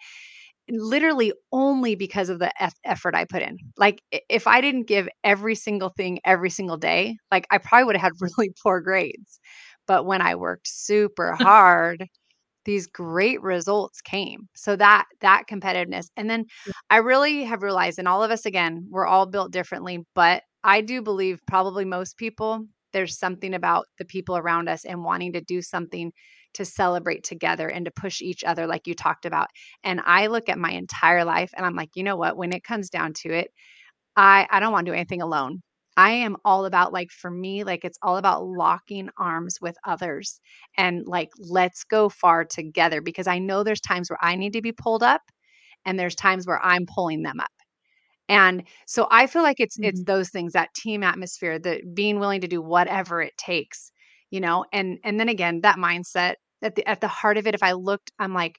literally 0.72 1.32
only 1.52 1.94
because 1.94 2.28
of 2.28 2.38
the 2.38 2.50
effort 2.85 3.14
i 3.14 3.24
put 3.24 3.42
in. 3.42 3.58
Like 3.76 4.02
if 4.28 4.46
i 4.46 4.61
didn't 4.61 4.88
give 4.88 5.08
every 5.24 5.54
single 5.54 5.90
thing 5.90 6.18
every 6.24 6.50
single 6.50 6.76
day 6.76 7.16
like 7.30 7.46
i 7.50 7.58
probably 7.58 7.85
would 7.85 7.96
have 7.96 8.12
had 8.12 8.12
really 8.38 8.52
poor 8.62 8.80
grades. 8.80 9.40
But 9.87 10.06
when 10.06 10.22
i 10.22 10.35
worked 10.35 10.68
super 10.68 11.32
hard 11.38 12.08
these 12.64 12.87
great 12.87 13.42
results 13.42 14.00
came. 14.00 14.48
So 14.54 14.76
that 14.76 15.06
that 15.20 15.44
competitiveness. 15.50 16.06
And 16.16 16.30
then 16.30 16.46
i 16.90 16.96
really 16.98 17.44
have 17.44 17.62
realized 17.62 17.98
and 17.98 18.08
all 18.08 18.22
of 18.22 18.30
us 18.30 18.46
again 18.46 18.87
we're 18.90 19.06
all 19.06 19.26
built 19.26 19.52
differently 19.52 20.04
but 20.14 20.42
i 20.64 20.80
do 20.80 21.02
believe 21.02 21.40
probably 21.46 21.85
most 21.85 22.16
people 22.16 22.64
there's 22.92 23.18
something 23.18 23.54
about 23.54 23.87
the 23.98 24.04
people 24.04 24.37
around 24.37 24.68
us 24.68 24.85
and 24.85 25.02
wanting 25.04 25.32
to 25.32 25.40
do 25.40 25.62
something 25.62 26.12
to 26.54 26.64
celebrate 26.64 27.24
together 27.24 27.68
and 27.68 27.84
to 27.84 27.90
push 27.90 28.20
each 28.20 28.44
other 28.44 28.66
like 28.66 28.86
you 28.86 28.94
talked 28.94 29.26
about 29.26 29.48
and 29.84 30.00
i 30.04 30.26
look 30.26 30.48
at 30.48 30.58
my 30.58 30.70
entire 30.70 31.24
life 31.24 31.52
and 31.56 31.64
i'm 31.64 31.76
like 31.76 31.90
you 31.94 32.02
know 32.02 32.16
what 32.16 32.36
when 32.36 32.52
it 32.52 32.64
comes 32.64 32.90
down 32.90 33.12
to 33.12 33.32
it 33.32 33.50
i 34.16 34.46
i 34.50 34.60
don't 34.60 34.72
want 34.72 34.86
to 34.86 34.92
do 34.92 34.96
anything 34.96 35.22
alone 35.22 35.60
I 35.94 36.12
am 36.12 36.36
all 36.44 36.64
about 36.64 36.94
like 36.94 37.10
for 37.10 37.30
me 37.30 37.64
like 37.64 37.84
it's 37.84 37.98
all 38.00 38.16
about 38.16 38.46
locking 38.46 39.10
arms 39.18 39.58
with 39.60 39.76
others 39.84 40.40
and 40.78 41.06
like 41.06 41.28
let's 41.38 41.84
go 41.84 42.08
far 42.08 42.46
together 42.46 43.02
because 43.02 43.26
I 43.26 43.38
know 43.38 43.62
there's 43.62 43.80
times 43.80 44.08
where 44.08 44.18
I 44.22 44.36
need 44.36 44.54
to 44.54 44.62
be 44.62 44.72
pulled 44.72 45.02
up 45.02 45.20
and 45.84 45.98
there's 45.98 46.14
times 46.14 46.46
where 46.46 46.64
I'm 46.64 46.86
pulling 46.86 47.22
them 47.22 47.40
up. 47.40 47.50
And 48.28 48.62
so 48.86 49.08
I 49.10 49.26
feel 49.26 49.42
like 49.42 49.60
it's 49.60 49.76
mm-hmm. 49.76 49.88
it's 49.88 50.04
those 50.04 50.30
things 50.30 50.52
that 50.52 50.74
team 50.74 51.02
atmosphere, 51.02 51.58
that 51.58 51.94
being 51.94 52.18
willing 52.18 52.40
to 52.42 52.48
do 52.48 52.62
whatever 52.62 53.20
it 53.20 53.36
takes, 53.36 53.90
you 54.32 54.40
know, 54.40 54.64
and 54.72 54.98
and 55.04 55.20
then 55.20 55.28
again 55.30 55.60
that 55.62 55.78
mindset 55.78 56.34
at 56.62 56.74
the 56.76 56.88
at 56.88 57.00
the 57.00 57.08
heart 57.08 57.38
of 57.38 57.46
it 57.46 57.54
if 57.54 57.62
I 57.62 57.72
looked 57.74 58.12
I'm 58.18 58.34
like 58.34 58.58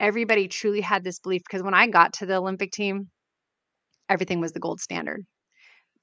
everybody 0.00 0.48
truly 0.48 0.82
had 0.82 1.04
this 1.04 1.20
belief 1.20 1.42
because 1.48 1.62
when 1.62 1.74
I 1.74 1.86
got 1.88 2.14
to 2.14 2.26
the 2.26 2.36
Olympic 2.36 2.72
team 2.72 3.08
everything 4.10 4.40
was 4.40 4.52
the 4.52 4.60
gold 4.60 4.80
standard 4.80 5.24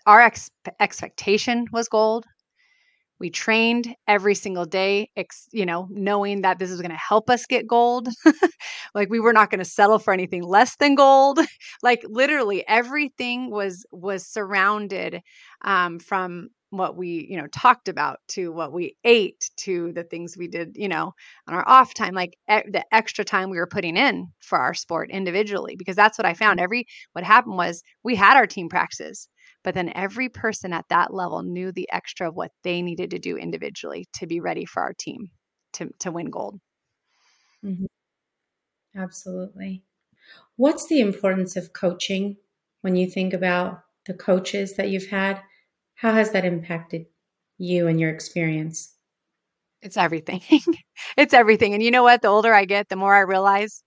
our 0.06 0.22
ex- 0.22 0.50
expectation 0.80 1.66
was 1.72 1.88
gold. 1.88 2.26
We 3.20 3.30
trained 3.30 3.94
every 4.08 4.34
single 4.34 4.66
day, 4.66 5.10
ex- 5.18 5.50
you 5.52 5.66
know, 5.66 5.88
knowing 5.92 6.42
that 6.44 6.58
this 6.58 6.72
is 6.72 6.82
going 6.82 6.92
to 6.92 6.98
help 6.98 7.30
us 7.30 7.46
get 7.46 7.68
gold. 7.68 8.08
like 8.96 9.10
we 9.10 9.20
were 9.20 9.34
not 9.34 9.50
going 9.52 9.60
to 9.60 9.66
settle 9.66 10.00
for 10.00 10.14
anything 10.14 10.42
less 10.42 10.78
than 10.78 10.96
gold. 10.96 11.40
like 11.84 12.02
literally 12.06 12.66
everything 12.68 13.52
was 13.52 13.86
was 13.92 14.26
surrounded 14.26 15.22
um, 15.66 16.00
from 16.00 16.50
what 16.72 16.96
we 16.96 17.26
you 17.30 17.38
know 17.38 17.48
talked 17.48 17.88
about 17.88 18.20
to 18.28 18.52
what 18.52 18.72
we 18.72 18.96
ate 19.04 19.50
to 19.58 19.92
the 19.94 20.04
things 20.04 20.36
we 20.38 20.48
did 20.48 20.72
you 20.76 20.88
know 20.88 21.12
on 21.48 21.54
our 21.56 21.68
off 21.68 21.94
time 21.94 22.14
like 22.14 22.38
e- 22.52 22.70
the 22.72 22.86
extra 22.92 23.26
time 23.26 23.50
we 23.50 23.58
were 23.58 23.68
putting 23.68 23.98
in 23.98 24.28
for 24.40 24.58
our 24.58 24.74
sport 24.74 25.10
individually 25.10 25.76
because 25.76 25.96
that's 25.96 26.18
what 26.18 26.26
i 26.28 26.34
found 26.34 26.60
every 26.60 26.86
what 27.14 27.24
happened 27.24 27.58
was 27.58 27.82
we 28.04 28.16
had 28.16 28.38
our 28.38 28.46
team 28.46 28.70
practices 28.70 29.28
but 29.64 29.74
then 29.74 29.92
every 29.96 30.30
person 30.30 30.74
at 30.74 30.86
that 30.90 31.14
level 31.14 31.44
knew 31.44 31.72
the 31.72 31.90
extra 31.92 32.30
of 32.30 32.36
what 32.36 32.52
they 32.64 32.82
needed 32.82 33.12
to 33.12 33.20
do 33.20 33.38
individually 33.38 34.08
to 34.14 34.26
be 34.28 34.40
ready 34.40 34.66
for 34.66 34.82
our 34.82 34.94
team 34.94 35.30
to, 35.74 35.90
to 36.00 36.12
win 36.12 36.30
gold. 36.30 36.60
Mm-hmm. 37.64 37.86
Absolutely. 38.96 39.84
What's 40.56 40.88
the 40.88 41.00
importance 41.00 41.56
of 41.56 41.74
coaching 41.74 42.38
when 42.82 42.96
you 42.96 43.10
think 43.10 43.34
about 43.34 43.84
the 44.06 44.14
coaches 44.14 44.76
that 44.76 44.90
you've 44.90 45.08
had? 45.08 45.42
How 46.00 46.14
has 46.14 46.32
that 46.32 46.46
impacted 46.46 47.08
you 47.58 47.88
and 47.88 48.00
your 48.00 48.10
experience? 48.10 48.94
It's 49.82 49.98
everything. 49.98 50.42
it's 51.18 51.34
everything. 51.34 51.74
And 51.74 51.84
you 51.84 51.92
know 51.92 52.04
what? 52.04 52.22
The 52.22 52.30
older 52.30 52.54
I 52.54 52.64
get, 52.64 52.88
the 52.88 52.96
more 52.96 53.14
I 53.14 53.20
realize 53.20 53.84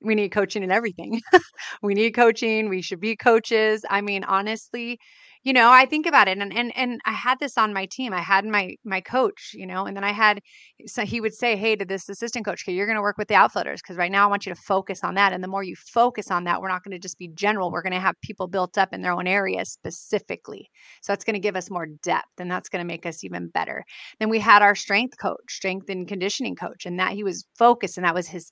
we 0.00 0.14
need 0.14 0.30
coaching 0.30 0.62
in 0.62 0.72
everything. 0.72 1.20
we 1.82 1.92
need 1.92 2.12
coaching. 2.12 2.70
We 2.70 2.80
should 2.80 3.00
be 3.00 3.16
coaches. 3.16 3.84
I 3.90 4.00
mean, 4.00 4.24
honestly, 4.24 4.98
you 5.44 5.52
know, 5.52 5.70
I 5.70 5.86
think 5.86 6.06
about 6.06 6.28
it 6.28 6.38
and 6.38 6.52
and 6.56 6.72
and 6.76 7.00
I 7.04 7.12
had 7.12 7.38
this 7.40 7.58
on 7.58 7.72
my 7.72 7.86
team. 7.86 8.12
I 8.12 8.20
had 8.20 8.44
my 8.44 8.76
my 8.84 9.00
coach, 9.00 9.50
you 9.54 9.66
know, 9.66 9.86
and 9.86 9.96
then 9.96 10.04
I 10.04 10.12
had 10.12 10.40
so 10.86 11.04
he 11.04 11.20
would 11.20 11.34
say, 11.34 11.56
"Hey, 11.56 11.76
to 11.76 11.84
this 11.84 12.08
assistant 12.08 12.44
coach, 12.44 12.62
okay, 12.64 12.72
you're 12.74 12.86
going 12.86 12.96
to 12.96 13.02
work 13.02 13.18
with 13.18 13.28
the 13.28 13.34
outfielders 13.34 13.82
because 13.82 13.96
right 13.96 14.10
now 14.12 14.24
I 14.24 14.30
want 14.30 14.46
you 14.46 14.54
to 14.54 14.60
focus 14.60 15.00
on 15.02 15.14
that. 15.16 15.32
And 15.32 15.42
the 15.42 15.48
more 15.48 15.62
you 15.62 15.74
focus 15.76 16.30
on 16.30 16.44
that, 16.44 16.60
we're 16.60 16.68
not 16.68 16.84
going 16.84 16.92
to 16.92 16.98
just 16.98 17.18
be 17.18 17.28
general. 17.34 17.70
We're 17.70 17.82
going 17.82 17.92
to 17.92 18.00
have 18.00 18.14
people 18.22 18.46
built 18.48 18.78
up 18.78 18.92
in 18.92 19.02
their 19.02 19.12
own 19.12 19.26
areas 19.26 19.70
specifically. 19.72 20.70
So 21.02 21.12
that's 21.12 21.24
going 21.24 21.34
to 21.34 21.40
give 21.40 21.56
us 21.56 21.70
more 21.70 21.86
depth, 22.02 22.38
and 22.38 22.50
that's 22.50 22.68
going 22.68 22.82
to 22.84 22.86
make 22.86 23.06
us 23.06 23.24
even 23.24 23.48
better. 23.48 23.84
Then 24.20 24.28
we 24.30 24.38
had 24.38 24.62
our 24.62 24.74
strength 24.74 25.18
coach, 25.20 25.38
strength 25.48 25.88
and 25.88 26.06
conditioning 26.08 26.56
coach, 26.56 26.86
and 26.86 26.98
that 26.98 27.12
he 27.12 27.24
was 27.24 27.44
focused, 27.58 27.96
and 27.98 28.04
that 28.06 28.14
was 28.14 28.28
his 28.28 28.50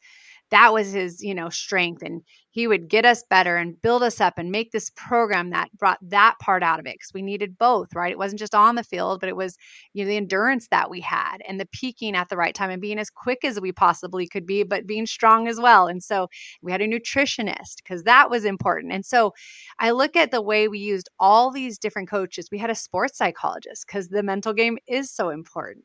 that 0.50 0.72
was 0.72 0.92
his, 0.92 1.22
you 1.22 1.35
know, 1.35 1.48
strength. 1.48 2.03
And 2.03 2.22
he 2.51 2.67
would 2.67 2.89
get 2.89 3.05
us 3.05 3.23
better 3.31 3.57
and 3.57 3.81
build 3.83 4.03
us 4.03 4.21
up 4.21 4.35
and 4.37 4.51
make 4.51 4.73
this 4.73 4.91
program 4.97 5.51
that 5.51 5.71
brought 5.79 5.99
that 6.03 6.37
part 6.41 6.63
out 6.63 6.81
of 6.81 6.87
it 6.87 6.95
because 6.95 7.13
we 7.15 7.23
needed 7.23 7.57
both, 7.59 7.95
right? 7.95 8.13
It 8.13 8.19
wasn't 8.19 8.41
just 8.41 8.55
on 8.55 8.75
the 8.75 8.83
field, 8.83 9.21
but 9.21 9.29
it 9.29 9.37
was, 9.37 9.57
you 9.93 10.05
know, 10.05 10.09
the 10.09 10.17
endurance 10.17 10.69
that 10.71 10.91
we 10.91 11.01
had 11.01 11.39
and 11.47 11.61
the 11.61 11.67
peaking 11.73 12.17
at 12.17 12.29
the 12.29 12.37
right 12.37 12.55
time 12.55 12.71
and 12.71 12.83
being 12.83 12.99
as 12.99 13.11
quick 13.11 13.45
as 13.45 13.61
we 13.61 13.73
possibly 13.73 14.27
could 14.27 14.47
be, 14.47 14.63
but 14.63 14.87
being 14.87 15.07
strong 15.07 15.49
as 15.49 15.61
well. 15.61 15.87
And 15.87 16.03
so 16.03 16.29
we 16.63 16.73
had 16.73 16.81
a 16.83 16.89
nutritionist 16.89 17.77
because 17.79 18.03
that 18.05 18.31
was 18.31 18.45
important. 18.45 18.93
And 18.93 19.05
so 19.05 19.33
I 19.79 19.91
look 19.93 20.17
at 20.17 20.31
the 20.31 20.43
way 20.43 20.69
we 20.69 20.79
used 20.79 21.09
all 21.19 21.51
these 21.51 21.79
different 21.79 22.09
coaches. 22.09 22.49
We 22.51 22.59
had 22.59 22.71
a 22.71 22.75
sports 22.75 23.19
psychologist 23.19 23.87
because 23.87 24.09
the 24.09 24.23
mental 24.23 24.53
game 24.53 24.79
is 24.87 25.11
so 25.11 25.31
important. 25.31 25.85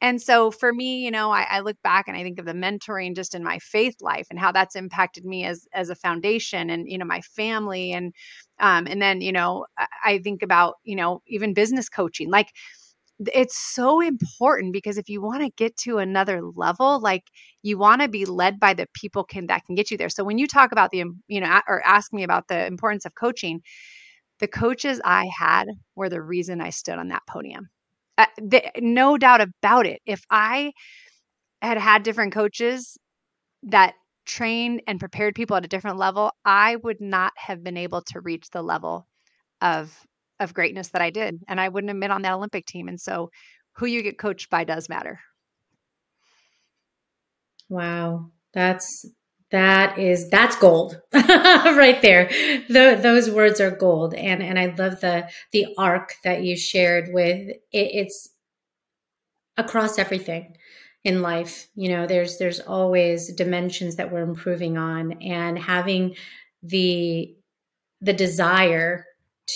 And 0.00 0.20
so 0.22 0.50
for 0.50 0.72
me, 0.72 1.04
you 1.04 1.10
know, 1.10 1.30
I, 1.30 1.46
I, 1.50 1.60
look 1.60 1.76
back 1.82 2.06
and 2.08 2.16
I 2.16 2.22
think 2.22 2.38
of 2.38 2.46
the 2.46 2.52
mentoring 2.52 3.16
just 3.16 3.34
in 3.34 3.42
my 3.42 3.58
faith 3.58 3.96
life 4.00 4.28
and 4.30 4.38
how 4.38 4.52
that's 4.52 4.76
impacted 4.76 5.24
me 5.24 5.44
as 5.44 5.66
as 5.72 5.90
a 5.90 5.94
foundation 5.94 6.70
and 6.70 6.88
you 6.88 6.98
know 6.98 7.04
my 7.04 7.20
family 7.20 7.92
and 7.92 8.14
um 8.60 8.86
and 8.86 9.02
then 9.02 9.20
you 9.20 9.32
know 9.32 9.66
I, 9.76 9.86
I 10.04 10.18
think 10.18 10.42
about 10.42 10.76
you 10.84 10.96
know 10.96 11.22
even 11.26 11.54
business 11.54 11.88
coaching. 11.88 12.30
Like 12.30 12.48
it's 13.34 13.58
so 13.58 14.00
important 14.00 14.72
because 14.72 14.96
if 14.96 15.08
you 15.08 15.20
want 15.20 15.42
to 15.42 15.50
get 15.56 15.76
to 15.76 15.98
another 15.98 16.40
level 16.54 17.00
like 17.00 17.24
you 17.62 17.76
want 17.76 18.00
to 18.00 18.08
be 18.08 18.24
led 18.24 18.60
by 18.60 18.72
the 18.72 18.86
people 18.94 19.24
can 19.24 19.46
that 19.48 19.64
can 19.64 19.74
get 19.74 19.90
you 19.90 19.96
there. 19.98 20.08
So 20.08 20.22
when 20.22 20.38
you 20.38 20.46
talk 20.46 20.70
about 20.72 20.90
the 20.90 21.04
you 21.26 21.40
know 21.40 21.60
or 21.66 21.84
ask 21.84 22.12
me 22.12 22.22
about 22.22 22.48
the 22.48 22.66
importance 22.66 23.04
of 23.04 23.14
coaching 23.14 23.60
the 24.40 24.48
coaches 24.48 25.00
i 25.04 25.28
had 25.36 25.66
were 25.96 26.08
the 26.08 26.22
reason 26.22 26.60
i 26.60 26.70
stood 26.70 26.98
on 26.98 27.08
that 27.08 27.26
podium 27.26 27.68
uh, 28.18 28.26
the, 28.36 28.62
no 28.78 29.16
doubt 29.16 29.40
about 29.40 29.86
it. 29.86 30.02
If 30.04 30.24
I 30.30 30.72
had 31.62 31.78
had 31.78 32.02
different 32.02 32.34
coaches 32.34 32.98
that 33.64 33.94
trained 34.26 34.82
and 34.86 35.00
prepared 35.00 35.34
people 35.34 35.56
at 35.56 35.64
a 35.64 35.68
different 35.68 35.98
level, 35.98 36.32
I 36.44 36.76
would 36.76 37.00
not 37.00 37.32
have 37.36 37.64
been 37.64 37.76
able 37.76 38.02
to 38.02 38.20
reach 38.20 38.50
the 38.50 38.62
level 38.62 39.06
of 39.60 39.92
of 40.40 40.54
greatness 40.54 40.88
that 40.90 41.02
I 41.02 41.10
did, 41.10 41.40
and 41.48 41.60
I 41.60 41.68
wouldn't 41.68 41.90
have 41.90 42.00
been 42.00 42.12
on 42.12 42.22
that 42.22 42.34
Olympic 42.34 42.66
team. 42.66 42.88
And 42.88 43.00
so, 43.00 43.30
who 43.76 43.86
you 43.86 44.02
get 44.02 44.18
coached 44.18 44.50
by 44.50 44.64
does 44.64 44.88
matter. 44.88 45.20
Wow, 47.68 48.30
that's 48.52 49.06
that 49.50 49.98
is 49.98 50.28
that's 50.28 50.56
gold 50.56 51.00
right 51.14 52.00
there. 52.02 52.28
The, 52.68 52.98
those 53.00 53.30
words 53.30 53.60
are 53.60 53.70
gold, 53.70 54.14
and 54.14 54.42
and 54.42 54.58
I 54.58 54.74
love 54.76 55.00
the 55.00 55.28
the 55.52 55.74
arc 55.78 56.14
that 56.24 56.42
you 56.42 56.56
shared 56.56 57.08
with 57.12 57.48
it, 57.48 57.58
it's 57.72 58.28
across 59.56 59.98
everything 59.98 60.56
in 61.04 61.22
life. 61.22 61.68
You 61.74 61.88
know, 61.90 62.06
there's 62.06 62.38
there's 62.38 62.60
always 62.60 63.32
dimensions 63.32 63.96
that 63.96 64.12
we're 64.12 64.22
improving 64.22 64.76
on, 64.76 65.12
and 65.22 65.58
having 65.58 66.16
the 66.62 67.34
the 68.00 68.12
desire 68.12 69.06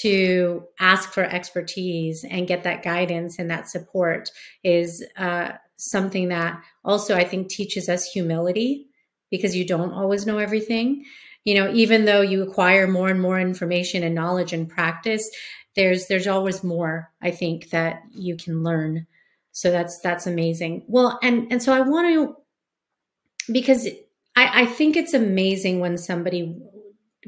to 0.00 0.64
ask 0.80 1.12
for 1.12 1.22
expertise 1.22 2.24
and 2.24 2.48
get 2.48 2.62
that 2.64 2.82
guidance 2.82 3.38
and 3.38 3.50
that 3.50 3.68
support 3.68 4.30
is 4.64 5.04
uh, 5.18 5.50
something 5.76 6.28
that 6.28 6.62
also 6.82 7.14
I 7.14 7.24
think 7.24 7.50
teaches 7.50 7.90
us 7.90 8.10
humility 8.10 8.86
because 9.32 9.56
you 9.56 9.66
don't 9.66 9.92
always 9.92 10.26
know 10.26 10.38
everything. 10.38 11.04
You 11.44 11.54
know, 11.56 11.72
even 11.72 12.04
though 12.04 12.20
you 12.20 12.44
acquire 12.44 12.86
more 12.86 13.08
and 13.08 13.20
more 13.20 13.40
information 13.40 14.04
and 14.04 14.14
knowledge 14.14 14.52
and 14.52 14.68
practice, 14.68 15.28
there's 15.74 16.06
there's 16.06 16.28
always 16.28 16.62
more 16.62 17.10
I 17.20 17.32
think 17.32 17.70
that 17.70 18.02
you 18.12 18.36
can 18.36 18.62
learn. 18.62 19.08
So 19.50 19.72
that's 19.72 19.98
that's 20.00 20.28
amazing. 20.28 20.84
Well, 20.86 21.18
and 21.22 21.50
and 21.50 21.60
so 21.60 21.72
I 21.72 21.80
want 21.80 22.06
to 22.14 23.52
because 23.52 23.88
I, 24.36 24.62
I 24.62 24.66
think 24.66 24.96
it's 24.96 25.14
amazing 25.14 25.80
when 25.80 25.98
somebody 25.98 26.60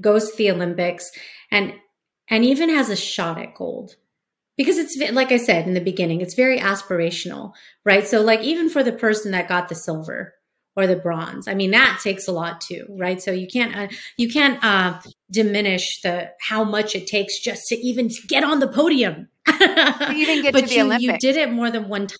goes 0.00 0.30
to 0.30 0.36
the 0.36 0.50
Olympics 0.52 1.10
and 1.50 1.74
and 2.28 2.44
even 2.44 2.68
has 2.68 2.90
a 2.90 2.96
shot 2.96 3.40
at 3.40 3.54
gold 3.54 3.96
because 4.56 4.78
it's 4.78 4.96
like 5.12 5.32
I 5.32 5.38
said 5.38 5.66
in 5.66 5.74
the 5.74 5.80
beginning, 5.80 6.20
it's 6.20 6.34
very 6.34 6.60
aspirational, 6.60 7.54
right? 7.84 8.06
So 8.06 8.20
like 8.20 8.40
even 8.42 8.68
for 8.68 8.82
the 8.82 8.92
person 8.92 9.32
that 9.32 9.48
got 9.48 9.68
the 9.68 9.74
silver, 9.74 10.34
or 10.76 10.86
the 10.86 10.96
bronze. 10.96 11.46
I 11.46 11.54
mean, 11.54 11.70
that 11.70 12.00
takes 12.02 12.26
a 12.26 12.32
lot 12.32 12.60
too, 12.60 12.86
right? 12.90 13.22
So 13.22 13.30
you 13.30 13.46
can't 13.46 13.76
uh, 13.76 13.88
you 14.16 14.28
can't 14.28 14.62
uh, 14.64 15.00
diminish 15.30 16.00
the 16.02 16.30
how 16.40 16.64
much 16.64 16.94
it 16.94 17.06
takes 17.06 17.38
just 17.40 17.68
to 17.68 17.76
even 17.76 18.10
get 18.28 18.44
on 18.44 18.58
the 18.60 18.68
podium. 18.68 19.28
even 19.48 20.42
get 20.42 20.52
but 20.52 20.62
to 20.62 20.66
the 20.66 20.74
you, 20.74 20.84
Olympics. 20.84 21.02
you 21.02 21.18
did 21.18 21.36
it 21.36 21.52
more 21.52 21.70
than 21.70 21.88
one 21.88 22.06
time. 22.06 22.18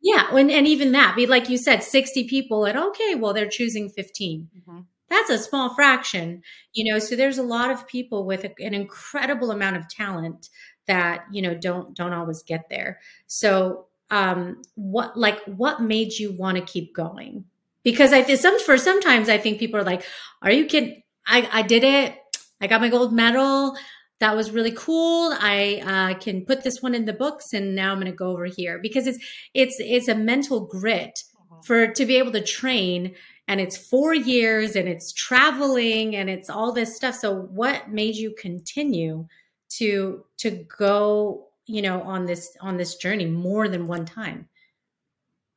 Yeah, 0.00 0.28
and, 0.32 0.50
and 0.50 0.66
even 0.66 0.92
that, 0.92 1.16
be 1.16 1.26
like 1.26 1.48
you 1.48 1.58
said, 1.58 1.82
sixty 1.82 2.28
people, 2.28 2.64
and 2.64 2.78
okay, 2.78 3.14
well 3.14 3.32
they're 3.32 3.48
choosing 3.48 3.88
15 3.88 4.48
mm-hmm. 4.56 4.80
That's 5.10 5.30
a 5.30 5.38
small 5.38 5.74
fraction, 5.74 6.42
you 6.74 6.92
know. 6.92 6.98
So 6.98 7.16
there's 7.16 7.38
a 7.38 7.42
lot 7.42 7.70
of 7.70 7.86
people 7.86 8.26
with 8.26 8.44
a, 8.44 8.52
an 8.60 8.74
incredible 8.74 9.50
amount 9.50 9.76
of 9.76 9.88
talent 9.88 10.50
that 10.86 11.24
you 11.30 11.40
know 11.42 11.54
don't 11.54 11.94
don't 11.96 12.12
always 12.12 12.42
get 12.42 12.68
there. 12.68 13.00
So 13.26 13.86
um, 14.10 14.62
what 14.74 15.16
like 15.16 15.42
what 15.44 15.82
made 15.82 16.12
you 16.12 16.32
want 16.32 16.56
to 16.56 16.64
keep 16.64 16.94
going? 16.94 17.44
Because 17.82 18.12
I 18.12 18.22
think 18.22 18.40
some 18.40 18.58
for 18.60 18.76
sometimes 18.76 19.28
I 19.28 19.38
think 19.38 19.58
people 19.58 19.80
are 19.80 19.84
like, 19.84 20.04
"Are 20.42 20.52
you 20.52 20.66
kidding? 20.66 21.02
I 21.26 21.48
I 21.52 21.62
did 21.62 21.84
it. 21.84 22.16
I 22.60 22.66
got 22.66 22.80
my 22.80 22.88
gold 22.88 23.12
medal. 23.12 23.76
That 24.20 24.34
was 24.34 24.50
really 24.50 24.72
cool. 24.72 25.32
I 25.38 25.82
uh, 25.86 26.18
can 26.18 26.44
put 26.44 26.64
this 26.64 26.82
one 26.82 26.94
in 26.94 27.04
the 27.04 27.12
books, 27.12 27.52
and 27.52 27.76
now 27.76 27.92
I'm 27.92 28.00
going 28.00 28.10
to 28.10 28.16
go 28.16 28.30
over 28.30 28.46
here 28.46 28.78
because 28.78 29.06
it's 29.06 29.18
it's 29.54 29.76
it's 29.78 30.08
a 30.08 30.14
mental 30.14 30.66
grit 30.66 31.22
mm-hmm. 31.36 31.60
for 31.62 31.88
to 31.88 32.06
be 32.06 32.16
able 32.16 32.32
to 32.32 32.42
train 32.42 33.14
and 33.48 33.62
it's 33.62 33.76
four 33.76 34.14
years 34.14 34.76
and 34.76 34.86
it's 34.88 35.12
traveling 35.12 36.14
and 36.14 36.28
it's 36.28 36.50
all 36.50 36.70
this 36.70 36.94
stuff 36.94 37.14
so 37.14 37.34
what 37.34 37.88
made 37.90 38.14
you 38.14 38.34
continue 38.38 39.26
to 39.70 40.24
to 40.36 40.66
go 40.78 41.47
you 41.68 41.82
know 41.82 42.02
on 42.02 42.26
this 42.26 42.56
on 42.60 42.76
this 42.76 42.96
journey 42.96 43.26
more 43.26 43.68
than 43.68 43.86
one 43.86 44.04
time. 44.04 44.48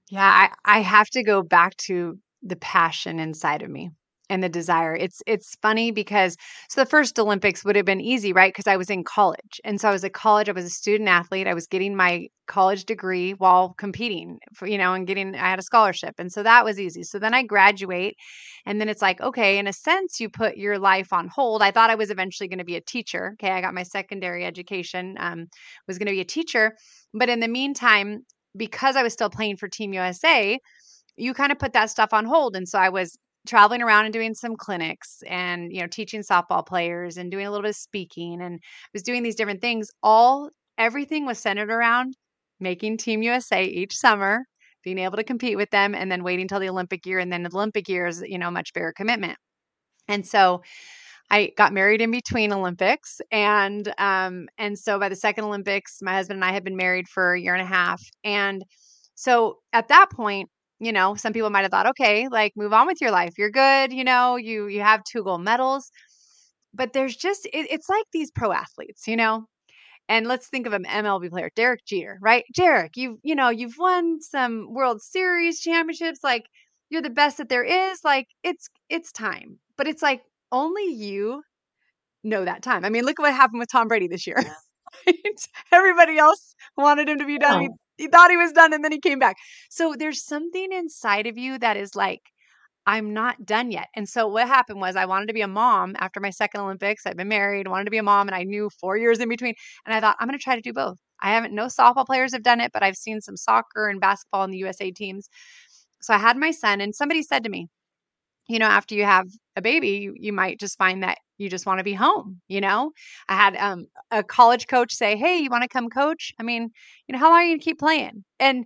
Yeah 0.10 0.50
i, 0.66 0.78
I 0.78 0.82
have 0.82 1.10
to 1.12 1.24
go 1.24 1.42
back 1.42 1.78
to 1.78 2.20
the 2.44 2.58
passion 2.58 3.20
inside 3.20 3.62
of 3.62 3.70
me 3.70 3.92
and 4.32 4.42
the 4.42 4.50
desire. 4.50 4.96
It's 4.96 5.22
it's 5.28 5.56
funny 5.62 5.92
because 5.92 6.38
so 6.70 6.82
the 6.82 6.90
first 6.90 7.20
Olympics 7.20 7.66
would 7.66 7.76
have 7.76 7.86
been 7.86 8.00
easy, 8.00 8.32
right? 8.32 8.52
Because 8.52 8.66
I 8.66 8.78
was 8.78 8.90
in 8.90 9.04
college. 9.04 9.60
And 9.66 9.80
so 9.80 9.90
I 9.90 9.92
was 9.92 10.06
at 10.06 10.14
college, 10.14 10.48
I 10.48 10.54
was 10.54 10.64
a 10.66 10.70
student 10.70 11.10
athlete. 11.10 11.48
I 11.48 11.54
was 11.54 11.68
getting 11.68 11.96
my 11.98 12.28
college 12.48 12.86
degree 12.86 13.34
while 13.34 13.74
competing, 13.78 14.40
for, 14.56 14.68
you 14.68 14.78
know, 14.78 14.94
and 14.94 15.06
getting 15.06 15.36
I 15.36 15.50
had 15.50 15.60
a 15.60 15.64
scholarship. 15.64 16.16
And 16.18 16.32
so 16.32 16.44
that 16.44 16.64
was 16.64 16.80
easy. 16.80 17.04
So 17.04 17.20
then 17.20 17.34
I 17.34 17.44
graduate 17.44 18.16
and 18.66 18.80
then 18.80 18.88
it's 18.88 19.02
like, 19.02 19.20
okay, 19.20 19.58
in 19.58 19.68
a 19.68 19.74
sense 19.74 20.20
you 20.22 20.30
put 20.30 20.56
your 20.56 20.80
life 20.80 21.12
on 21.12 21.28
hold. 21.28 21.62
I 21.62 21.72
thought 21.72 21.90
I 21.90 21.96
was 21.96 22.10
eventually 22.10 22.48
going 22.48 22.60
to 22.60 22.66
be 22.66 22.78
a 22.78 22.82
teacher. 22.82 23.32
Okay, 23.34 23.52
I 23.52 23.60
got 23.60 23.74
my 23.74 23.84
secondary 23.84 24.46
education, 24.46 25.18
um 25.20 25.48
was 25.88 25.98
going 25.98 26.08
to 26.08 26.14
be 26.14 26.22
a 26.22 26.26
teacher, 26.26 26.78
but 27.14 27.28
in 27.30 27.42
the 27.42 27.50
meantime, 27.50 28.22
because 28.56 28.96
I 28.96 29.04
was 29.04 29.12
still 29.14 29.30
playing 29.30 29.58
for 29.58 29.68
Team 29.68 29.94
USA, 29.94 30.58
you 31.18 31.34
kind 31.34 31.52
of 31.52 31.60
put 31.60 31.74
that 31.74 31.90
stuff 31.90 32.14
on 32.14 32.26
hold. 32.26 32.56
And 32.56 32.68
so 32.68 32.80
I 32.80 32.90
was 32.90 33.18
traveling 33.48 33.82
around 33.82 34.06
and 34.06 34.14
doing 34.14 34.34
some 34.34 34.56
clinics 34.56 35.24
and 35.28 35.72
you 35.74 35.82
know 35.82 35.88
teaching 35.88 36.22
softball 36.22 36.66
players 36.66 37.18
and 37.18 37.32
doing 37.32 37.46
a 37.48 37.52
little 37.52 37.64
bit 37.64 37.72
of 37.72 37.76
speaking 37.76 38.42
and 38.42 38.60
was 38.94 39.04
doing 39.04 39.24
these 39.24 39.36
different 39.36 39.62
things 39.62 39.90
all 40.04 40.50
everything 40.78 41.26
was 41.26 41.40
centered 41.40 41.70
around 41.72 42.16
making 42.60 42.98
team 42.98 43.24
usa 43.24 43.66
each 43.66 43.96
summer 43.96 44.46
being 44.84 45.00
able 45.00 45.18
to 45.18 45.24
compete 45.24 45.58
with 45.58 45.70
them 45.72 45.96
and 45.96 46.12
then 46.12 46.24
waiting 46.24 46.48
till 46.48 46.60
the 46.60 46.70
olympic 46.70 47.06
year 47.06 47.20
and 47.20 47.32
then 47.32 47.44
the 47.44 47.50
olympic 47.54 47.90
year 47.90 48.06
is 48.06 48.24
you 48.28 48.38
know 48.38 48.52
much 48.52 48.74
bigger 48.74 48.94
commitment. 48.96 49.38
And 50.08 50.26
so 50.26 50.62
I 51.30 51.52
got 51.58 51.74
married 51.74 52.02
in 52.02 52.12
between 52.12 52.52
Olympics, 52.52 53.22
and 53.32 53.94
um, 53.98 54.50
and 54.58 54.78
so 54.78 55.00
by 55.00 55.10
the 55.10 55.16
second 55.16 55.46
Olympics, 55.46 56.00
my 56.02 56.14
husband 56.14 56.38
and 56.38 56.46
I 56.46 56.54
had 56.54 56.64
been 56.64 56.76
married 56.76 57.08
for 57.08 57.34
a 57.34 57.40
year 57.40 57.54
and 57.54 57.62
a 57.62 57.66
half, 57.66 58.04
and 58.24 58.64
so 59.16 59.60
at 59.74 59.88
that 59.88 60.12
point, 60.12 60.50
you 60.82 60.92
know 60.92 61.16
some 61.16 61.32
people 61.32 61.50
might 61.50 61.62
have 61.62 61.72
thought 61.72 61.88
okay 61.88 62.28
like 62.30 62.52
move 62.58 62.74
on 62.74 62.88
with 62.88 63.00
your 63.00 63.12
life 63.12 63.38
you're 63.38 63.52
good 63.52 63.94
you 63.94 64.04
know 64.04 64.36
you 64.36 64.68
you 64.68 64.82
have 64.82 65.04
two 65.04 65.24
gold 65.24 65.42
medals 65.42 65.92
but 66.74 66.92
there's 66.94 67.16
just 67.16 67.46
it, 67.46 67.68
it's 67.70 67.88
like 67.88 68.06
these 68.12 68.32
pro 68.32 68.52
athletes 68.52 69.08
you 69.08 69.16
know 69.16 69.46
and 70.10 70.28
let's 70.28 70.50
think 70.50 70.68
of 70.68 70.74
an 70.74 70.84
MLB 70.84 71.30
player, 71.30 71.50
Derek 71.56 71.86
Jeter, 71.86 72.18
right? 72.22 72.44
Derek, 72.54 72.98
you've 72.98 73.18
you 73.24 73.34
know 73.34 73.50
you've 73.50 73.78
won 73.78 74.20
some 74.20 74.68
World 74.74 75.02
Series 75.02 75.62
championships, 75.62 76.20
like 76.22 76.44
you're 76.90 77.02
the 77.02 77.10
best 77.10 77.38
that 77.38 77.48
there 77.48 77.64
is. 77.64 78.00
Like 78.04 78.28
it's 78.44 78.68
it's 78.90 79.14
time, 79.14 79.60
but 79.78 79.88
it's 79.88 80.02
like 80.02 80.22
only 80.52 80.84
you 80.94 81.44
know 82.26 82.44
that 82.44 82.62
time. 82.62 82.84
I 82.84 82.90
mean, 82.90 83.06
look 83.06 83.20
at 83.20 83.24
what 83.24 83.34
happened 83.34 83.60
with 83.60 83.72
Tom 83.72 83.88
Brady 83.88 84.10
this 84.10 84.28
year. 84.28 84.44
Everybody 85.72 86.18
else 86.18 86.56
wanted 86.76 87.08
him 87.08 87.20
to 87.20 87.26
be 87.26 87.38
done. 87.38 87.70
Oh 87.72 87.76
he 88.02 88.08
thought 88.08 88.32
he 88.32 88.38
was 88.38 88.52
done 88.52 88.74
and 88.74 88.84
then 88.84 88.92
he 88.92 89.00
came 89.00 89.20
back. 89.20 89.38
So 89.70 89.96
there's 89.98 90.26
something 90.26 90.72
inside 90.72 91.28
of 91.28 91.38
you 91.38 91.58
that 91.60 91.78
is 91.78 91.96
like, 91.96 92.22
I'm 92.88 93.14
not 93.14 93.46
done 93.46 93.72
yet. 93.72 93.90
And 93.96 94.10
so 94.10 94.28
what 94.28 94.48
happened 94.48 94.82
was 94.82 94.96
I 94.96 95.06
wanted 95.06 95.28
to 95.28 95.34
be 95.34 95.42
a 95.42 95.48
mom 95.48 95.96
after 96.00 96.20
my 96.20 96.32
second 96.32 96.62
Olympics. 96.62 97.06
I'd 97.06 97.16
been 97.16 97.28
married, 97.28 97.68
wanted 97.68 97.86
to 97.86 97.92
be 97.92 98.00
a 98.00 98.04
mom, 98.04 98.28
and 98.28 98.36
I 98.36 98.44
knew 98.44 98.72
four 98.80 98.98
years 98.98 99.20
in 99.20 99.30
between. 99.30 99.54
And 99.86 99.94
I 99.94 100.00
thought, 100.00 100.16
I'm 100.20 100.28
going 100.28 100.38
to 100.38 100.44
try 100.44 100.56
to 100.56 100.62
do 100.62 100.74
both. 100.74 100.98
I 101.22 101.30
haven't, 101.30 101.54
no 101.54 101.68
softball 101.68 102.08
players 102.08 102.34
have 102.34 102.42
done 102.42 102.60
it, 102.60 102.72
but 102.74 102.82
I've 102.82 102.96
seen 102.96 103.22
some 103.22 103.38
soccer 103.38 103.88
and 103.88 104.02
basketball 104.02 104.44
in 104.44 104.50
the 104.50 104.58
USA 104.58 104.90
teams. 104.90 105.30
So 106.02 106.16
I 106.16 106.18
had 106.18 106.38
my 106.38 106.50
son, 106.50 106.82
and 106.82 106.96
somebody 106.96 107.22
said 107.22 107.44
to 107.44 107.50
me, 107.52 107.68
you 108.48 108.60
know, 108.60 108.66
after 108.66 108.96
you 108.96 109.04
have 109.06 109.28
a 109.56 109.62
baby, 109.62 109.90
you, 109.90 110.14
you 110.18 110.34
might 110.34 110.60
just 110.60 110.78
find 110.78 111.04
that 111.04 111.18
you 111.38 111.50
just 111.50 111.66
want 111.66 111.80
to 111.80 111.84
be 111.84 111.94
home. 111.94 112.42
You 112.48 112.62
know, 112.62 112.92
I 113.30 113.36
had 113.36 113.56
um, 113.58 113.88
a 114.12 114.24
college 114.24 114.68
coach 114.68 114.94
say, 114.94 115.16
Hey, 115.16 115.40
you 115.40 115.50
want 115.50 115.64
to 115.64 115.70
come 115.70 115.90
coach? 115.90 116.34
I 116.40 116.44
mean, 116.44 116.70
you 117.08 117.14
know, 117.14 117.20
how 117.20 117.30
long 117.30 117.40
are 117.40 117.44
you 117.44 117.50
going 117.52 117.60
to 117.60 117.64
keep 117.64 117.80
playing? 117.80 118.24
And, 118.40 118.66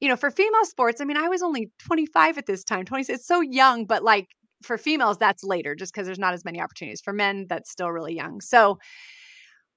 you 0.00 0.08
know, 0.08 0.16
for 0.16 0.30
female 0.30 0.64
sports, 0.64 1.00
I 1.00 1.04
mean, 1.04 1.16
I 1.16 1.28
was 1.28 1.42
only 1.42 1.70
25 1.78 2.38
at 2.38 2.46
this 2.46 2.64
time, 2.64 2.84
20, 2.84 3.12
it's 3.12 3.26
so 3.26 3.40
young, 3.40 3.86
but 3.86 4.02
like 4.02 4.26
for 4.62 4.78
females, 4.78 5.18
that's 5.18 5.44
later 5.44 5.74
just 5.74 5.92
because 5.92 6.06
there's 6.06 6.18
not 6.18 6.34
as 6.34 6.44
many 6.44 6.60
opportunities. 6.60 7.00
For 7.00 7.12
men, 7.12 7.46
that's 7.48 7.70
still 7.70 7.90
really 7.90 8.14
young. 8.14 8.40
So, 8.40 8.78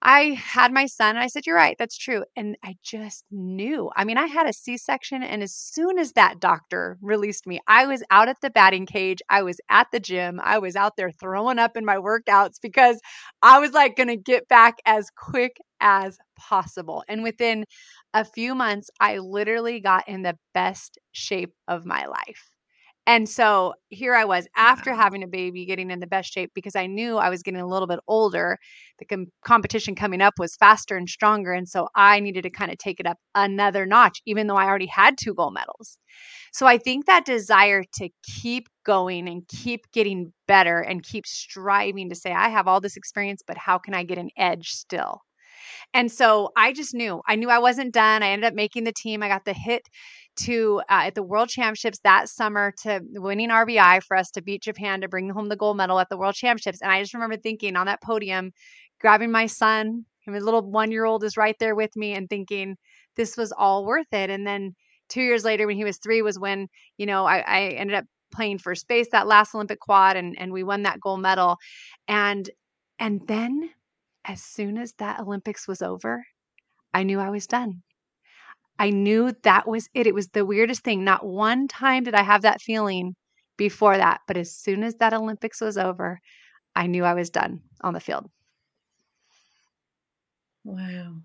I 0.08 0.36
had 0.40 0.72
my 0.72 0.86
son 0.86 1.16
and 1.16 1.20
I 1.20 1.28
said, 1.28 1.48
You're 1.48 1.56
right, 1.56 1.76
that's 1.80 1.98
true. 1.98 2.24
And 2.36 2.56
I 2.64 2.76
just 2.84 3.26
knew. 3.32 3.90
I 3.96 4.04
mean, 4.06 4.18
I 4.18 4.28
had 4.28 4.48
a 4.48 4.54
C 4.54 4.78
section, 4.78 5.24
and 5.24 5.42
as 5.42 5.56
soon 5.56 5.98
as 5.98 6.12
that 6.14 6.40
doctor 6.40 7.00
released 7.02 7.48
me, 7.48 7.60
I 7.68 7.88
was 7.88 8.04
out 8.12 8.30
at 8.30 8.40
the 8.42 8.52
batting 8.52 8.86
cage. 8.86 9.20
I 9.30 9.42
was 9.42 9.60
at 9.70 9.88
the 9.92 10.00
gym. 10.00 10.40
I 10.44 10.60
was 10.60 10.76
out 10.76 10.96
there 10.96 11.10
throwing 11.12 11.58
up 11.58 11.76
in 11.76 11.86
my 11.86 11.96
workouts 11.98 12.62
because 12.62 13.00
I 13.42 13.58
was 13.60 13.72
like 13.72 13.96
going 13.96 14.10
to 14.10 14.16
get 14.16 14.48
back 14.48 14.76
as 14.86 15.10
quick 15.18 15.58
as 15.82 16.20
possible. 16.38 17.04
And 17.10 17.24
within 17.24 17.66
a 18.14 18.24
few 18.24 18.54
months, 18.54 18.90
I 19.00 19.18
literally 19.18 19.80
got 19.80 20.08
in 20.08 20.22
the 20.22 20.38
best 20.54 21.00
shape 21.14 21.54
of 21.68 21.84
my 21.86 22.06
life. 22.06 22.55
And 23.08 23.30
so 23.30 23.76
here 23.90 24.16
I 24.16 24.26
was 24.26 24.48
after 24.56 24.92
wow. 24.92 24.98
having 24.98 25.24
a 25.24 25.28
baby, 25.28 25.66
getting 25.66 25.92
in 25.92 26.00
the 26.00 26.08
best 26.08 26.34
shape 26.34 26.52
because 26.56 26.76
I 26.76 26.88
knew 26.88 27.18
I 27.18 27.30
was 27.30 27.44
getting 27.44 27.62
a 27.62 27.68
little 27.68 27.88
bit 27.88 28.00
older. 28.08 28.58
The 28.98 29.06
com- 29.06 29.28
competition 29.46 29.94
coming 29.94 30.22
up 30.22 30.34
was 30.40 30.56
faster 30.56 30.98
and 30.98 31.08
stronger. 31.08 31.54
And 31.54 31.70
so 31.70 31.88
I 31.96 32.20
needed 32.20 32.44
to 32.44 32.50
kind 32.50 32.72
of 32.72 32.80
take 32.80 33.00
it 33.00 33.06
up 33.06 33.18
another 33.36 33.86
notch, 33.86 34.22
even 34.26 34.48
though 34.48 34.56
I 34.56 34.66
already 34.66 34.88
had 34.88 35.18
two 35.18 35.36
gold 35.36 35.54
medals. 35.54 36.00
So 36.52 36.66
I 36.66 36.78
think 36.78 37.06
that 37.06 37.26
desire 37.26 37.84
to 37.96 38.10
keep 38.24 38.70
going 38.86 39.28
and 39.28 39.48
keep 39.48 39.92
getting 39.92 40.34
better 40.48 40.80
and 40.80 41.04
keep 41.04 41.28
striving 41.28 42.10
to 42.10 42.16
say, 42.16 42.32
I 42.32 42.50
have 42.50 42.68
all 42.68 42.82
this 42.82 42.98
experience, 42.98 43.42
but 43.46 43.58
how 43.58 43.78
can 43.78 43.94
I 43.94 44.04
get 44.04 44.18
an 44.18 44.30
edge 44.38 44.70
still? 44.70 45.22
And 45.96 46.12
so 46.12 46.50
I 46.58 46.74
just 46.74 46.94
knew, 46.94 47.22
I 47.26 47.38
knew 47.38 47.50
I 47.50 47.60
wasn't 47.60 47.94
done. 47.94 48.22
I 48.22 48.32
ended 48.32 48.50
up 48.50 48.54
making 48.54 48.84
the 48.84 48.92
team. 48.92 49.24
I 49.24 49.30
got 49.30 49.46
the 49.46 49.54
hit 49.54 49.88
to 50.42 50.82
uh, 50.90 51.04
at 51.06 51.16
the 51.16 51.24
World 51.24 51.48
Championships 51.48 52.00
that 52.04 52.28
summer 52.28 52.74
to 52.84 53.00
winning 53.14 53.48
RBI 53.50 54.04
for 54.04 54.18
us 54.18 54.30
to 54.32 54.42
beat 54.42 54.62
Japan 54.62 55.00
to 55.00 55.08
bring 55.08 55.30
home 55.30 55.48
the 55.48 55.56
gold 55.56 55.78
medal 55.78 55.98
at 55.98 56.10
the 56.10 56.18
World 56.18 56.36
Championships. 56.36 56.82
And 56.82 56.92
I 56.92 57.02
just 57.02 57.14
remember 57.14 57.38
thinking 57.38 57.78
on 57.78 57.86
that 57.86 58.04
podium, 58.04 58.52
grabbing 59.00 59.32
my 59.32 59.46
son, 59.46 60.04
my 60.28 60.40
little 60.40 60.70
one 60.70 60.92
year 60.92 61.06
old 61.06 61.24
is 61.24 61.38
right 61.38 61.56
there 61.62 61.76
with 61.76 61.96
me, 61.96 62.12
and 62.14 62.30
thinking 62.30 62.76
this 63.16 63.38
was 63.38 63.54
all 63.54 63.86
worth 63.86 64.12
it. 64.12 64.30
And 64.30 64.46
then 64.46 64.76
two 65.08 65.22
years 65.22 65.46
later, 65.46 65.66
when 65.66 65.78
he 65.78 65.86
was 65.86 65.98
three, 66.00 66.22
was 66.22 66.38
when 66.38 66.68
you 66.98 67.06
know 67.06 67.26
I, 67.26 67.38
I 67.38 67.62
ended 67.70 67.96
up 67.96 68.06
playing 68.34 68.58
for 68.58 68.76
space 68.76 69.08
that 69.14 69.28
last 69.28 69.56
Olympic 69.56 69.80
quad, 69.80 70.18
and 70.18 70.38
and 70.38 70.52
we 70.52 70.64
won 70.64 70.84
that 70.84 71.00
gold 71.00 71.22
medal. 71.22 71.56
And 72.10 72.50
and 73.00 73.22
then 73.28 73.70
as 74.28 74.42
soon 74.42 74.78
as 74.78 74.94
that 74.94 75.20
Olympics 75.20 75.68
was 75.68 75.82
over, 75.82 76.26
I 76.94 77.04
knew 77.04 77.20
I 77.20 77.30
was 77.30 77.48
done. 77.48 77.84
I 78.78 78.90
knew 78.90 79.32
that 79.44 79.68
was 79.68 79.88
it. 79.94 80.08
It 80.08 80.16
was 80.16 80.28
the 80.30 80.46
weirdest 80.46 80.84
thing. 80.84 81.04
Not 81.04 81.26
one 81.26 81.68
time 81.68 82.04
did 82.04 82.16
I 82.16 82.24
have 82.24 82.42
that 82.42 82.62
feeling 82.62 83.16
before 83.58 83.96
that. 83.96 84.22
But 84.28 84.38
as 84.38 84.54
soon 84.54 84.84
as 84.84 84.96
that 84.96 85.14
Olympics 85.14 85.62
was 85.62 85.78
over, 85.78 86.20
I 86.76 86.88
knew 86.88 87.06
I 87.06 87.14
was 87.14 87.30
done 87.30 87.62
on 87.82 87.94
the 87.94 88.00
field. 88.00 88.30
Wow. 90.64 91.18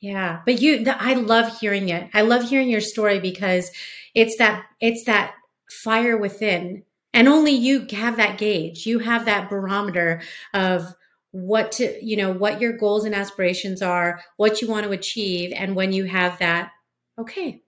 Yeah. 0.00 0.40
But 0.44 0.60
you, 0.60 0.84
the, 0.84 1.00
I 1.00 1.14
love 1.14 1.58
hearing 1.58 1.88
it. 1.88 2.10
I 2.12 2.22
love 2.22 2.42
hearing 2.42 2.68
your 2.68 2.82
story 2.82 3.20
because 3.20 3.70
it's 4.14 4.36
that, 4.36 4.66
it's 4.80 5.04
that 5.04 5.34
fire 5.82 6.18
within. 6.18 6.82
And 7.14 7.28
only 7.28 7.52
you 7.52 7.86
have 7.92 8.16
that 8.16 8.36
gauge. 8.36 8.86
You 8.86 8.98
have 8.98 9.24
that 9.24 9.48
barometer 9.48 10.20
of, 10.52 10.94
what 11.34 11.72
to 11.72 11.98
you 12.00 12.16
know 12.16 12.32
what 12.32 12.60
your 12.60 12.72
goals 12.72 13.04
and 13.04 13.14
aspirations 13.14 13.82
are 13.82 14.20
what 14.36 14.62
you 14.62 14.68
want 14.68 14.86
to 14.86 14.92
achieve 14.92 15.52
and 15.56 15.74
when 15.74 15.92
you 15.92 16.04
have 16.04 16.38
that 16.38 16.70
okay 17.18 17.60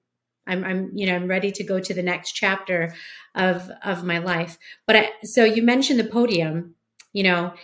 i'm 0.46 0.62
i'm 0.62 0.90
you 0.94 1.04
know 1.04 1.16
i'm 1.16 1.26
ready 1.26 1.50
to 1.50 1.64
go 1.64 1.80
to 1.80 1.92
the 1.92 2.02
next 2.02 2.32
chapter 2.32 2.94
of 3.34 3.68
of 3.84 4.04
my 4.04 4.18
life. 4.18 4.56
But 4.86 4.96
i 4.96 5.10
so 5.24 5.44
you 5.44 5.62
mentioned 5.62 6.00
the 6.00 6.04
podium 6.04 6.74
you 7.12 7.22
know. 7.22 7.54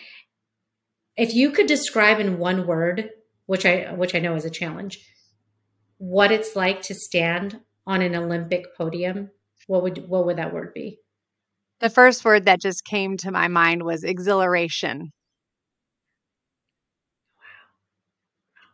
If 1.15 1.35
you 1.35 1.51
could 1.51 1.67
describe 1.67 2.21
in 2.21 2.39
one 2.39 2.67
word 2.67 3.11
which 3.47 3.67
i 3.67 3.93
which 3.93 4.15
i 4.15 4.19
know 4.19 4.35
is 4.35 4.45
a 4.45 4.51
challenge 4.51 4.99
what 5.99 6.33
it's 6.33 6.57
like 6.57 6.83
to 6.83 6.95
stand 6.95 7.61
on 7.87 8.03
an 8.03 8.17
olympic 8.17 8.75
podium 8.77 9.31
what 9.67 9.83
would 9.83 10.09
what 10.09 10.27
would 10.27 10.39
that 10.39 10.53
word 10.53 10.75
be? 10.75 10.99
The 11.81 11.91
first 11.91 12.25
word 12.25 12.45
that 12.45 12.61
just 12.61 12.85
came 12.85 13.17
to 13.19 13.31
my 13.31 13.49
mind 13.49 13.83
was 13.83 14.05
exhilaration 14.05 15.13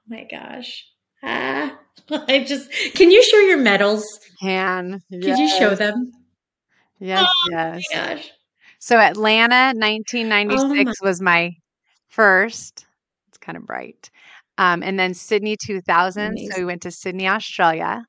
my 0.08 0.26
gosh. 0.30 0.84
Ah, 1.22 1.78
I 2.10 2.44
just 2.44 2.70
can 2.94 3.10
you 3.10 3.22
show 3.22 3.38
your 3.38 3.58
medals? 3.58 4.04
Can. 4.40 5.02
Yes. 5.10 5.24
Could 5.24 5.38
you 5.38 5.48
show 5.48 5.74
them? 5.74 6.12
Yes, 7.00 7.26
oh, 7.26 7.50
yes. 7.50 7.82
gosh. 7.92 8.30
So 8.80 8.98
Atlanta 8.98 9.72
1996 9.78 10.90
oh 11.00 11.06
was 11.06 11.20
my 11.20 11.52
first. 12.08 12.86
It's 13.28 13.38
kind 13.38 13.56
of 13.56 13.66
bright. 13.66 14.10
Um, 14.56 14.82
and 14.82 14.98
then 14.98 15.14
Sydney 15.14 15.56
2000. 15.56 16.22
Amazing. 16.22 16.50
So 16.50 16.58
we 16.58 16.64
went 16.64 16.82
to 16.82 16.90
Sydney, 16.90 17.28
Australia. 17.28 18.04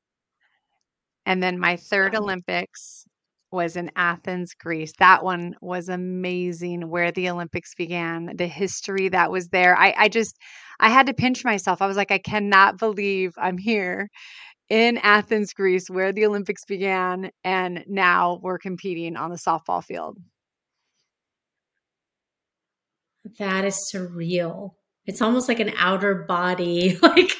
And 1.26 1.42
then 1.42 1.58
my 1.58 1.76
third 1.76 2.14
oh. 2.14 2.22
Olympics 2.22 3.04
was 3.52 3.76
in 3.76 3.90
Athens, 3.96 4.54
Greece. 4.54 4.92
That 4.98 5.24
one 5.24 5.56
was 5.60 5.88
amazing 5.88 6.88
where 6.88 7.10
the 7.10 7.28
Olympics 7.28 7.74
began, 7.74 8.36
the 8.36 8.46
history 8.46 9.08
that 9.08 9.30
was 9.30 9.48
there. 9.48 9.76
I, 9.76 9.94
I 9.96 10.08
just, 10.08 10.36
I 10.78 10.90
had 10.90 11.06
to 11.06 11.14
pinch 11.14 11.44
myself. 11.44 11.82
I 11.82 11.86
was 11.86 11.96
like, 11.96 12.10
I 12.10 12.18
cannot 12.18 12.78
believe 12.78 13.32
I'm 13.36 13.58
here 13.58 14.08
in 14.68 14.98
Athens, 14.98 15.52
Greece, 15.52 15.90
where 15.90 16.12
the 16.12 16.26
Olympics 16.26 16.64
began. 16.64 17.30
And 17.44 17.84
now 17.88 18.38
we're 18.42 18.58
competing 18.58 19.16
on 19.16 19.30
the 19.30 19.36
softball 19.36 19.82
field. 19.82 20.16
That 23.38 23.64
is 23.64 23.78
surreal. 23.92 24.70
It's 25.06 25.20
almost 25.20 25.48
like 25.48 25.60
an 25.60 25.72
outer 25.76 26.24
body, 26.26 26.98
like, 27.02 27.32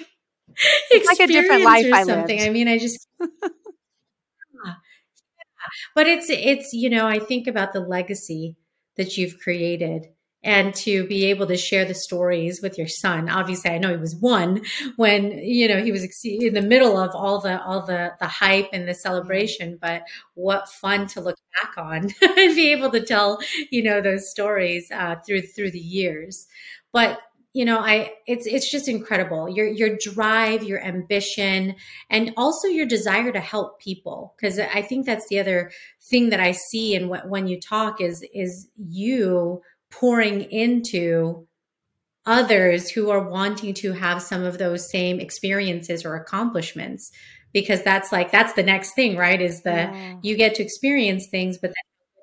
it's 0.91 1.07
like 1.07 1.21
a 1.21 1.33
different 1.33 1.63
life 1.63 1.87
or 1.87 2.05
something. 2.05 2.41
I, 2.41 2.47
I 2.47 2.51
mean, 2.51 2.69
I 2.69 2.79
just 2.79 3.07
but 5.95 6.07
it's 6.07 6.31
it's 6.31 6.73
you 6.73 6.91
know 6.91 7.07
i 7.07 7.19
think 7.19 7.47
about 7.47 7.73
the 7.73 7.81
legacy 7.81 8.57
that 8.97 9.17
you've 9.17 9.39
created 9.39 10.07
and 10.43 10.75
to 10.75 11.07
be 11.07 11.27
able 11.27 11.47
to 11.47 11.57
share 11.57 11.85
the 11.85 11.95
stories 11.95 12.63
with 12.63 12.79
your 12.79 12.87
son. 12.87 13.29
Obviously 13.29 13.71
i 13.71 13.79
know 13.79 13.91
he 13.91 13.97
was 13.97 14.17
one 14.17 14.63
when 14.97 15.33
you 15.39 15.69
know 15.69 15.83
he 15.83 15.93
was 15.93 16.05
in 16.25 16.55
the 16.55 16.63
middle 16.63 16.97
of 16.97 17.15
all 17.15 17.41
the 17.41 17.63
all 17.63 17.85
the 17.85 18.13
the 18.21 18.27
hype 18.27 18.69
and 18.73 18.89
the 18.89 18.95
celebration 18.95 19.79
but 19.81 20.03
what 20.35 20.69
fun 20.69 21.07
to 21.09 21.21
look 21.21 21.37
back 21.61 21.77
on 21.77 22.09
and 22.23 22.55
be 22.57 22.73
able 22.73 22.91
to 22.91 23.05
tell 23.05 23.39
you 23.71 23.83
know 23.83 24.01
those 24.01 24.31
stories 24.31 24.91
uh, 24.93 25.17
through 25.27 25.43
through 25.43 25.71
the 25.71 25.79
years. 25.79 26.47
But 26.93 27.21
you 27.53 27.65
know 27.65 27.81
i 27.81 28.13
it's 28.27 28.47
it's 28.47 28.71
just 28.71 28.89
incredible. 28.89 29.49
Your 29.49 29.67
your 29.67 29.97
drive 29.97 30.63
your 30.63 30.83
ambition 30.83 31.75
and 32.09 32.33
also 32.37 32.69
your 32.69 32.87
desire 32.87 33.33
to 33.33 33.41
help 33.41 33.81
people. 33.81 34.35
Because 34.37 34.59
i 34.59 34.83
think 34.83 35.07
that's 35.07 35.29
the 35.29 35.41
other 35.41 35.71
thing 36.03 36.31
that 36.31 36.41
i 36.41 36.53
see 36.53 36.95
and 36.95 37.11
when 37.29 37.49
you 37.49 37.61
talk 37.61 38.01
is 38.01 38.25
is 38.33 38.69
you 38.77 39.63
pouring 39.91 40.43
into 40.43 41.47
others 42.27 42.91
who 42.91 43.11
are 43.11 43.29
wanting 43.29 43.75
to 43.75 43.93
have 43.93 44.23
some 44.23 44.45
of 44.45 44.59
those 44.59 44.91
same 44.91 45.19
experiences 45.19 46.05
or 46.05 46.15
accomplishments. 46.15 47.11
Because 47.53 47.83
that's 47.83 48.13
like 48.13 48.31
that's 48.31 48.53
the 48.53 48.63
next 48.63 48.95
thing 48.95 49.17
right 49.17 49.41
is 49.41 49.63
the 49.63 49.71
yeah. 49.71 50.17
you 50.23 50.37
get 50.37 50.55
to 50.55 50.63
experience 50.63 51.27
things 51.27 51.59
but 51.59 51.73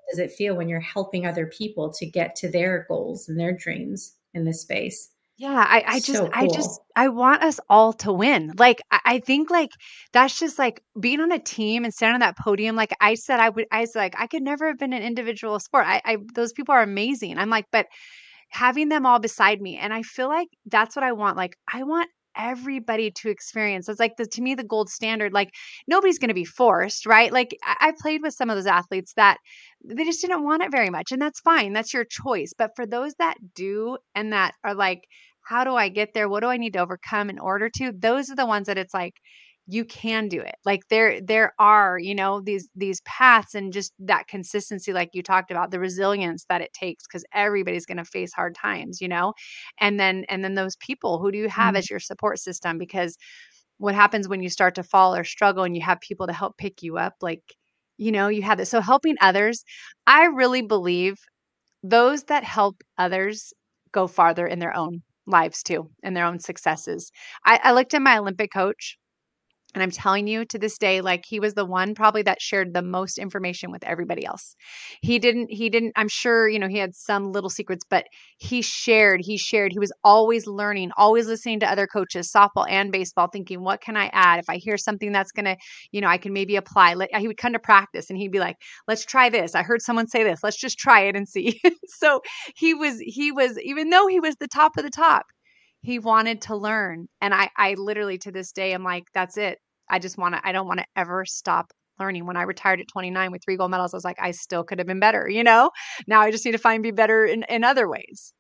does 0.10 0.20
it 0.20 0.32
feel 0.32 0.56
when 0.56 0.70
you're 0.70 0.80
helping 0.80 1.26
other 1.26 1.48
people 1.48 1.92
to 1.98 2.06
get 2.06 2.34
to 2.38 2.50
their 2.50 2.86
goals 2.88 3.28
and 3.28 3.38
their 3.38 3.52
dreams 3.52 4.16
in 4.34 4.46
this 4.46 4.62
space 4.62 5.10
yeah, 5.38 5.66
I, 5.68 5.84
I 5.86 6.00
just, 6.00 6.14
so 6.14 6.28
cool. 6.28 6.32
I 6.34 6.48
just, 6.48 6.82
I 6.96 7.10
want 7.10 7.44
us 7.44 7.60
all 7.70 7.94
to 7.94 8.12
win. 8.12 8.54
Like, 8.58 8.82
I, 8.92 9.00
I, 9.06 9.20
think 9.20 9.52
like 9.52 9.70
that's 10.12 10.40
just 10.40 10.58
like 10.58 10.82
being 11.00 11.20
on 11.20 11.32
a 11.32 11.38
team 11.38 11.84
and 11.84 11.94
standing 11.94 12.16
on 12.16 12.20
that 12.22 12.38
podium. 12.38 12.76
Like 12.76 12.92
I 13.00 13.14
said, 13.14 13.40
I 13.40 13.50
would, 13.50 13.66
I 13.72 13.82
was 13.82 13.96
like, 13.96 14.16
I 14.18 14.26
could 14.26 14.42
never 14.42 14.68
have 14.68 14.80
been 14.80 14.94
an 14.94 15.04
individual 15.04 15.60
sport. 15.60 15.86
I, 15.86 16.02
I, 16.04 16.18
those 16.34 16.54
people 16.54 16.74
are 16.74 16.82
amazing. 16.82 17.38
I'm 17.38 17.52
like, 17.52 17.66
but 17.72 17.86
having 18.50 18.90
them 18.90 19.06
all 19.06 19.20
beside 19.20 19.62
me, 19.62 19.78
and 19.78 19.94
I 19.94 20.02
feel 20.02 20.28
like 20.28 20.48
that's 20.66 20.96
what 20.96 21.04
I 21.04 21.12
want. 21.12 21.38
Like, 21.38 21.56
I 21.72 21.84
want 21.84 22.10
everybody 22.38 23.12
to 23.12 23.30
experience. 23.30 23.90
It's 23.90 24.00
like 24.00 24.18
the 24.18 24.26
to 24.26 24.42
me 24.42 24.56
the 24.56 24.64
gold 24.64 24.90
standard. 24.90 25.34
Like 25.34 25.50
nobody's 25.88 26.20
going 26.20 26.30
to 26.30 26.34
be 26.34 26.46
forced, 26.46 27.06
right? 27.06 27.32
Like 27.32 27.58
I, 27.64 27.90
I 27.90 27.94
played 28.00 28.22
with 28.22 28.34
some 28.34 28.50
of 28.50 28.56
those 28.56 28.68
athletes 28.68 29.14
that 29.16 29.38
they 29.84 30.04
just 30.04 30.22
didn't 30.22 30.44
want 30.44 30.64
it 30.64 30.72
very 30.72 30.90
much, 30.90 31.12
and 31.12 31.22
that's 31.22 31.40
fine. 31.40 31.74
That's 31.74 31.94
your 31.94 32.06
choice. 32.06 32.54
But 32.58 32.72
for 32.76 32.86
those 32.86 33.14
that 33.16 33.38
do 33.56 33.98
and 34.16 34.34
that 34.34 34.54
are 34.64 34.76
like 34.76 35.02
how 35.48 35.64
do 35.64 35.76
I 35.76 35.88
get 35.88 36.14
there? 36.14 36.28
What 36.28 36.42
do 36.42 36.48
I 36.48 36.58
need 36.58 36.74
to 36.74 36.80
overcome 36.80 37.30
in 37.30 37.40
order 37.40 37.70
to? 37.78 37.94
Those 37.98 38.30
are 38.30 38.36
the 38.36 38.46
ones 38.46 38.68
that 38.68 38.78
it's 38.78 38.94
like, 38.94 39.14
you 39.68 39.84
can 39.86 40.30
do 40.30 40.40
it. 40.42 40.56
Like 40.66 40.88
there 40.90 41.20
there 41.22 41.54
are 41.60 42.00
you 42.00 42.16
know 42.16 42.42
these 42.42 42.70
these 42.76 43.02
paths 43.02 43.54
and 43.54 43.74
just 43.74 43.94
that 44.00 44.28
consistency 44.28 44.94
like 44.94 45.10
you 45.14 45.22
talked 45.22 45.52
about 45.52 45.72
the 45.72 45.80
resilience 45.80 46.46
that 46.50 46.62
it 46.62 46.74
takes 46.74 47.06
because 47.06 47.26
everybody's 47.34 47.86
going 47.86 47.98
to 47.98 48.06
face 48.06 48.34
hard 48.34 48.56
times 48.56 49.02
you 49.02 49.08
know? 49.08 49.34
And 49.80 50.00
then 50.00 50.26
and 50.30 50.44
then 50.44 50.56
those 50.56 50.78
people 50.78 51.20
who 51.20 51.32
do 51.32 51.38
you 51.38 51.50
have 51.50 51.70
mm-hmm. 51.70 51.78
as 51.78 51.90
your 51.90 52.00
support 52.00 52.40
system? 52.40 52.78
Because 52.78 53.18
what 53.78 53.96
happens 53.96 54.28
when 54.28 54.42
you 54.42 54.50
start 54.50 54.76
to 54.76 54.84
fall 54.84 55.16
or 55.16 55.24
struggle 55.24 55.64
and 55.64 55.76
you 55.76 55.82
have 55.84 56.00
people 56.02 56.28
to 56.28 56.34
help 56.34 56.58
pick 56.58 56.82
you 56.82 56.98
up 56.98 57.14
like 57.22 57.44
you 57.98 58.12
know 58.12 58.28
you 58.28 58.42
have 58.44 58.58
this. 58.58 58.70
So 58.70 58.82
helping 58.82 59.16
others 59.22 59.64
i 60.08 60.26
really 60.26 60.62
believe 60.62 61.16
those 61.84 62.24
that 62.26 62.44
help 62.44 62.84
others 62.98 63.54
go 63.92 64.08
farther 64.08 64.48
in 64.48 64.60
their 64.60 64.76
own 64.76 65.02
lives 65.26 65.62
too 65.64 65.90
and 66.04 66.16
their 66.16 66.26
own 66.26 66.40
successes. 66.40 67.12
I, 67.46 67.60
I 67.64 67.74
looked 67.74 67.94
at 67.94 68.02
my 68.02 68.18
olympic 68.18 68.52
coach 68.54 68.98
and 69.78 69.84
I'm 69.84 69.92
telling 69.92 70.26
you 70.26 70.44
to 70.46 70.58
this 70.58 70.80
day, 70.80 71.02
like 71.02 71.24
he 71.24 71.40
was 71.40 71.54
the 71.54 71.64
one 71.64 71.94
probably 71.94 72.24
that 72.24 72.42
shared 72.42 72.74
the 72.74 72.82
most 72.82 73.20
information 73.20 73.70
with 73.70 73.84
everybody 73.84 74.26
else. 74.26 74.56
He 75.04 75.20
didn't, 75.20 75.52
he 75.52 75.70
didn't, 75.70 75.94
I'm 75.96 76.08
sure, 76.08 76.50
you 76.50 76.58
know, 76.58 76.68
he 76.68 76.80
had 76.80 76.96
some 76.96 77.32
little 77.32 77.52
secrets, 77.52 77.86
but 77.88 78.06
he 78.40 78.64
shared, 78.64 79.22
he 79.24 79.38
shared, 79.38 79.72
he 79.72 79.78
was 79.78 79.92
always 80.04 80.48
learning, 80.48 80.90
always 80.98 81.28
listening 81.28 81.60
to 81.60 81.70
other 81.70 81.86
coaches, 81.86 82.32
softball 82.36 82.66
and 82.68 82.92
baseball, 82.92 83.28
thinking, 83.32 83.62
what 83.64 83.80
can 83.80 83.96
I 83.96 84.10
add? 84.14 84.40
If 84.40 84.50
I 84.50 84.58
hear 84.58 84.80
something 84.80 85.12
that's 85.12 85.32
going 85.32 85.46
to, 85.46 85.58
you 85.92 86.02
know, 86.02 86.08
I 86.08 86.18
can 86.18 86.34
maybe 86.34 86.56
apply. 86.56 86.96
He 87.20 87.28
would 87.28 87.38
come 87.38 87.54
to 87.54 87.60
practice 87.60 88.10
and 88.10 88.18
he'd 88.18 88.32
be 88.32 88.40
like, 88.40 88.56
let's 88.88 89.06
try 89.06 89.30
this. 89.30 89.54
I 89.54 89.62
heard 89.62 89.84
someone 89.84 90.08
say 90.08 90.24
this. 90.24 90.40
Let's 90.42 90.58
just 90.60 90.80
try 90.80 91.02
it 91.02 91.16
and 91.16 91.30
see. 91.30 91.62
so 91.86 92.22
he 92.56 92.74
was, 92.74 92.98
he 93.00 93.32
was, 93.32 93.60
even 93.60 93.92
though 93.92 94.08
he 94.08 94.20
was 94.20 94.38
the 94.40 94.48
top 94.48 94.76
of 94.76 94.84
the 94.84 94.90
top, 94.90 95.28
he 95.82 96.00
wanted 96.00 96.42
to 96.42 96.56
learn 96.56 97.08
and 97.22 97.34
i 97.34 97.50
i 97.58 97.74
literally 97.76 98.18
to 98.18 98.32
this 98.32 98.52
day 98.52 98.74
i'm 98.74 98.84
like 98.84 99.06
that's 99.14 99.38
it 99.38 99.60
I 99.90 100.00
just 100.00 100.18
want 100.18 100.36
to, 100.36 100.42
I 100.44 100.52
don't 100.52 100.68
want 100.68 100.80
to 100.80 100.86
ever 100.96 101.26
stop 101.26 101.72
learning. 102.00 102.26
When 102.26 102.38
I 102.38 102.44
retired 102.44 102.80
at 102.80 102.88
29 102.88 103.32
with 103.32 103.42
three 103.44 103.58
gold 103.58 103.72
medals, 103.72 103.94
I 103.94 103.98
was 103.98 104.06
like, 104.06 104.20
I 104.20 104.32
still 104.32 104.64
could 104.64 104.80
have 104.80 104.88
been 104.88 105.00
better, 105.00 105.28
you 105.28 105.44
know? 105.44 105.72
Now 106.08 106.22
I 106.22 106.32
just 106.32 106.46
need 106.46 106.52
to 106.52 106.58
find 106.58 106.84
be 106.84 106.92
better 106.92 107.26
in, 107.26 107.44
in 107.50 107.64
other 107.64 107.90
ways. 107.90 108.34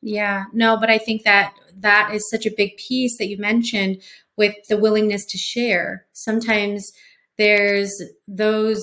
Yeah, 0.00 0.44
no, 0.52 0.76
but 0.76 0.90
I 0.90 0.98
think 0.98 1.24
that 1.24 1.54
that 1.76 2.14
is 2.14 2.30
such 2.30 2.46
a 2.46 2.54
big 2.56 2.76
piece 2.76 3.18
that 3.18 3.26
you 3.26 3.36
mentioned 3.38 4.00
with 4.36 4.54
the 4.68 4.76
willingness 4.76 5.24
to 5.26 5.38
share. 5.38 6.06
Sometimes 6.12 6.92
there's 7.36 8.00
those 8.28 8.80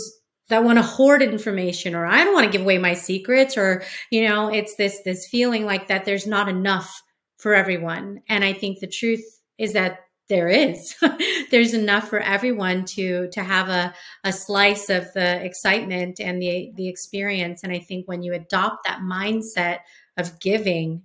that 0.50 0.64
want 0.64 0.78
to 0.78 0.84
hoard 0.84 1.22
information 1.22 1.96
or 1.96 2.06
I 2.06 2.24
don't 2.24 2.34
want 2.34 2.46
to 2.46 2.52
give 2.52 2.62
away 2.62 2.78
my 2.78 2.94
secrets 2.94 3.58
or 3.58 3.84
you 4.12 4.28
know, 4.28 4.48
it's 4.48 4.76
this 4.76 5.02
this 5.04 5.28
feeling 5.28 5.66
like 5.66 5.88
that 5.88 6.06
there's 6.06 6.28
not 6.28 6.50
enough 6.50 7.02
for 7.38 7.54
everyone. 7.54 8.22
And 8.30 8.44
I 8.44 8.54
think 8.54 8.80
the 8.80 8.88
truth 8.88 9.24
is 9.58 9.74
that 9.74 10.00
there 10.28 10.48
is. 10.48 10.96
There's 11.52 11.74
enough 11.74 12.10
for 12.10 12.20
everyone 12.20 12.86
to 12.86 13.30
to 13.32 13.44
have 13.44 13.70
a, 13.70 13.94
a 14.24 14.34
slice 14.34 14.90
of 14.90 15.12
the 15.14 15.44
excitement 15.44 16.20
and 16.20 16.42
the 16.42 16.72
the 16.76 16.88
experience. 16.88 17.64
And 17.64 17.72
i 17.72 17.80
think 17.80 18.08
when 18.08 18.24
you 18.24 18.34
adopt 18.34 18.86
that 18.86 19.00
mindset 19.02 19.80
of 20.18 20.40
giving 20.40 21.04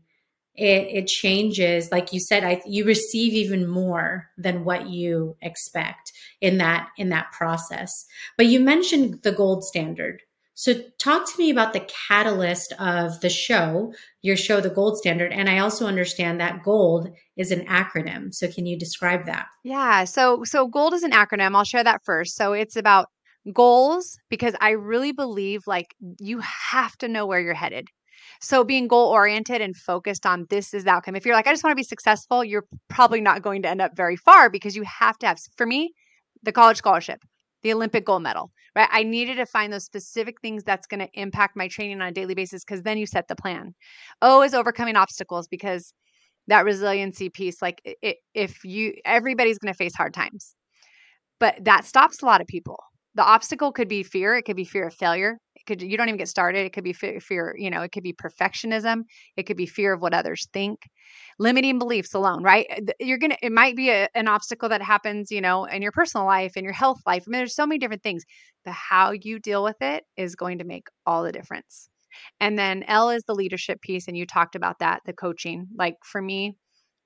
it 0.54 0.88
it 0.90 1.06
changes. 1.06 1.90
Like 1.92 2.12
you 2.12 2.20
said 2.20 2.44
I, 2.44 2.62
you 2.66 2.84
receive 2.84 3.34
even 3.34 3.66
more 3.66 4.28
than 4.36 4.64
what 4.64 4.88
you 4.88 5.36
expect 5.42 6.12
in 6.40 6.58
that 6.58 6.88
in 6.96 7.10
that 7.10 7.32
process. 7.32 8.06
But 8.36 8.46
you 8.46 8.60
mentioned 8.60 9.22
the 9.22 9.32
gold 9.32 9.64
standard 9.64 10.22
so, 10.61 10.74
talk 10.98 11.24
to 11.24 11.38
me 11.38 11.48
about 11.48 11.72
the 11.72 11.88
catalyst 12.08 12.74
of 12.78 13.18
the 13.22 13.30
show, 13.30 13.94
your 14.20 14.36
show, 14.36 14.61
The 14.61 14.68
Gold 14.68 14.98
Standard. 14.98 15.32
And 15.32 15.48
I 15.48 15.61
also 15.61 15.86
understand 15.86 16.38
that 16.38 16.62
GOLD 16.62 17.14
is 17.38 17.50
an 17.50 17.64
acronym. 17.64 18.34
So, 18.34 18.46
can 18.46 18.66
you 18.66 18.78
describe 18.78 19.24
that? 19.24 19.46
Yeah. 19.64 20.04
So, 20.04 20.44
so 20.44 20.68
GOLD 20.68 20.92
is 20.92 21.02
an 21.02 21.12
acronym. 21.12 21.56
I'll 21.56 21.64
share 21.64 21.82
that 21.82 22.04
first. 22.04 22.36
So, 22.36 22.52
it's 22.52 22.76
about 22.76 23.08
goals 23.54 24.18
because 24.28 24.54
I 24.61 24.72
really 24.72 25.12
believe 25.12 25.66
like 25.66 25.94
you 26.18 26.40
have 26.40 26.94
to 26.98 27.08
know 27.08 27.24
where 27.24 27.40
you're 27.40 27.54
headed. 27.54 27.88
So 28.42 28.62
being 28.62 28.86
goal 28.86 29.08
oriented 29.08 29.62
and 29.62 29.74
focused 29.74 30.26
on 30.26 30.46
this 30.50 30.74
is 30.74 30.84
the 30.84 30.90
outcome. 30.90 31.16
If 31.16 31.24
you're 31.24 31.34
like, 31.34 31.46
I 31.46 31.52
just 31.52 31.64
want 31.64 31.72
to 31.72 31.76
be 31.76 31.84
successful, 31.84 32.44
you're 32.44 32.66
probably 32.90 33.22
not 33.22 33.40
going 33.40 33.62
to 33.62 33.68
end 33.70 33.80
up 33.80 33.96
very 33.96 34.16
far 34.16 34.50
because 34.50 34.76
you 34.76 34.82
have 34.82 35.18
to 35.20 35.26
have, 35.26 35.38
for 35.56 35.64
me, 35.64 35.94
the 36.42 36.52
college 36.52 36.76
scholarship 36.76 37.22
the 37.62 37.72
Olympic 37.72 38.04
gold 38.04 38.22
medal, 38.22 38.50
right? 38.74 38.88
I 38.90 39.02
needed 39.02 39.36
to 39.36 39.46
find 39.46 39.72
those 39.72 39.84
specific 39.84 40.40
things 40.40 40.64
that's 40.64 40.86
going 40.86 41.00
to 41.00 41.08
impact 41.14 41.56
my 41.56 41.68
training 41.68 42.00
on 42.00 42.08
a 42.08 42.12
daily 42.12 42.34
basis 42.34 42.64
because 42.64 42.82
then 42.82 42.98
you 42.98 43.06
set 43.06 43.28
the 43.28 43.36
plan. 43.36 43.74
O 44.22 44.42
is 44.42 44.54
overcoming 44.54 44.96
obstacles 44.96 45.48
because 45.48 45.92
that 46.46 46.64
resiliency 46.64 47.28
piece, 47.28 47.61
like 47.62 47.80
it, 47.84 48.18
if 48.34 48.64
you, 48.64 48.94
everybody's 49.04 49.58
going 49.58 49.72
to 49.72 49.76
face 49.76 49.94
hard 49.94 50.14
times, 50.14 50.54
but 51.38 51.56
that 51.64 51.84
stops 51.84 52.22
a 52.22 52.26
lot 52.26 52.40
of 52.40 52.46
people. 52.46 52.78
The 53.14 53.24
obstacle 53.24 53.72
could 53.72 53.88
be 53.88 54.02
fear. 54.02 54.36
It 54.36 54.42
could 54.42 54.56
be 54.56 54.64
fear 54.64 54.86
of 54.86 54.94
failure. 54.94 55.38
Could, 55.66 55.82
you 55.82 55.96
don't 55.96 56.08
even 56.08 56.18
get 56.18 56.28
started. 56.28 56.66
It 56.66 56.72
could 56.72 56.84
be 56.84 56.92
fear, 56.92 57.20
fear, 57.20 57.54
you 57.58 57.70
know, 57.70 57.82
it 57.82 57.92
could 57.92 58.02
be 58.02 58.12
perfectionism. 58.12 59.02
It 59.36 59.44
could 59.44 59.56
be 59.56 59.66
fear 59.66 59.92
of 59.92 60.02
what 60.02 60.14
others 60.14 60.48
think 60.52 60.80
limiting 61.38 61.78
beliefs 61.78 62.14
alone, 62.14 62.42
right? 62.42 62.66
Eh, 62.70 62.92
you're 63.00 63.18
going 63.18 63.30
to, 63.30 63.38
it 63.42 63.52
might 63.52 63.76
be 63.76 63.90
a, 63.90 64.08
an 64.14 64.28
obstacle 64.28 64.68
that 64.68 64.82
happens, 64.82 65.30
you 65.30 65.40
know, 65.40 65.64
in 65.64 65.82
your 65.82 65.92
personal 65.92 66.26
life, 66.26 66.56
in 66.56 66.64
your 66.64 66.72
health 66.72 67.00
life. 67.06 67.24
I 67.26 67.30
mean, 67.30 67.38
there's 67.38 67.54
so 67.54 67.66
many 67.66 67.78
different 67.78 68.02
things, 68.02 68.24
but 68.64 68.74
how 68.74 69.12
you 69.12 69.38
deal 69.38 69.64
with 69.64 69.80
it 69.80 70.04
is 70.16 70.36
going 70.36 70.58
to 70.58 70.64
make 70.64 70.88
all 71.06 71.22
the 71.24 71.32
difference. 71.32 71.88
And 72.40 72.58
then 72.58 72.84
L 72.84 73.11
is 73.11 73.22
the 73.26 73.34
leadership 73.34 73.80
piece. 73.80 74.08
And 74.08 74.16
you 74.16 74.26
talked 74.26 74.54
about 74.54 74.80
that, 74.80 75.00
the 75.06 75.12
coaching. 75.12 75.68
Like 75.76 75.94
for 76.04 76.20
me, 76.20 76.56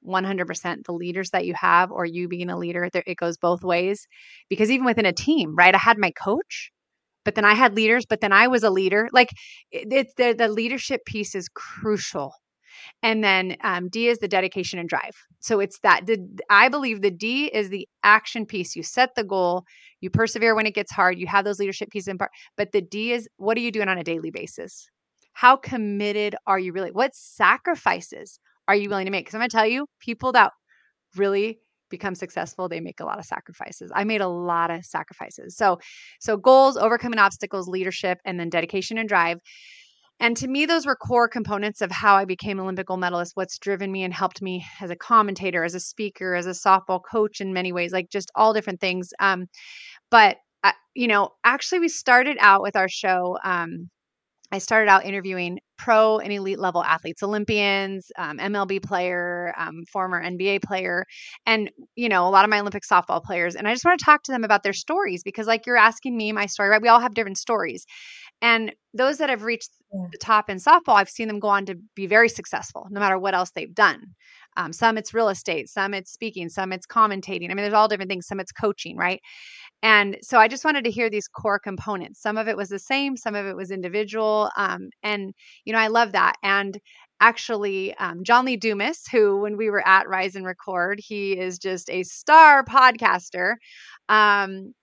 100% 0.04 0.84
the 0.84 0.92
leaders 0.92 1.30
that 1.30 1.46
you 1.46 1.54
have 1.54 1.90
or 1.90 2.04
you 2.04 2.28
being 2.28 2.50
a 2.50 2.58
leader 2.58 2.88
it 2.92 3.16
goes 3.16 3.38
both 3.38 3.64
ways 3.64 4.06
because 4.50 4.70
even 4.70 4.84
within 4.84 5.06
a 5.06 5.14
team 5.14 5.54
right 5.56 5.74
i 5.74 5.78
had 5.78 5.96
my 5.96 6.10
coach 6.10 6.70
but 7.24 7.34
then 7.34 7.44
i 7.44 7.54
had 7.54 7.74
leaders 7.74 8.04
but 8.06 8.20
then 8.20 8.32
i 8.32 8.46
was 8.46 8.62
a 8.62 8.70
leader 8.70 9.08
like 9.12 9.30
it's 9.70 10.14
the, 10.14 10.34
the 10.36 10.48
leadership 10.48 11.04
piece 11.04 11.34
is 11.34 11.48
crucial 11.48 12.32
and 13.02 13.22
then 13.22 13.56
um, 13.62 13.88
D 13.88 14.08
is 14.08 14.18
the 14.18 14.28
dedication 14.28 14.78
and 14.78 14.88
drive. 14.88 15.14
So 15.40 15.60
it's 15.60 15.78
that. 15.80 16.06
The, 16.06 16.18
I 16.50 16.68
believe 16.68 17.02
the 17.02 17.10
D 17.10 17.46
is 17.46 17.68
the 17.68 17.86
action 18.02 18.46
piece. 18.46 18.74
You 18.74 18.82
set 18.82 19.14
the 19.14 19.24
goal, 19.24 19.64
you 20.00 20.10
persevere 20.10 20.54
when 20.54 20.66
it 20.66 20.74
gets 20.74 20.92
hard, 20.92 21.18
you 21.18 21.26
have 21.26 21.44
those 21.44 21.58
leadership 21.58 21.90
pieces 21.90 22.08
in 22.08 22.18
part. 22.18 22.30
But 22.56 22.72
the 22.72 22.80
D 22.80 23.12
is 23.12 23.28
what 23.36 23.56
are 23.56 23.60
you 23.60 23.70
doing 23.70 23.88
on 23.88 23.98
a 23.98 24.04
daily 24.04 24.30
basis? 24.30 24.88
How 25.32 25.56
committed 25.56 26.36
are 26.46 26.58
you 26.58 26.72
really? 26.72 26.90
What 26.90 27.14
sacrifices 27.14 28.38
are 28.68 28.74
you 28.74 28.88
willing 28.88 29.06
to 29.06 29.10
make? 29.10 29.26
Because 29.26 29.34
I'm 29.34 29.40
going 29.40 29.50
to 29.50 29.56
tell 29.56 29.66
you, 29.66 29.86
people 30.00 30.32
that 30.32 30.52
really 31.16 31.58
become 31.90 32.14
successful 32.14 32.68
they 32.68 32.80
make 32.80 33.00
a 33.00 33.04
lot 33.04 33.18
of 33.18 33.24
sacrifices 33.24 33.90
i 33.94 34.04
made 34.04 34.20
a 34.20 34.28
lot 34.28 34.70
of 34.70 34.84
sacrifices 34.84 35.56
so 35.56 35.78
so 36.20 36.36
goals 36.36 36.76
overcoming 36.76 37.18
obstacles 37.18 37.68
leadership 37.68 38.18
and 38.24 38.38
then 38.38 38.48
dedication 38.48 38.98
and 38.98 39.08
drive 39.08 39.38
and 40.20 40.36
to 40.36 40.48
me, 40.48 40.64
those 40.64 40.86
were 40.86 40.94
core 40.94 41.28
components 41.28 41.80
of 41.80 41.90
how 41.90 42.14
I 42.14 42.24
became 42.24 42.60
Olympic 42.60 42.86
gold 42.86 43.00
medalist, 43.00 43.32
what's 43.34 43.58
driven 43.58 43.90
me 43.90 44.04
and 44.04 44.14
helped 44.14 44.40
me 44.40 44.64
as 44.80 44.90
a 44.90 44.96
commentator, 44.96 45.64
as 45.64 45.74
a 45.74 45.80
speaker, 45.80 46.34
as 46.34 46.46
a 46.46 46.50
softball 46.50 47.00
coach 47.02 47.40
in 47.40 47.52
many 47.52 47.72
ways, 47.72 47.92
like 47.92 48.10
just 48.10 48.30
all 48.36 48.52
different 48.52 48.80
things. 48.80 49.10
Um, 49.18 49.46
but, 50.10 50.36
uh, 50.62 50.72
you 50.94 51.08
know, 51.08 51.30
actually, 51.42 51.80
we 51.80 51.88
started 51.88 52.36
out 52.40 52.62
with 52.62 52.76
our 52.76 52.88
show. 52.88 53.38
Um, 53.44 53.90
I 54.52 54.58
started 54.58 54.88
out 54.88 55.04
interviewing 55.04 55.58
pro 55.76 56.18
and 56.18 56.32
elite 56.32 56.58
level 56.58 56.82
athletes, 56.82 57.22
Olympians, 57.22 58.10
um, 58.18 58.38
MLB 58.38 58.82
player, 58.82 59.54
um, 59.58 59.84
former 59.92 60.22
NBA 60.22 60.62
player, 60.62 61.04
and 61.46 61.70
you 61.96 62.08
know 62.08 62.26
a 62.26 62.30
lot 62.30 62.44
of 62.44 62.50
my 62.50 62.60
Olympic 62.60 62.84
softball 62.84 63.22
players. 63.22 63.54
And 63.54 63.68
I 63.68 63.72
just 63.72 63.84
want 63.84 63.98
to 63.98 64.04
talk 64.04 64.22
to 64.24 64.32
them 64.32 64.44
about 64.44 64.62
their 64.62 64.72
stories 64.72 65.22
because, 65.22 65.46
like 65.46 65.66
you're 65.66 65.76
asking 65.76 66.16
me 66.16 66.32
my 66.32 66.46
story, 66.46 66.68
right? 66.68 66.82
We 66.82 66.88
all 66.88 67.00
have 67.00 67.14
different 67.14 67.38
stories, 67.38 67.86
and 68.42 68.74
those 68.92 69.18
that 69.18 69.30
have 69.30 69.42
reached 69.42 69.70
yeah. 69.92 70.06
the 70.12 70.18
top 70.18 70.50
in 70.50 70.58
softball, 70.58 70.94
I've 70.94 71.08
seen 71.08 71.28
them 71.28 71.40
go 71.40 71.48
on 71.48 71.66
to 71.66 71.76
be 71.94 72.06
very 72.06 72.28
successful, 72.28 72.86
no 72.90 73.00
matter 73.00 73.18
what 73.18 73.34
else 73.34 73.50
they've 73.50 73.74
done. 73.74 74.14
Um, 74.56 74.72
some 74.72 74.96
it's 74.98 75.14
real 75.14 75.28
estate, 75.28 75.68
some 75.68 75.94
it's 75.94 76.12
speaking, 76.12 76.48
some 76.48 76.72
it's 76.72 76.86
commentating. 76.86 77.50
I 77.50 77.54
mean, 77.54 77.64
there's 77.64 77.72
all 77.72 77.88
different 77.88 78.10
things. 78.10 78.26
Some 78.26 78.40
it's 78.40 78.52
coaching, 78.52 78.96
right? 78.96 79.20
And 79.82 80.16
so 80.22 80.38
I 80.38 80.48
just 80.48 80.64
wanted 80.64 80.84
to 80.84 80.90
hear 80.90 81.10
these 81.10 81.28
core 81.28 81.58
components. 81.58 82.20
Some 82.22 82.38
of 82.38 82.48
it 82.48 82.56
was 82.56 82.70
the 82.70 82.78
same, 82.78 83.16
some 83.16 83.34
of 83.34 83.44
it 83.46 83.56
was 83.56 83.70
individual. 83.70 84.50
Um, 84.56 84.88
and, 85.02 85.34
you 85.64 85.72
know, 85.72 85.78
I 85.78 85.88
love 85.88 86.12
that. 86.12 86.36
And 86.42 86.78
actually, 87.20 87.94
um, 87.96 88.24
John 88.24 88.46
Lee 88.46 88.56
Dumas, 88.56 89.06
who, 89.12 89.40
when 89.40 89.56
we 89.58 89.68
were 89.70 89.86
at 89.86 90.08
Rise 90.08 90.36
and 90.36 90.46
Record, 90.46 91.00
he 91.06 91.38
is 91.38 91.58
just 91.58 91.90
a 91.90 92.02
star 92.04 92.64
podcaster. 92.64 93.56
Um, 94.08 94.74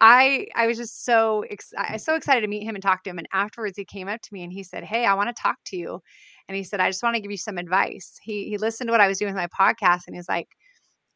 I 0.00 0.46
I 0.54 0.66
was 0.68 0.76
just 0.78 1.04
so 1.04 1.44
ex- 1.50 1.72
I 1.76 1.96
so 1.96 2.14
excited 2.14 2.42
to 2.42 2.46
meet 2.48 2.64
him 2.64 2.74
and 2.76 2.82
talk 2.82 3.02
to 3.04 3.10
him. 3.10 3.18
And 3.18 3.28
afterwards, 3.32 3.76
he 3.76 3.84
came 3.84 4.08
up 4.08 4.20
to 4.22 4.28
me 4.32 4.42
and 4.44 4.52
he 4.52 4.62
said, 4.62 4.84
"Hey, 4.84 5.04
I 5.06 5.14
want 5.14 5.28
to 5.34 5.40
talk 5.42 5.56
to 5.66 5.76
you." 5.76 6.00
And 6.48 6.56
he 6.56 6.62
said, 6.64 6.80
"I 6.80 6.88
just 6.90 7.02
want 7.02 7.16
to 7.16 7.20
give 7.22 7.30
you 7.32 7.36
some 7.36 7.58
advice." 7.58 8.18
He 8.22 8.48
he 8.48 8.58
listened 8.58 8.88
to 8.88 8.92
what 8.92 9.00
I 9.00 9.08
was 9.08 9.18
doing 9.18 9.34
with 9.34 9.42
my 9.42 9.48
podcast 9.48 10.02
and 10.06 10.14
he's 10.16 10.28
like, 10.28 10.48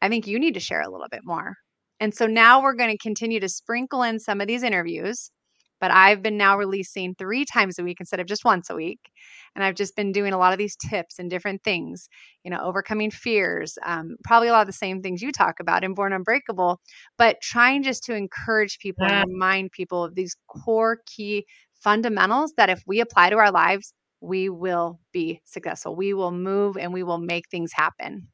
"I 0.01 0.09
think 0.09 0.27
you 0.27 0.39
need 0.39 0.55
to 0.55 0.61
share 0.61 0.81
a 0.81 0.89
little 0.91 1.09
bit 1.11 1.21
more." 1.25 1.57
And 2.03 2.13
so 2.13 2.27
now 2.27 2.61
we're 2.61 2.75
going 2.75 2.91
to 2.91 2.97
continue 2.97 3.39
to 3.39 3.49
sprinkle 3.49 4.03
in 4.03 4.19
some 4.19 4.41
of 4.41 4.47
these 4.47 4.61
interviews 4.61 5.31
but 5.83 5.91
I've 5.91 6.21
been 6.21 6.37
now 6.37 6.57
releasing 6.57 7.13
three 7.13 7.43
times 7.43 7.77
a 7.77 7.83
week 7.83 7.97
instead 7.99 8.21
of 8.21 8.25
just 8.25 8.45
once 8.45 8.69
a 8.69 8.73
week. 8.73 9.01
And 9.53 9.65
I've 9.65 9.75
just 9.75 9.97
been 9.97 10.13
doing 10.13 10.31
a 10.31 10.37
lot 10.37 10.53
of 10.53 10.57
these 10.57 10.77
tips 10.77 11.19
and 11.19 11.29
different 11.29 11.61
things, 11.65 12.07
you 12.45 12.51
know, 12.51 12.61
overcoming 12.63 13.11
fears, 13.11 13.77
um, 13.85 14.15
probably 14.23 14.47
a 14.47 14.53
lot 14.53 14.61
of 14.61 14.67
the 14.67 14.71
same 14.71 15.01
things 15.01 15.21
you 15.21 15.33
talk 15.33 15.55
about 15.59 15.83
in 15.83 15.93
Born 15.93 16.13
Unbreakable, 16.13 16.79
but 17.17 17.35
trying 17.41 17.83
just 17.83 18.05
to 18.05 18.15
encourage 18.15 18.79
people 18.79 19.05
yeah. 19.05 19.23
and 19.23 19.33
remind 19.33 19.73
people 19.73 20.05
of 20.05 20.15
these 20.15 20.37
core 20.47 20.99
key 21.05 21.43
fundamentals 21.83 22.53
that 22.55 22.69
if 22.69 22.81
we 22.87 23.01
apply 23.01 23.31
to 23.31 23.35
our 23.35 23.51
lives, 23.51 23.93
we 24.21 24.47
will 24.47 25.01
be 25.11 25.41
successful. 25.43 25.97
We 25.97 26.13
will 26.13 26.31
move 26.31 26.77
and 26.77 26.93
we 26.93 27.03
will 27.03 27.19
make 27.19 27.49
things 27.51 27.71
happen. 27.73 28.29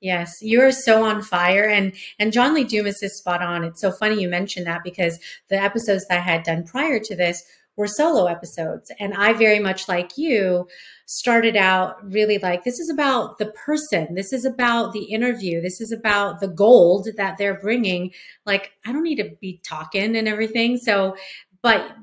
Yes, 0.00 0.40
you 0.40 0.62
are 0.62 0.72
so 0.72 1.04
on 1.04 1.22
fire, 1.22 1.68
and 1.68 1.92
and 2.18 2.32
John 2.32 2.54
Lee 2.54 2.64
Dumas 2.64 3.02
is 3.02 3.18
spot 3.18 3.42
on. 3.42 3.64
It's 3.64 3.80
so 3.80 3.92
funny 3.92 4.20
you 4.20 4.28
mentioned 4.28 4.66
that 4.66 4.82
because 4.82 5.18
the 5.48 5.60
episodes 5.60 6.06
that 6.08 6.18
I 6.18 6.22
had 6.22 6.42
done 6.42 6.64
prior 6.64 6.98
to 7.00 7.14
this 7.14 7.42
were 7.76 7.86
solo 7.86 8.26
episodes, 8.26 8.90
and 8.98 9.12
I 9.14 9.34
very 9.34 9.58
much 9.58 9.88
like 9.88 10.16
you 10.16 10.66
started 11.04 11.56
out 11.56 11.96
really 12.12 12.38
like 12.38 12.64
this 12.64 12.78
is 12.78 12.88
about 12.88 13.38
the 13.38 13.46
person, 13.46 14.14
this 14.14 14.32
is 14.32 14.44
about 14.46 14.92
the 14.92 15.04
interview, 15.04 15.60
this 15.60 15.80
is 15.82 15.92
about 15.92 16.40
the 16.40 16.48
gold 16.48 17.08
that 17.16 17.36
they're 17.36 17.60
bringing. 17.60 18.12
Like 18.46 18.72
I 18.86 18.92
don't 18.92 19.02
need 19.02 19.16
to 19.16 19.36
be 19.40 19.60
talking 19.64 20.16
and 20.16 20.28
everything. 20.28 20.78
So, 20.78 21.14
but 21.62 21.94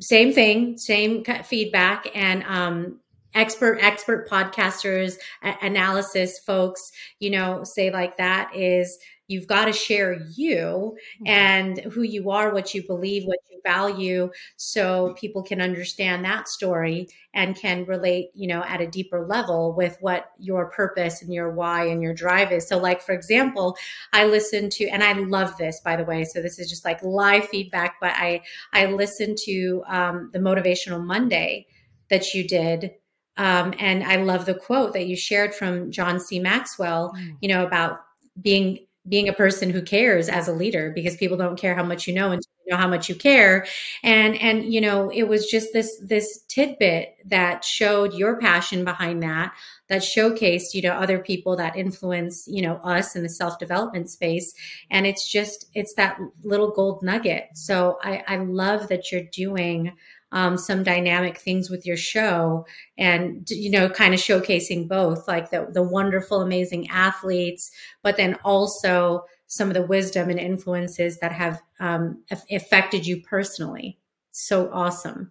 same 0.00 0.32
thing, 0.32 0.76
same 0.76 1.22
feedback, 1.44 2.08
and 2.16 2.42
um, 2.44 3.00
expert 3.34 3.78
expert 3.80 4.28
podcasters 4.28 5.14
analysis 5.62 6.38
folks 6.38 6.90
you 7.18 7.30
know 7.30 7.62
say 7.64 7.90
like 7.90 8.16
that 8.16 8.54
is 8.54 8.98
you've 9.26 9.46
got 9.46 9.66
to 9.66 9.72
share 9.72 10.14
you 10.34 10.96
mm-hmm. 11.16 11.26
and 11.26 11.78
who 11.92 12.02
you 12.02 12.30
are 12.30 12.52
what 12.52 12.74
you 12.74 12.82
believe 12.86 13.24
what 13.24 13.38
you 13.50 13.60
value 13.64 14.30
so 14.56 15.14
people 15.14 15.42
can 15.42 15.60
understand 15.60 16.24
that 16.24 16.48
story 16.48 17.08
and 17.32 17.56
can 17.56 17.84
relate 17.86 18.28
you 18.34 18.46
know 18.46 18.62
at 18.64 18.80
a 18.80 18.86
deeper 18.86 19.26
level 19.26 19.72
with 19.74 19.96
what 20.00 20.30
your 20.38 20.70
purpose 20.70 21.22
and 21.22 21.32
your 21.32 21.50
why 21.50 21.86
and 21.86 22.02
your 22.02 22.14
drive 22.14 22.52
is 22.52 22.68
so 22.68 22.78
like 22.78 23.00
for 23.00 23.12
example 23.12 23.76
i 24.12 24.24
listen 24.24 24.68
to 24.68 24.86
and 24.88 25.02
i 25.02 25.12
love 25.14 25.56
this 25.56 25.80
by 25.80 25.96
the 25.96 26.04
way 26.04 26.24
so 26.24 26.42
this 26.42 26.58
is 26.58 26.68
just 26.68 26.84
like 26.84 27.02
live 27.02 27.48
feedback 27.48 27.96
but 28.00 28.12
i 28.14 28.40
i 28.72 28.86
listened 28.86 29.38
to 29.38 29.82
um, 29.86 30.30
the 30.32 30.38
motivational 30.38 31.02
monday 31.02 31.66
that 32.10 32.34
you 32.34 32.46
did 32.46 32.92
um, 33.36 33.74
and 33.78 34.04
I 34.04 34.16
love 34.16 34.46
the 34.46 34.54
quote 34.54 34.92
that 34.92 35.06
you 35.06 35.16
shared 35.16 35.54
from 35.54 35.90
John 35.90 36.20
C. 36.20 36.38
Maxwell, 36.38 37.14
mm. 37.16 37.36
you 37.40 37.48
know, 37.48 37.64
about 37.66 38.00
being 38.40 38.86
being 39.06 39.28
a 39.28 39.34
person 39.34 39.68
who 39.68 39.82
cares 39.82 40.28
as 40.28 40.48
a 40.48 40.52
leader 40.52 40.90
because 40.94 41.16
people 41.16 41.36
don't 41.36 41.58
care 41.58 41.74
how 41.74 41.84
much 41.84 42.06
you 42.06 42.14
know 42.14 42.30
until 42.30 42.50
you 42.64 42.72
know 42.72 42.78
how 42.78 42.88
much 42.88 43.08
you 43.08 43.14
care 43.14 43.66
and 44.02 44.34
and 44.40 44.72
you 44.72 44.80
know 44.80 45.10
it 45.10 45.24
was 45.24 45.46
just 45.46 45.72
this 45.74 45.98
this 46.02 46.42
tidbit 46.48 47.14
that 47.26 47.64
showed 47.64 48.14
your 48.14 48.38
passion 48.40 48.82
behind 48.82 49.22
that 49.22 49.52
that 49.88 50.00
showcased 50.00 50.72
you 50.72 50.80
know 50.80 50.92
other 50.92 51.18
people 51.18 51.54
that 51.56 51.76
influence 51.76 52.48
you 52.48 52.62
know 52.62 52.76
us 52.76 53.14
in 53.14 53.22
the 53.22 53.28
self 53.28 53.58
development 53.58 54.08
space 54.08 54.54
and 54.90 55.06
it's 55.06 55.30
just 55.30 55.66
it's 55.74 55.94
that 55.94 56.18
little 56.42 56.70
gold 56.70 57.02
nugget 57.02 57.48
so 57.52 57.98
i 58.02 58.22
i 58.26 58.36
love 58.36 58.88
that 58.88 59.12
you're 59.12 59.24
doing 59.32 59.92
um, 60.32 60.58
some 60.58 60.82
dynamic 60.82 61.38
things 61.38 61.70
with 61.70 61.86
your 61.86 61.96
show 61.96 62.66
and 62.98 63.48
you 63.50 63.70
know 63.70 63.88
kind 63.88 64.14
of 64.14 64.20
showcasing 64.20 64.88
both 64.88 65.28
like 65.28 65.50
the, 65.50 65.68
the 65.72 65.82
wonderful 65.82 66.40
amazing 66.40 66.88
athletes 66.88 67.70
but 68.02 68.16
then 68.16 68.36
also 68.44 69.24
some 69.46 69.68
of 69.68 69.74
the 69.74 69.86
wisdom 69.86 70.30
and 70.30 70.40
influences 70.40 71.18
that 71.18 71.32
have 71.32 71.62
um, 71.78 72.22
affected 72.50 73.06
you 73.06 73.20
personally. 73.22 73.98
So 74.32 74.70
awesome 74.72 75.30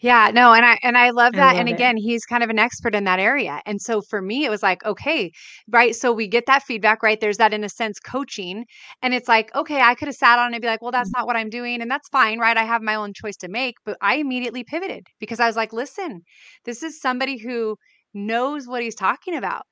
yeah, 0.00 0.30
no, 0.32 0.52
and 0.52 0.64
I 0.64 0.78
and 0.82 0.96
I 0.96 1.10
love 1.10 1.32
that. 1.34 1.42
I 1.42 1.52
love 1.52 1.60
and 1.60 1.68
again, 1.68 1.96
it. 1.96 2.02
he's 2.02 2.24
kind 2.24 2.42
of 2.42 2.50
an 2.50 2.58
expert 2.58 2.94
in 2.94 3.04
that 3.04 3.18
area. 3.18 3.60
And 3.66 3.80
so 3.80 4.00
for 4.02 4.22
me, 4.22 4.44
it 4.44 4.50
was 4.50 4.62
like, 4.62 4.84
okay, 4.84 5.30
right. 5.68 5.94
So 5.94 6.12
we 6.12 6.28
get 6.28 6.46
that 6.46 6.62
feedback, 6.62 7.02
right? 7.02 7.20
There's 7.20 7.38
that 7.38 7.52
in 7.52 7.64
a 7.64 7.68
sense 7.68 7.98
coaching. 7.98 8.64
And 9.02 9.14
it's 9.14 9.28
like, 9.28 9.54
okay, 9.54 9.80
I 9.80 9.94
could 9.94 10.08
have 10.08 10.14
sat 10.14 10.38
on 10.38 10.52
it 10.52 10.56
and 10.56 10.62
be 10.62 10.68
like, 10.68 10.82
well, 10.82 10.92
that's 10.92 11.08
mm-hmm. 11.10 11.20
not 11.20 11.26
what 11.26 11.36
I'm 11.36 11.50
doing. 11.50 11.82
And 11.82 11.90
that's 11.90 12.08
fine, 12.08 12.38
right? 12.38 12.56
I 12.56 12.64
have 12.64 12.82
my 12.82 12.94
own 12.94 13.12
choice 13.14 13.36
to 13.38 13.48
make. 13.48 13.74
But 13.84 13.96
I 14.00 14.16
immediately 14.16 14.64
pivoted 14.64 15.06
because 15.20 15.40
I 15.40 15.46
was 15.46 15.56
like, 15.56 15.72
listen, 15.72 16.22
this 16.64 16.82
is 16.82 17.00
somebody 17.00 17.38
who 17.38 17.76
knows 18.14 18.66
what 18.66 18.82
he's 18.82 18.94
talking 18.94 19.36
about. 19.36 19.62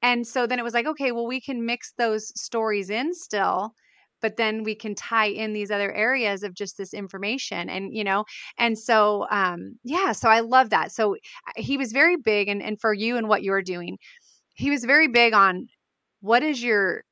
And 0.00 0.26
so 0.26 0.46
then 0.46 0.58
it 0.58 0.64
was 0.64 0.74
like, 0.74 0.86
okay, 0.86 1.12
well, 1.12 1.26
we 1.26 1.40
can 1.40 1.64
mix 1.64 1.92
those 1.96 2.32
stories 2.40 2.90
in 2.90 3.14
still 3.14 3.74
but 4.22 4.36
then 4.36 4.62
we 4.62 4.74
can 4.74 4.94
tie 4.94 5.26
in 5.26 5.52
these 5.52 5.70
other 5.70 5.92
areas 5.92 6.42
of 6.42 6.54
just 6.54 6.78
this 6.78 6.94
information 6.94 7.68
and 7.68 7.94
you 7.94 8.04
know 8.04 8.24
and 8.58 8.78
so 8.78 9.26
um 9.30 9.74
yeah 9.84 10.12
so 10.12 10.28
i 10.28 10.40
love 10.40 10.70
that. 10.70 10.92
So 10.92 11.16
he 11.56 11.76
was 11.76 11.92
very 11.92 12.16
big 12.16 12.48
and 12.48 12.62
and 12.62 12.80
for 12.80 12.92
you 12.94 13.16
and 13.16 13.28
what 13.28 13.42
you're 13.42 13.62
doing 13.62 13.98
he 14.54 14.70
was 14.70 14.84
very 14.84 15.08
big 15.08 15.32
on 15.34 15.66
what 16.20 16.42
is 16.42 16.62
your 16.62 17.04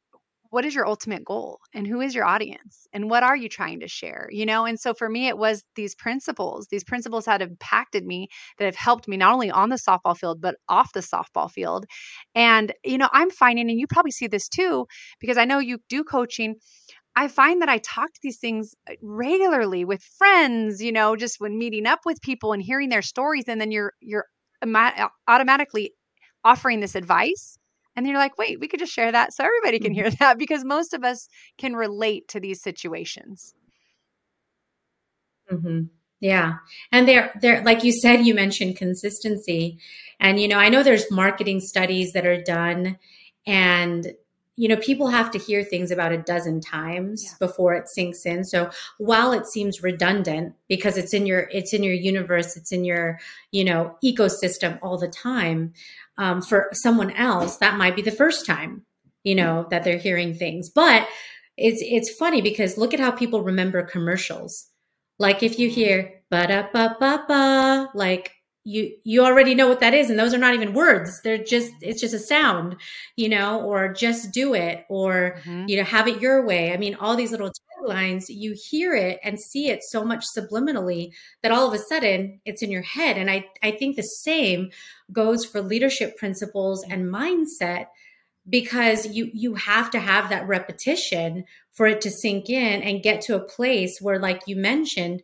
what 0.51 0.65
is 0.65 0.75
your 0.75 0.87
ultimate 0.87 1.25
goal 1.25 1.61
and 1.75 1.87
who 1.87 2.01
is 2.01 2.13
your 2.13 2.25
audience 2.25 2.89
and 2.93 3.09
what 3.09 3.23
are 3.23 3.37
you 3.37 3.49
trying 3.49 3.81
to 3.81 3.89
share 3.89 4.29
you 4.33 4.45
know? 4.45 4.65
And 4.67 4.79
so 4.81 4.93
for 4.95 5.09
me 5.09 5.29
it 5.29 5.39
was 5.39 5.65
these 5.77 5.95
principles 5.95 6.67
these 6.71 6.85
principles 6.85 7.27
have 7.27 7.41
impacted 7.41 8.05
me 8.05 8.29
that 8.59 8.65
have 8.65 8.77
helped 8.77 9.09
me 9.09 9.17
not 9.17 9.33
only 9.33 9.51
on 9.51 9.69
the 9.69 9.77
softball 9.77 10.17
field 10.17 10.41
but 10.41 10.57
off 10.69 10.93
the 10.93 11.01
softball 11.01 11.51
field. 11.51 11.87
And 12.35 12.73
you 12.85 12.99
know 12.99 13.09
i'm 13.13 13.31
finding 13.31 13.71
and 13.71 13.79
you 13.81 13.87
probably 13.87 14.13
see 14.13 14.27
this 14.27 14.49
too 14.49 14.87
because 15.21 15.39
i 15.39 15.45
know 15.45 15.59
you 15.59 15.79
do 15.89 16.05
coaching 16.05 16.57
I 17.17 17.29
find 17.29 17.61
that 17.61 17.69
I 17.69 17.79
talk 17.79 18.11
these 18.23 18.39
things 18.39 18.75
uh, 18.89 18.95
regularly 19.03 19.85
with 19.85 20.03
friends, 20.03 20.83
you 20.83 20.93
know, 20.93 21.17
just 21.17 21.41
when 21.41 21.59
meeting 21.59 21.87
up 21.87 22.01
with 22.05 22.21
people 22.23 22.53
and 22.53 22.63
hearing 22.63 22.89
their 22.89 23.03
stories 23.03 23.45
and 23.49 23.61
then 23.61 23.71
you're 23.71 23.95
you're 24.01 24.27
automatically 25.29 25.93
offering 26.45 26.81
this 26.81 26.95
advice 26.95 27.59
and 27.97 28.07
you're 28.07 28.19
like, 28.19 28.39
"Wait, 28.39 28.61
we 28.61 28.69
could 28.69 28.81
just 28.81 28.93
share 28.93 29.13
that 29.13 29.33
so 29.35 29.45
everybody 29.45 29.79
can 29.79 29.93
hear 29.93 30.07
mm-hmm. 30.07 30.17
that 30.21 30.39
because 30.39 30.65
most 30.65 30.95
of 30.95 31.05
us 31.05 31.29
can 31.59 31.75
relate 31.75 32.29
to 32.29 32.41
these 32.41 32.63
situations." 32.63 33.55
Mhm. 35.51 35.91
Yeah. 36.21 36.59
And 36.93 37.09
they're 37.09 37.33
they're 37.41 37.65
like 37.65 37.83
you 37.83 37.93
said 37.93 38.27
you 38.27 38.35
mentioned 38.35 38.77
consistency. 38.77 39.79
And 40.21 40.39
you 40.39 40.49
know, 40.49 40.59
I 40.59 40.69
know 40.69 40.83
there's 40.83 41.11
marketing 41.11 41.61
studies 41.61 42.13
that 42.13 42.27
are 42.27 42.43
done 42.43 42.99
and 43.47 44.13
you 44.61 44.69
know, 44.69 44.77
people 44.77 45.09
have 45.09 45.31
to 45.31 45.39
hear 45.39 45.65
things 45.65 45.91
about 45.91 46.13
a 46.13 46.19
dozen 46.19 46.61
times 46.61 47.25
yeah. 47.25 47.33
before 47.39 47.73
it 47.73 47.89
sinks 47.89 48.27
in. 48.27 48.45
So 48.45 48.69
while 48.99 49.33
it 49.33 49.47
seems 49.47 49.83
redundant 49.83 50.55
because 50.69 50.99
it's 50.99 51.15
in 51.15 51.25
your 51.25 51.49
it's 51.51 51.73
in 51.73 51.83
your 51.83 51.95
universe, 51.95 52.59
it's 52.59 52.71
in 52.71 52.85
your 52.85 53.19
you 53.53 53.65
know 53.65 53.97
ecosystem 54.05 54.79
all 54.83 54.99
the 54.99 55.09
time. 55.09 55.73
Um, 56.19 56.43
for 56.43 56.69
someone 56.75 57.11
else, 57.13 57.57
that 57.57 57.79
might 57.79 57.97
be 57.97 58.03
the 58.03 58.11
first 58.11 58.45
time 58.45 58.85
you 59.25 59.35
know 59.35 59.67
that 59.71 59.83
they're 59.83 59.97
hearing 59.97 60.35
things. 60.35 60.69
But 60.69 61.09
it's 61.57 61.81
it's 61.83 62.15
funny 62.19 62.43
because 62.43 62.77
look 62.77 62.93
at 62.93 63.01
how 63.01 63.13
people 63.13 63.43
remember 63.43 63.83
commercials. 63.83 64.67
Like 65.19 65.43
if 65.43 65.59
you 65.59 65.71
hear 65.71 66.21
ba 66.31 66.47
da 66.47 66.67
ba 66.71 66.97
ba 67.01 67.25
ba, 67.27 67.89
like 67.95 68.33
you 68.71 68.93
you 69.03 69.25
already 69.25 69.55
know 69.55 69.67
what 69.67 69.81
that 69.81 69.95
is 69.95 70.11
and 70.11 70.19
those 70.19 70.33
are 70.33 70.39
not 70.39 70.55
even 70.55 70.73
words. 70.73 71.21
They're 71.23 71.43
just 71.43 71.73
it's 71.81 72.01
just 72.01 72.15
a 72.15 72.19
sound 72.19 72.77
you 73.17 73.29
know 73.29 73.63
or 73.63 73.93
just 73.93 74.33
do 74.33 74.55
it 74.55 74.87
or 74.89 75.39
mm-hmm. 75.41 75.65
you 75.67 75.77
know 75.77 75.85
have 75.85 76.07
it 76.07 76.21
your 76.21 76.47
way. 76.47 76.73
I 76.73 76.77
mean 76.77 76.95
all 76.95 77.17
these 77.17 77.33
little 77.33 77.51
taglines 77.51 78.27
you 78.29 78.55
hear 78.55 78.95
it 78.95 79.19
and 79.25 79.41
see 79.41 79.69
it 79.71 79.83
so 79.83 80.05
much 80.05 80.25
subliminally 80.37 81.11
that 81.43 81.51
all 81.51 81.67
of 81.67 81.75
a 81.75 81.79
sudden 81.79 82.41
it's 82.45 82.63
in 82.63 82.71
your 82.71 82.83
head. 82.83 83.19
And 83.19 83.29
i 83.29 83.45
i 83.63 83.73
think 83.73 83.97
the 83.97 84.03
same 84.03 84.71
goes 85.13 85.45
for 85.45 85.61
leadership 85.61 86.17
principles 86.17 86.85
and 86.85 87.13
mindset 87.13 87.87
because 88.49 89.07
you 89.07 89.31
you 89.35 89.55
have 89.55 89.91
to 89.91 89.99
have 89.99 90.31
that 90.31 90.47
repetition 90.47 91.45
for 91.73 91.87
it 91.87 92.01
to 92.03 92.11
sink 92.11 92.49
in 92.49 92.83
and 92.83 93.03
get 93.03 93.21
to 93.23 93.35
a 93.35 93.49
place 93.49 93.99
where 94.01 94.21
like 94.21 94.43
you 94.47 94.55
mentioned 94.55 95.23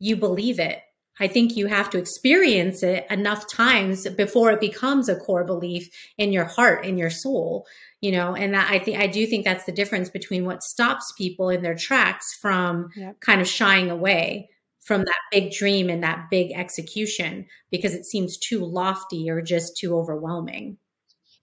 you 0.00 0.16
believe 0.16 0.58
it 0.58 0.80
I 1.20 1.28
think 1.28 1.56
you 1.56 1.66
have 1.66 1.90
to 1.90 1.98
experience 1.98 2.82
it 2.82 3.06
enough 3.10 3.46
times 3.48 4.08
before 4.10 4.50
it 4.50 4.60
becomes 4.60 5.08
a 5.08 5.16
core 5.16 5.44
belief 5.44 5.88
in 6.18 6.32
your 6.32 6.44
heart, 6.44 6.84
in 6.84 6.98
your 6.98 7.10
soul, 7.10 7.66
you 8.00 8.10
know, 8.12 8.34
and 8.34 8.54
that, 8.54 8.70
I 8.70 8.78
think, 8.78 8.98
I 8.98 9.06
do 9.06 9.26
think 9.26 9.44
that's 9.44 9.64
the 9.64 9.72
difference 9.72 10.10
between 10.10 10.44
what 10.44 10.62
stops 10.62 11.12
people 11.16 11.50
in 11.50 11.62
their 11.62 11.76
tracks 11.76 12.34
from 12.40 12.90
yep. 12.96 13.20
kind 13.20 13.40
of 13.40 13.48
shying 13.48 13.90
away 13.90 14.50
from 14.80 15.02
that 15.04 15.20
big 15.30 15.52
dream 15.52 15.88
and 15.88 16.02
that 16.02 16.26
big 16.30 16.52
execution 16.52 17.46
because 17.70 17.94
it 17.94 18.04
seems 18.04 18.36
too 18.36 18.64
lofty 18.64 19.30
or 19.30 19.40
just 19.40 19.76
too 19.76 19.96
overwhelming. 19.96 20.76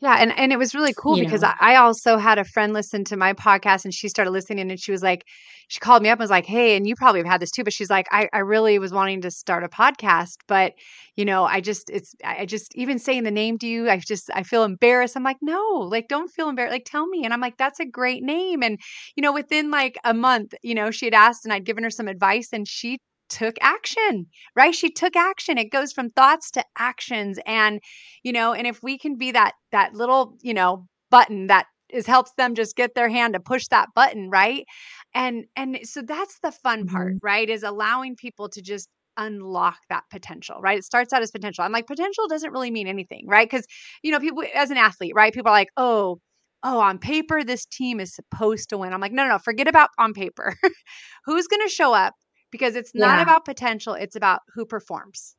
Yeah, 0.02 0.16
and 0.20 0.36
and 0.36 0.52
it 0.52 0.58
was 0.58 0.74
really 0.74 0.93
cool 0.97 1.16
You 1.18 1.24
because 1.24 1.43
know. 1.43 1.52
I, 1.60 1.76
also 1.76 2.18
had 2.18 2.39
a 2.39 2.43
friend 2.43 2.74
listen 2.74 3.04
to 3.06 3.18
my 3.18 3.34
podcast 3.34 3.86
and 3.86 3.93
she 3.93 4.10
started 4.10 4.32
listening 4.32 4.72
and 4.72 4.80
she 4.80 4.91
was 4.91 5.04
like, 5.04 5.24
she 5.68 5.80
called 5.80 6.02
me 6.02 6.10
up 6.10 6.18
and 6.18 6.24
was 6.24 6.32
like, 6.32 6.47
Hey, 6.47 6.76
and 6.76 6.88
you 6.88 6.95
probably 6.95 7.20
have 7.20 7.28
had 7.28 7.39
this 7.39 7.52
too, 7.52 7.64
but 7.64 7.72
she's 7.72 7.89
like, 7.89 8.08
I, 8.12 8.28
I 8.34 8.39
really 8.39 8.80
was 8.80 8.91
wanting 8.91 9.22
to 9.22 9.30
start 9.30 9.64
a 9.64 9.70
podcast, 9.70 10.38
but 10.47 10.74
you 11.16 11.24
know, 11.24 11.45
I 11.45 11.62
just 11.62 11.91
it's 11.91 12.16
I 12.26 12.47
just 12.47 12.76
even 12.76 12.97
saying 12.97 13.24
the 13.24 13.32
name 13.32 13.60
to 13.60 13.68
you, 13.68 13.89
I 13.91 13.97
just 13.99 14.32
I 14.34 14.41
feel 14.41 14.64
embarrassed. 14.64 15.16
I'm 15.16 15.24
like, 15.24 15.38
no, 15.39 15.62
like 15.91 16.08
don't 16.08 16.32
feel 16.32 16.49
embarrassed. 16.49 16.74
Like 16.74 16.86
tell 16.86 17.06
me. 17.08 17.24
And 17.24 17.32
I'm 17.32 17.41
like, 17.41 17.58
that's 17.58 17.80
a 17.80 17.86
great 17.86 18.24
name. 18.24 18.64
And 18.64 18.80
you 19.16 19.22
know, 19.22 19.34
within 19.34 19.70
like 19.70 19.99
a 20.04 20.16
month, 20.16 20.56
you 20.64 20.74
know, 20.74 20.89
she 20.89 21.06
had 21.06 21.14
asked 21.14 21.45
and 21.45 21.54
I'd 21.54 21.66
given 21.66 21.84
her 21.84 21.91
some 21.91 22.08
advice 22.08 22.49
and 22.54 22.68
she 22.68 22.97
took 23.32 23.56
action, 23.62 24.28
right? 24.56 24.76
She 24.76 24.92
took 24.92 25.16
action. 25.16 25.58
It 25.58 25.72
goes 25.72 25.94
from 25.94 26.12
thoughts 26.12 26.52
to 26.52 26.66
actions. 26.78 27.40
And, 27.48 27.82
you 28.24 28.34
know, 28.34 28.54
and 28.54 28.68
if 28.68 28.84
we 28.84 28.98
can 29.00 29.18
be 29.18 29.32
that, 29.32 29.54
that 29.72 29.96
little, 29.96 30.38
you 30.42 30.54
know, 30.54 30.88
button 31.10 31.48
that 31.48 31.66
is 31.90 32.06
helps 32.08 32.34
them 32.38 32.56
just 32.56 32.76
get 32.76 32.96
their 32.96 33.10
hand 33.10 33.34
to 33.34 33.40
push 33.40 33.68
that 33.70 33.90
button, 33.96 34.30
right? 34.30 34.66
And, 35.14 35.46
and 35.56 35.80
so 35.84 36.02
that's 36.02 36.40
the 36.42 36.52
fun 36.52 36.88
part, 36.88 37.16
Mhm. 37.16 37.20
right? 37.24 37.50
Is 37.50 37.64
allowing 37.64 38.16
people 38.16 38.50
to 38.50 38.62
just 38.62 38.90
unlock 39.18 39.78
that 39.90 40.04
potential, 40.10 40.58
right? 40.62 40.78
It 40.80 40.86
starts 40.86 41.12
out 41.14 41.22
as 41.22 41.32
potential. 41.32 41.64
I'm 41.64 41.72
like, 41.74 41.88
potential 41.88 42.28
doesn't 42.30 42.52
really 42.52 42.72
mean 42.72 42.88
anything, 42.88 43.26
right? 43.28 43.50
Because, 43.50 43.66
you 44.04 44.12
know, 44.12 44.20
people, 44.20 44.44
as 44.56 44.72
an 44.72 44.78
athlete, 44.78 45.14
right? 45.16 45.34
People 45.34 45.50
are 45.50 45.56
like, 45.56 45.70
oh, 45.78 46.20
oh, 46.64 46.80
on 46.80 47.00
paper, 47.00 47.44
this 47.44 47.66
team 47.66 48.00
is 48.00 48.14
supposed 48.16 48.70
to 48.70 48.78
win. 48.78 48.94
I'm 48.94 49.02
like, 49.02 49.12
no, 49.12 49.24
no, 49.24 49.30
no, 49.32 49.40
forget 49.40 49.68
about 49.68 49.90
on 49.98 50.14
paper. 50.14 50.56
Who's 51.26 51.48
going 51.48 51.62
to 51.68 51.74
show 51.74 51.94
up? 51.94 52.14
Because 52.52 52.76
it's 52.76 52.93
not 52.95 53.20
Yeah. 53.20 53.24
about 53.24 53.45
potential, 53.45 53.93
it's 53.93 54.16
about 54.16 54.41
who 54.56 54.66
performs. 54.66 55.36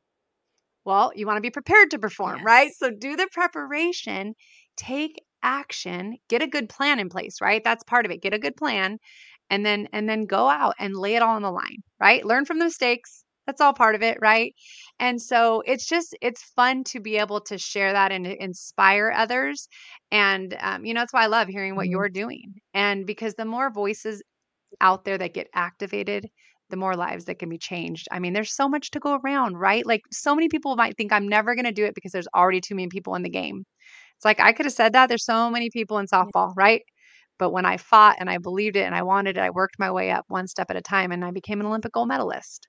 Well, 0.85 1.11
you 1.15 1.25
want 1.25 1.37
to 1.37 1.41
be 1.41 1.49
prepared 1.49 1.91
to 1.91 1.99
perform, 1.99 2.43
right? 2.45 2.71
So 2.73 2.89
do 2.91 3.15
the 3.15 3.27
preparation, 3.31 4.35
take 4.75 5.23
action, 5.41 6.17
get 6.29 6.41
a 6.41 6.47
good 6.47 6.69
plan 6.69 6.99
in 6.99 7.09
place, 7.09 7.41
right? 7.41 7.63
That's 7.63 7.83
part 7.83 8.05
of 8.05 8.11
it. 8.11 8.21
Get 8.21 8.33
a 8.33 8.39
good 8.39 8.55
plan 8.57 8.97
and 9.49 9.65
then 9.65 9.87
and 9.93 10.09
then 10.09 10.25
go 10.25 10.49
out 10.49 10.75
and 10.79 10.95
lay 10.95 11.15
it 11.15 11.21
all 11.21 11.35
on 11.35 11.41
the 11.41 11.51
line, 11.51 11.83
right? 11.99 12.25
Learn 12.25 12.45
from 12.45 12.59
the 12.59 12.65
mistakes. 12.65 13.23
That's 13.45 13.61
all 13.61 13.73
part 13.73 13.95
of 13.95 14.01
it, 14.01 14.17
right? 14.21 14.53
And 14.99 15.21
so 15.21 15.61
it's 15.65 15.85
just 15.87 16.15
it's 16.21 16.43
fun 16.55 16.83
to 16.85 16.99
be 17.01 17.17
able 17.17 17.41
to 17.41 17.57
share 17.57 17.91
that 17.93 18.11
and 18.11 18.25
inspire 18.25 19.11
others. 19.15 19.67
And 20.11 20.55
um, 20.61 20.85
you 20.85 20.93
know, 20.93 21.01
that's 21.01 21.13
why 21.13 21.23
I 21.23 21.27
love 21.27 21.47
hearing 21.49 21.75
what 21.75 21.87
Mhm. 21.87 21.89
you're 21.89 22.09
doing. 22.09 22.55
And 22.73 23.05
because 23.05 23.35
the 23.35 23.45
more 23.45 23.69
voices 23.71 24.21
out 24.81 25.05
there 25.05 25.17
that 25.17 25.33
get 25.33 25.47
activated, 25.53 26.27
the 26.73 26.77
more 26.77 26.95
lives 26.95 27.25
that 27.25 27.37
can 27.37 27.49
be 27.49 27.59
changed. 27.59 28.07
I 28.11 28.17
mean, 28.17 28.33
there's 28.33 28.55
so 28.55 28.67
much 28.67 28.89
to 28.91 28.99
go 28.99 29.19
around, 29.23 29.57
right? 29.57 29.85
Like 29.85 30.01
so 30.11 30.33
many 30.33 30.49
people 30.49 30.75
might 30.75 30.97
think 30.97 31.13
I'm 31.13 31.27
never 31.27 31.53
going 31.53 31.65
to 31.65 31.71
do 31.71 31.85
it 31.85 31.93
because 31.93 32.11
there's 32.11 32.27
already 32.35 32.61
too 32.61 32.73
many 32.73 32.87
people 32.87 33.13
in 33.13 33.21
the 33.21 33.29
game. 33.29 33.63
It's 34.17 34.25
like 34.25 34.39
I 34.39 34.53
could 34.53 34.65
have 34.65 34.73
said 34.73 34.93
that. 34.93 35.07
There's 35.07 35.23
so 35.23 35.51
many 35.51 35.69
people 35.69 35.99
in 35.99 36.07
softball, 36.07 36.51
right? 36.55 36.81
But 37.37 37.51
when 37.51 37.63
I 37.63 37.77
fought 37.77 38.15
and 38.19 38.27
I 38.27 38.39
believed 38.39 38.75
it 38.75 38.87
and 38.87 38.95
I 38.95 39.03
wanted 39.03 39.37
it, 39.37 39.41
I 39.41 39.51
worked 39.51 39.77
my 39.77 39.91
way 39.91 40.09
up 40.09 40.25
one 40.29 40.47
step 40.47 40.71
at 40.71 40.75
a 40.75 40.81
time 40.81 41.11
and 41.11 41.23
I 41.23 41.29
became 41.29 41.59
an 41.59 41.67
Olympic 41.67 41.91
gold 41.91 42.07
medalist. 42.07 42.67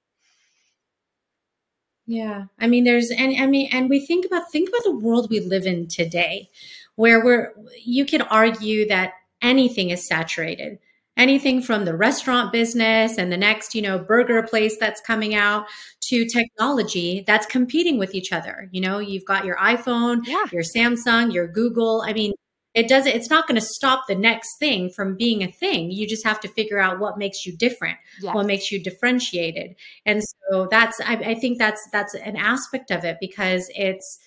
Yeah. 2.07 2.44
I 2.61 2.66
mean, 2.66 2.84
there's, 2.84 3.11
and 3.11 3.34
I 3.40 3.46
mean, 3.46 3.70
and 3.72 3.88
we 3.88 4.05
think 4.05 4.26
about, 4.26 4.52
think 4.52 4.68
about 4.68 4.84
the 4.84 4.94
world 4.96 5.30
we 5.30 5.40
live 5.40 5.64
in 5.64 5.88
today, 5.88 6.50
where 6.96 7.24
we're, 7.24 7.55
you 7.82 8.05
could 8.05 8.22
argue 8.28 8.86
that 8.88 9.14
anything 9.40 9.88
is 9.88 10.07
saturated. 10.07 10.78
Anything 11.16 11.62
from 11.62 11.84
the 11.84 11.96
restaurant 11.96 12.52
business 12.52 13.18
and 13.18 13.30
the 13.30 13.36
next, 13.36 13.74
you 13.74 13.82
know, 13.82 13.98
burger 13.98 14.42
place 14.42 14.76
that's 14.78 15.00
coming 15.00 15.34
out 15.34 15.66
to 16.08 16.26
technology 16.26 17.22
that's 17.26 17.46
competing 17.46 17.98
with 17.98 18.14
each 18.14 18.32
other. 18.32 18.68
You 18.72 18.80
know, 18.80 18.98
you've 18.98 19.24
got 19.24 19.44
your 19.44 19.56
iPhone, 19.56 20.22
Yeah. 20.26 20.44
your 20.52 20.62
Samsung, 20.64 21.32
your 21.32 21.46
Google. 21.46 22.02
I 22.04 22.12
mean, 22.12 22.32
it 22.74 22.88
doesn't, 22.88 23.12
it's 23.12 23.30
not 23.30 23.46
going 23.46 23.54
to 23.60 23.64
stop 23.64 24.06
the 24.08 24.16
next 24.16 24.58
thing 24.58 24.90
from 24.90 25.16
being 25.16 25.44
a 25.44 25.48
thing. 25.52 25.92
You 25.92 26.08
just 26.08 26.24
have 26.26 26.40
to 26.40 26.48
figure 26.48 26.80
out 26.80 26.98
what 26.98 27.16
makes 27.16 27.46
you 27.46 27.56
different 27.56 27.98
Yes. 28.20 28.34
what 28.34 28.46
makes 28.46 28.72
you 28.72 28.82
differentiated 28.82 29.76
and 30.06 30.22
so 30.50 30.66
that's 30.70 31.00
I, 31.00 31.14
I 31.14 31.34
think 31.36 31.58
that's 31.58 31.80
that's 31.92 32.14
an 32.14 32.36
aspect 32.36 32.90
of 32.90 33.04
it 33.04 33.18
because 33.20 33.70
it's 33.76 34.18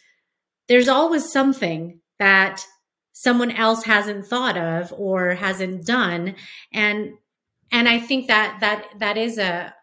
there's 0.70 0.88
always 0.88 1.32
something 1.32 2.00
that 2.20 2.66
someone 3.20 3.52
else 3.52 3.84
hasn't 3.84 4.28
thought 4.28 4.58
of 4.58 4.94
or 4.96 5.34
hasn't 5.34 5.86
done. 5.86 6.36
And 6.72 7.14
and 7.72 7.90
i 7.90 8.00
think 8.00 8.28
that 8.28 8.58
that 8.62 8.86
that 9.00 9.18
is 9.18 9.38
a 9.38 9.74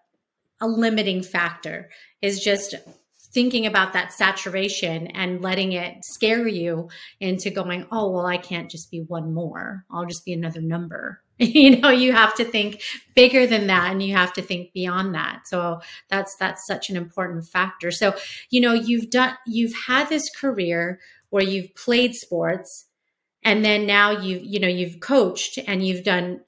a 0.61 0.67
limiting 0.69 1.23
factor 1.23 1.91
is 2.23 2.43
just 2.43 2.75
thinking 3.33 3.67
about 3.67 3.93
that 3.93 4.13
saturation 4.13 5.09
and 5.09 5.43
letting 5.43 5.73
it 5.73 6.05
scare 6.05 6.47
you 6.47 6.89
into 7.21 7.51
going 7.51 7.87
oh 7.91 8.11
well 8.11 8.27
i 8.27 8.37
can't 8.37 8.71
just 8.71 8.91
be 8.91 9.01
one 9.01 9.35
more. 9.35 9.85
I'll 9.91 10.07
just 10.07 10.25
be 10.25 10.33
another 10.33 10.61
number. 10.61 11.21
You 11.37 11.81
know 11.81 11.91
you 11.91 12.13
have 12.13 12.37
to 12.37 12.45
think 12.45 12.81
bigger 13.17 13.45
than 13.45 13.67
that 13.67 13.91
and 13.91 14.01
you 14.01 14.15
have 14.15 14.33
to 14.35 14.43
think 14.43 14.73
beyond 14.73 15.17
that. 15.17 15.49
So 15.49 15.81
that's 16.09 16.37
that's 16.37 16.65
such 16.65 16.91
an 16.91 16.97
important 16.97 17.45
factor. 17.49 17.91
So 17.91 18.15
you 18.51 18.61
know 18.61 18.73
you've 18.73 19.11
done 19.11 19.35
you've 19.45 19.75
had 19.89 20.09
this 20.09 20.31
career 20.31 21.01
where 21.31 21.43
you've 21.43 21.75
played 21.75 22.15
sports 22.15 22.87
and 23.45 23.65
then 23.65 23.87
now 23.87 24.11
you've 24.11 24.45
you 24.45 24.61
know 24.61 24.69
you've 24.69 25.01
coached 25.01 25.59
and 25.67 25.87
you've 25.87 26.05
done 26.05 26.41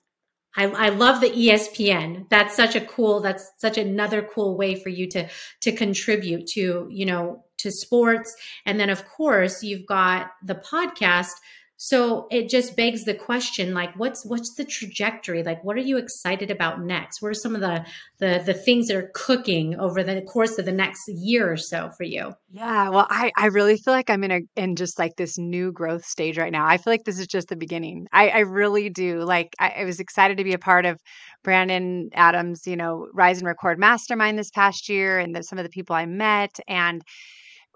I, 0.57 0.65
I 0.65 0.89
love 0.89 1.21
the 1.21 1.29
ESPN. 1.29 2.31
That's 2.31 2.57
such 2.57 2.75
a 2.75 2.81
cool. 2.81 3.21
That's 3.21 3.53
such 3.59 3.77
another 3.77 4.23
cool 4.23 4.57
way 4.57 4.75
for 4.75 4.89
you 4.89 5.07
to 5.11 5.29
to 5.63 5.73
contribute 5.73 6.47
to 6.55 6.89
you 6.91 7.07
know 7.07 7.45
to 7.59 7.71
sports. 7.71 8.35
And 8.65 8.81
then 8.81 8.91
of 8.91 9.07
course 9.07 9.63
you've 9.63 9.87
got 9.87 10.31
the 10.43 10.55
podcast. 10.55 11.33
So 11.79 12.27
it 12.31 12.49
just 12.49 12.75
begs 12.75 13.05
the 13.05 13.15
question, 13.15 13.75
like, 13.75 13.95
what's 13.97 14.25
what's 14.25 14.55
the 14.55 14.65
trajectory? 14.65 15.43
Like, 15.43 15.63
what 15.63 15.77
are 15.77 15.81
you 15.81 15.99
excited 15.99 16.51
about 16.51 16.81
next? 16.81 17.21
What 17.21 17.29
are 17.29 17.35
some 17.35 17.55
of 17.55 17.61
the 17.61 17.85
the 18.19 18.43
the 18.45 18.55
things 18.55 18.89
that 18.89 18.97
are 18.97 19.11
cooking 19.15 19.79
over 19.79 20.03
the 20.03 20.23
course 20.23 20.59
of 20.59 20.65
the 20.65 20.73
next 20.73 21.07
year 21.09 21.53
or 21.53 21.59
so 21.59 21.91
for 21.91 22.05
you? 22.05 22.35
Yeah, 22.51 22.89
well, 22.89 23.07
I 23.11 23.31
I 23.37 23.47
really 23.47 23.77
feel 23.77 23.93
like 23.93 24.09
I'm 24.09 24.25
in 24.25 24.31
a 24.31 24.41
in 24.57 24.77
just 24.77 24.99
like 24.99 25.17
this 25.17 25.37
new 25.37 25.71
growth 25.71 26.07
stage 26.07 26.39
right 26.39 26.53
now. 26.53 26.67
I 26.67 26.79
feel 26.79 26.93
like 26.93 27.05
this 27.05 27.19
is 27.19 27.27
just 27.27 27.49
the 27.49 27.57
beginning. 27.57 28.07
I 28.11 28.31
I 28.31 28.39
really 28.41 28.89
do. 28.89 29.21
Like 29.21 29.55
I, 29.59 29.75
I 29.81 29.85
was 29.85 30.01
excited 30.01 30.39
to 30.39 30.45
be 30.45 30.55
a 30.55 30.59
part 30.59 30.87
of 30.87 30.99
Brandon 31.45 32.09
Adams, 32.15 32.67
you 32.67 32.77
know, 32.77 33.09
Rise 33.13 33.39
and 33.39 33.47
Record 33.47 33.79
Mastermind 33.79 34.39
this 34.39 34.51
past 34.51 34.89
year, 34.89 35.19
and 35.19 35.35
the, 35.35 35.43
some 35.43 35.59
of 35.59 35.65
the 35.65 35.71
people 35.71 35.95
I 35.95 36.07
met, 36.07 36.59
and 36.67 37.03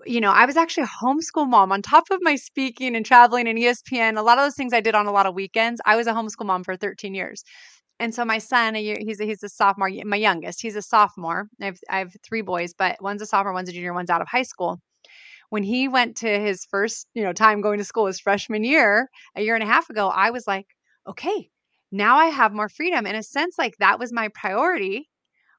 you 0.06 0.20
know, 0.20 0.30
I 0.30 0.46
was 0.46 0.56
actually 0.56 0.84
a 0.84 1.04
homeschool 1.04 1.48
mom 1.48 1.72
on 1.72 1.82
top 1.82 2.04
of 2.10 2.18
my 2.22 2.36
speaking 2.36 2.96
and 2.96 3.04
traveling 3.04 3.48
and 3.48 3.58
ESPN. 3.58 4.18
A 4.18 4.22
lot 4.22 4.38
of 4.38 4.44
those 4.44 4.54
things 4.54 4.72
I 4.72 4.80
did 4.80 4.94
on 4.94 5.06
a 5.06 5.12
lot 5.12 5.26
of 5.26 5.34
weekends. 5.34 5.80
I 5.84 5.96
was 5.96 6.06
a 6.06 6.12
homeschool 6.12 6.46
mom 6.46 6.64
for 6.64 6.76
13 6.76 7.14
years. 7.14 7.44
And 7.98 8.14
so 8.14 8.24
my 8.24 8.38
son, 8.38 8.74
he's 8.76 9.20
a, 9.20 9.24
he's 9.24 9.42
a 9.42 9.48
sophomore, 9.50 9.90
my 10.06 10.16
youngest, 10.16 10.62
he's 10.62 10.74
a 10.74 10.80
sophomore. 10.80 11.48
I 11.60 11.66
have, 11.66 11.78
I 11.90 11.98
have 11.98 12.16
three 12.26 12.40
boys, 12.40 12.72
but 12.72 12.96
one's 13.02 13.20
a 13.20 13.26
sophomore, 13.26 13.52
one's 13.52 13.68
a 13.68 13.72
junior, 13.72 13.92
one's 13.92 14.08
out 14.08 14.22
of 14.22 14.28
high 14.28 14.42
school. 14.42 14.80
When 15.50 15.62
he 15.62 15.86
went 15.86 16.16
to 16.18 16.40
his 16.40 16.64
first, 16.70 17.06
you 17.12 17.22
know, 17.22 17.34
time 17.34 17.60
going 17.60 17.78
to 17.78 17.84
school 17.84 18.06
his 18.06 18.18
freshman 18.18 18.64
year, 18.64 19.10
a 19.36 19.42
year 19.42 19.54
and 19.54 19.62
a 19.62 19.66
half 19.66 19.90
ago, 19.90 20.08
I 20.08 20.30
was 20.30 20.46
like, 20.46 20.66
okay, 21.06 21.50
now 21.92 22.16
I 22.16 22.26
have 22.26 22.54
more 22.54 22.70
freedom. 22.70 23.06
In 23.06 23.16
a 23.16 23.22
sense, 23.22 23.56
like 23.58 23.76
that 23.80 23.98
was 23.98 24.12
my 24.12 24.28
priority. 24.28 25.10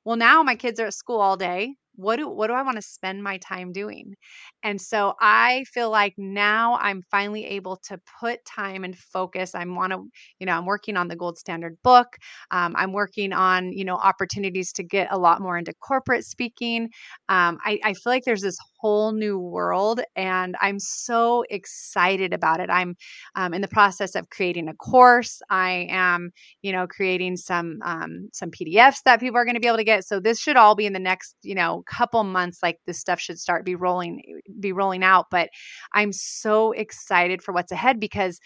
Well, 0.04 0.16
now 0.16 0.42
my 0.42 0.56
kids 0.56 0.80
are 0.80 0.88
at 0.88 0.96
school 0.96 1.20
all 1.20 1.38
day. 1.38 1.76
What 1.96 2.16
do 2.18 2.28
what 2.30 2.48
do 2.48 2.54
I 2.54 2.62
want 2.64 2.78
to 2.78 2.82
spend 2.82 3.24
my 3.24 3.38
time 3.38 3.72
doing? 3.72 4.16
And 4.64 4.80
so 4.82 5.14
I 5.20 5.66
feel 5.74 5.90
like 5.90 6.14
now 6.18 6.78
I'm 6.82 7.02
finally 7.12 7.46
able 7.46 7.78
to 7.88 8.00
put 8.20 8.44
time 8.46 8.84
and 8.84 8.98
focus. 8.98 9.54
I'm 9.56 9.76
want 9.76 9.92
to, 9.94 10.04
you 10.40 10.46
know, 10.46 10.54
I'm 10.54 10.66
working 10.66 10.98
on 10.98 11.08
the 11.08 11.16
gold 11.16 11.38
standard 11.38 11.78
book. 11.84 12.08
Um, 12.52 12.76
I'm 12.78 12.94
working 12.94 13.34
on, 13.34 13.72
you 13.74 13.84
know, 13.86 13.96
opportunities 13.96 14.72
to 14.74 14.84
get 14.84 15.12
a 15.12 15.18
lot 15.18 15.42
more 15.42 15.58
into 15.58 15.74
corporate 15.82 16.26
speaking. 16.26 16.90
Um, 17.30 17.58
I, 17.64 17.80
I 17.84 17.94
feel 17.94 18.02
like 18.14 18.24
there's 18.26 18.42
this 18.42 18.58
whole 18.82 19.12
new 19.12 19.38
world, 19.38 20.02
and 20.16 20.56
I'm 20.62 20.80
so 20.80 21.46
excited 21.50 22.34
about 22.34 22.60
it. 22.60 22.70
I'm 22.70 22.96
um, 23.36 23.54
in 23.54 23.62
the 23.62 23.68
process 23.68 24.16
of 24.16 24.30
creating 24.30 24.68
a 24.68 24.74
course. 24.74 25.42
I 25.50 25.88
am, 25.90 26.32
you 26.62 26.72
know, 26.72 26.88
creating 26.88 27.38
some 27.38 27.80
um, 27.84 28.30
some 28.34 28.50
PDFs 28.52 29.04
that 29.06 29.20
people 29.20 29.38
are 29.38 29.46
going 29.46 29.56
to 29.56 29.62
be 29.62 29.68
able 29.68 29.78
to 29.78 29.84
get. 29.84 30.06
So 30.06 30.20
this 30.20 30.40
should 30.40 30.58
all 30.58 30.76
be 30.76 30.86
in 30.86 30.94
the 30.94 31.00
next, 31.00 31.36
you 31.44 31.56
know, 31.56 31.84
couple 31.88 32.24
months. 32.24 32.60
Like 32.64 32.80
this 32.88 33.00
stuff 33.00 33.20
should 33.20 33.40
start 33.40 33.66
be 33.66 33.76
rolling 33.76 34.42
be 34.60 34.72
rolling 34.72 35.04
out. 35.04 35.28
But 35.30 35.50
I'm 35.94 36.12
so 36.12 36.72
excited 36.72 37.42
for 37.44 37.54
what's 37.54 37.72
ahead 37.72 38.00
because 38.00 38.40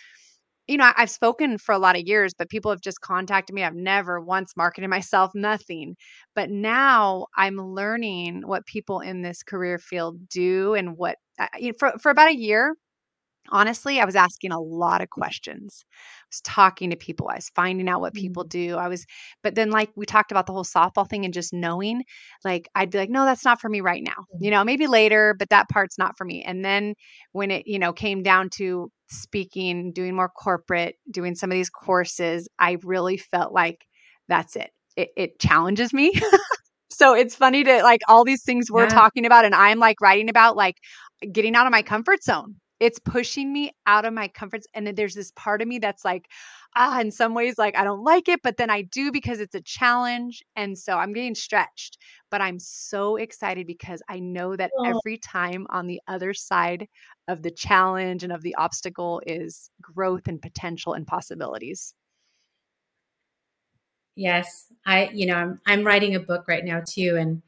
you 0.68 0.78
know, 0.78 0.92
I've 0.98 1.10
spoken 1.10 1.58
for 1.58 1.74
a 1.74 1.78
lot 1.80 1.96
of 1.96 2.04
years, 2.08 2.34
but 2.38 2.50
people 2.50 2.72
have 2.72 2.82
just 2.82 3.02
contacted 3.02 3.54
me. 3.54 3.64
I've 3.64 3.76
never 3.76 4.20
once 4.20 4.54
marketed 4.58 4.90
myself, 4.92 5.32
nothing. 5.36 5.96
But 6.36 6.50
now 6.50 7.28
I'm 7.38 7.58
learning 7.58 8.44
what 8.46 8.66
people 8.66 9.00
in 9.00 9.22
this 9.22 9.44
career 9.44 9.78
field 9.80 10.28
do 10.30 10.74
and 10.74 10.98
what, 10.98 11.18
uh, 11.40 11.48
you 11.60 11.68
know, 11.70 11.74
for, 11.80 11.94
for 12.02 12.10
about 12.12 12.30
a 12.30 12.36
year, 12.38 12.76
honestly, 13.50 14.00
I 14.00 14.06
was 14.06 14.16
asking 14.16 14.52
a 14.52 14.60
lot 14.60 15.02
of 15.02 15.08
mm-hmm. 15.08 15.22
questions. 15.22 15.86
I 15.92 16.28
was 16.30 16.42
talking 16.42 16.90
to 16.90 16.96
people. 16.96 17.30
I 17.30 17.36
was 17.36 17.50
finding 17.56 17.88
out 17.88 18.02
what 18.02 18.14
people 18.14 18.44
mm-hmm. 18.44 18.74
do. 18.74 18.76
I 18.78 18.88
was, 18.88 19.06
but 19.44 19.56
then 19.56 19.72
like 19.72 19.90
we 19.96 20.06
talked 20.06 20.32
about 20.32 20.46
the 20.46 20.54
whole 20.54 20.64
softball 20.64 21.10
thing 21.10 21.26
and 21.26 21.34
just 21.34 21.54
knowing, 21.54 22.04
like 22.44 22.68
I'd 22.76 22.92
be 22.92 22.98
like, 22.98 23.10
no, 23.10 23.26
that's 23.26 23.46
not 23.46 23.62
for 23.62 23.70
me 23.70 23.82
right 23.82 24.04
now. 24.04 24.26
You 24.40 24.48
mm-hmm. 24.48 24.56
know, 24.56 24.64
maybe 24.64 24.88
later, 24.88 25.36
but 25.38 25.50
that 25.50 25.70
part's 25.70 25.98
not 25.98 26.18
for 26.18 26.26
me. 26.26 26.44
And 26.44 26.64
then 26.64 26.96
when 27.32 27.52
it, 27.52 27.68
you 27.68 27.80
know, 27.80 27.94
came 27.94 28.24
down 28.24 28.50
to 28.58 28.90
speaking, 29.10 29.92
doing 29.94 30.16
more 30.16 30.30
corporate, 30.30 30.96
doing 31.12 31.36
some 31.36 31.52
of 31.52 31.56
these 31.56 31.70
courses, 31.70 32.48
I 32.60 32.78
really 32.84 33.18
felt 33.18 33.54
like 33.54 33.86
that's 34.28 34.56
it. 34.56 34.72
It, 34.96 35.10
it 35.16 35.40
challenges 35.40 35.94
me. 35.94 36.14
so 36.92 37.14
it's 37.14 37.36
funny 37.36 37.64
to 37.64 37.84
like 37.84 38.02
all 38.08 38.24
these 38.24 38.44
things 38.44 38.72
we're 38.72 38.84
yeah. 38.84 38.90
talking 38.90 39.26
about 39.26 39.46
and 39.46 39.54
I'm 39.54 39.80
like 39.80 40.02
writing 40.02 40.30
about 40.30 40.56
like 40.56 40.78
getting 41.32 41.56
out 41.56 41.66
of 41.66 41.72
my 41.72 41.82
comfort 41.82 42.24
zone. 42.24 42.56
It's 42.80 43.00
pushing 43.00 43.54
me 43.54 43.72
out 43.86 44.06
of 44.06 44.14
my 44.14 44.28
comfort 44.28 44.64
and 44.74 44.88
there's 44.88 45.16
this 45.16 45.32
part 45.32 45.62
of 45.62 45.68
me 45.68 45.80
that's 45.80 46.04
like 46.04 46.28
ah 46.76 47.00
in 47.00 47.12
some 47.12 47.34
ways 47.34 47.58
like 47.58 47.78
I 47.78 47.84
don't 47.84 48.04
like 48.04 48.28
it 48.28 48.42
but 48.44 48.58
then 48.58 48.70
I 48.70 48.82
do 48.82 49.12
because 49.12 49.40
it's 49.40 49.56
a 49.56 49.62
challenge 49.62 50.44
and 50.56 50.78
so 50.78 50.98
I'm 50.98 51.14
getting 51.14 51.36
stretched. 51.36 51.98
But 52.32 52.42
I'm 52.42 52.60
so 52.60 53.16
excited 53.16 53.68
because 53.68 54.02
I 54.10 54.20
know 54.20 54.56
that 54.56 54.72
oh. 54.78 54.86
every 54.86 55.18
time 55.18 55.68
on 55.70 55.88
the 55.88 56.02
other 56.08 56.34
side 56.34 56.88
of 57.28 57.42
the 57.42 57.52
challenge 57.52 58.24
and 58.24 58.34
of 58.34 58.42
the 58.42 58.56
obstacle 58.56 59.22
is 59.26 59.70
growth 59.82 60.28
and 60.28 60.42
potential 60.42 60.94
and 60.94 61.08
possibilities. 61.08 61.94
Yes, 64.16 64.68
I 64.86 65.10
you 65.14 65.26
know, 65.26 65.36
I'm 65.36 65.62
I'm 65.66 65.84
writing 65.86 66.16
a 66.16 66.20
book 66.20 66.48
right 66.48 66.64
now 66.66 66.82
too 66.86 67.18
and 67.20 67.42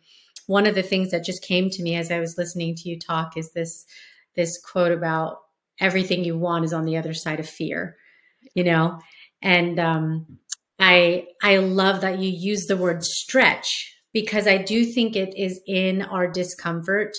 one 0.47 0.65
of 0.65 0.75
the 0.75 0.83
things 0.83 1.11
that 1.11 1.25
just 1.25 1.43
came 1.43 1.69
to 1.69 1.83
me 1.83 1.95
as 1.95 2.09
I 2.09 2.19
was 2.19 2.37
listening 2.37 2.73
to 2.75 2.89
you 2.89 2.97
talk 2.97 3.37
is 3.37 3.51
this 3.51 3.85
this 4.37 4.57
quote 4.61 4.93
about 4.93 5.37
everything 5.79 6.23
you 6.23 6.37
want 6.37 6.63
is 6.63 6.73
on 6.73 6.85
the 6.85 6.97
other 6.97 7.13
side 7.13 7.41
of 7.41 7.49
fear, 7.49 7.97
you 8.55 8.63
know? 8.63 8.99
And 9.41 9.79
um 9.79 10.39
I 10.79 11.27
I 11.43 11.57
love 11.57 12.01
that 12.01 12.19
you 12.19 12.29
use 12.29 12.67
the 12.67 12.77
word 12.77 13.03
stretch 13.03 13.93
because 14.13 14.47
I 14.47 14.57
do 14.57 14.85
think 14.85 15.15
it 15.15 15.35
is 15.37 15.59
in 15.67 16.01
our 16.01 16.27
discomfort 16.27 17.15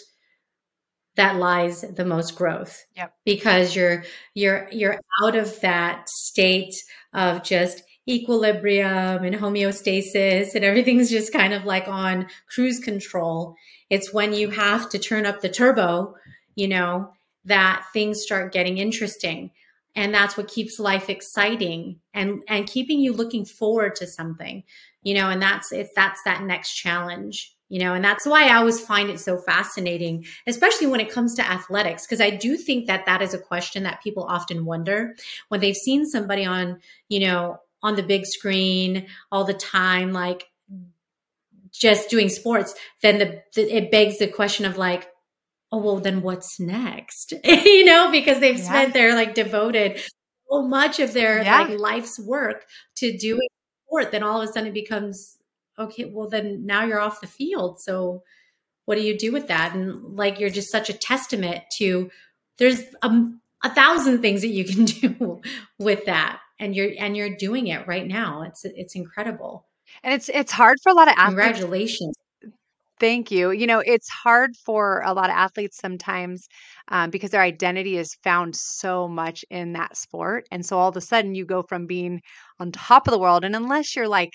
that 1.16 1.36
lies 1.36 1.80
the 1.82 2.04
most 2.04 2.36
growth. 2.36 2.84
Yep. 2.96 3.12
Because 3.24 3.76
you're 3.76 4.04
you're 4.34 4.68
you're 4.70 5.00
out 5.22 5.34
of 5.34 5.60
that 5.60 6.08
state 6.08 6.74
of 7.12 7.42
just 7.42 7.82
equilibrium 8.08 9.24
and 9.24 9.36
homeostasis 9.36 10.54
and 10.54 10.64
everything's 10.64 11.10
just 11.10 11.32
kind 11.32 11.52
of 11.52 11.64
like 11.64 11.86
on 11.88 12.26
cruise 12.48 12.78
control. 12.78 13.54
It's 13.90 14.12
when 14.12 14.32
you 14.32 14.50
have 14.50 14.88
to 14.90 14.98
turn 14.98 15.26
up 15.26 15.40
the 15.40 15.48
turbo, 15.48 16.14
you 16.58 16.68
know, 16.68 17.12
that 17.44 17.84
things 17.92 18.22
start 18.22 18.52
getting 18.52 18.78
interesting. 18.78 19.50
And 19.94 20.12
that's 20.12 20.36
what 20.36 20.48
keeps 20.48 20.78
life 20.78 21.08
exciting 21.08 22.00
and 22.12 22.42
and 22.48 22.66
keeping 22.66 23.00
you 23.00 23.12
looking 23.12 23.44
forward 23.44 23.96
to 23.96 24.06
something. 24.06 24.64
You 25.02 25.14
know, 25.14 25.30
and 25.30 25.40
that's 25.40 25.72
it's 25.72 25.90
that's 25.94 26.20
that 26.24 26.42
next 26.42 26.74
challenge 26.74 27.54
you 27.70 27.78
know 27.78 27.92
and 27.92 28.02
that's 28.02 28.24
why 28.24 28.48
i 28.48 28.54
always 28.54 28.80
find 28.80 29.10
it 29.10 29.20
so 29.20 29.36
fascinating 29.36 30.24
especially 30.46 30.86
when 30.86 31.00
it 31.00 31.10
comes 31.10 31.34
to 31.34 31.46
athletics 31.46 32.06
because 32.06 32.18
i 32.18 32.30
do 32.30 32.56
think 32.56 32.86
that 32.86 33.04
that 33.04 33.20
is 33.20 33.34
a 33.34 33.38
question 33.38 33.82
that 33.82 34.02
people 34.02 34.24
often 34.24 34.64
wonder 34.64 35.14
when 35.48 35.60
they've 35.60 35.76
seen 35.76 36.06
somebody 36.06 36.46
on 36.46 36.80
you 37.10 37.20
know 37.20 37.58
on 37.82 37.96
the 37.96 38.02
big 38.02 38.26
screen 38.26 39.06
all 39.30 39.44
the 39.44 39.54
time, 39.54 40.12
like 40.12 40.48
just 41.70 42.10
doing 42.10 42.28
sports, 42.28 42.74
then 43.02 43.18
the, 43.18 43.42
the 43.54 43.76
it 43.76 43.90
begs 43.90 44.18
the 44.18 44.26
question 44.26 44.64
of 44.64 44.78
like, 44.78 45.08
oh 45.70 45.78
well, 45.78 46.00
then 46.00 46.22
what's 46.22 46.58
next? 46.58 47.34
you 47.44 47.84
know, 47.84 48.10
because 48.10 48.40
they've 48.40 48.58
yeah. 48.58 48.64
spent 48.64 48.94
their 48.94 49.14
like 49.14 49.34
devoted 49.34 50.00
so 50.50 50.62
much 50.62 51.00
of 51.00 51.12
their 51.12 51.42
yeah. 51.42 51.62
like 51.62 51.78
life's 51.78 52.18
work 52.18 52.66
to 52.96 53.16
doing 53.16 53.48
sport. 53.86 54.12
Then 54.12 54.22
all 54.22 54.40
of 54.40 54.48
a 54.48 54.52
sudden 54.52 54.68
it 54.68 54.74
becomes 54.74 55.36
okay. 55.78 56.06
Well, 56.06 56.28
then 56.28 56.66
now 56.66 56.84
you're 56.84 57.00
off 57.00 57.20
the 57.20 57.26
field. 57.26 57.80
So 57.80 58.22
what 58.84 58.96
do 58.96 59.02
you 59.02 59.18
do 59.18 59.32
with 59.32 59.48
that? 59.48 59.74
And 59.74 60.16
like 60.16 60.40
you're 60.40 60.50
just 60.50 60.70
such 60.70 60.88
a 60.88 60.94
testament 60.94 61.62
to 61.76 62.10
there's 62.58 62.82
a, 63.02 63.10
a 63.62 63.74
thousand 63.74 64.22
things 64.22 64.40
that 64.40 64.48
you 64.48 64.64
can 64.64 64.84
do 64.86 65.40
with 65.78 66.06
that 66.06 66.40
and 66.58 66.74
you're 66.74 66.90
and 66.98 67.16
you're 67.16 67.36
doing 67.36 67.68
it 67.68 67.86
right 67.86 68.06
now. 68.06 68.42
It's 68.42 68.64
it's 68.64 68.94
incredible. 68.94 69.66
And 70.02 70.14
it's 70.14 70.28
it's 70.28 70.52
hard 70.52 70.78
for 70.82 70.90
a 70.90 70.94
lot 70.94 71.08
of 71.08 71.14
athletes. 71.16 71.28
Congratulations. 71.28 72.14
Thank 73.00 73.30
you. 73.30 73.50
You 73.52 73.66
know, 73.66 73.80
it's 73.84 74.08
hard 74.08 74.56
for 74.56 75.02
a 75.04 75.12
lot 75.12 75.30
of 75.30 75.36
athletes 75.36 75.78
sometimes 75.78 76.48
um, 76.88 77.10
because 77.10 77.30
their 77.30 77.42
identity 77.42 77.96
is 77.96 78.14
found 78.24 78.56
so 78.56 79.06
much 79.06 79.44
in 79.50 79.72
that 79.74 79.96
sport. 79.96 80.46
And 80.50 80.66
so 80.66 80.78
all 80.78 80.88
of 80.88 80.96
a 80.96 81.00
sudden 81.00 81.34
you 81.34 81.44
go 81.46 81.62
from 81.62 81.86
being 81.86 82.20
on 82.58 82.72
top 82.72 83.06
of 83.06 83.12
the 83.12 83.18
world, 83.18 83.44
and 83.44 83.54
unless 83.54 83.94
you're 83.94 84.08
like 84.08 84.32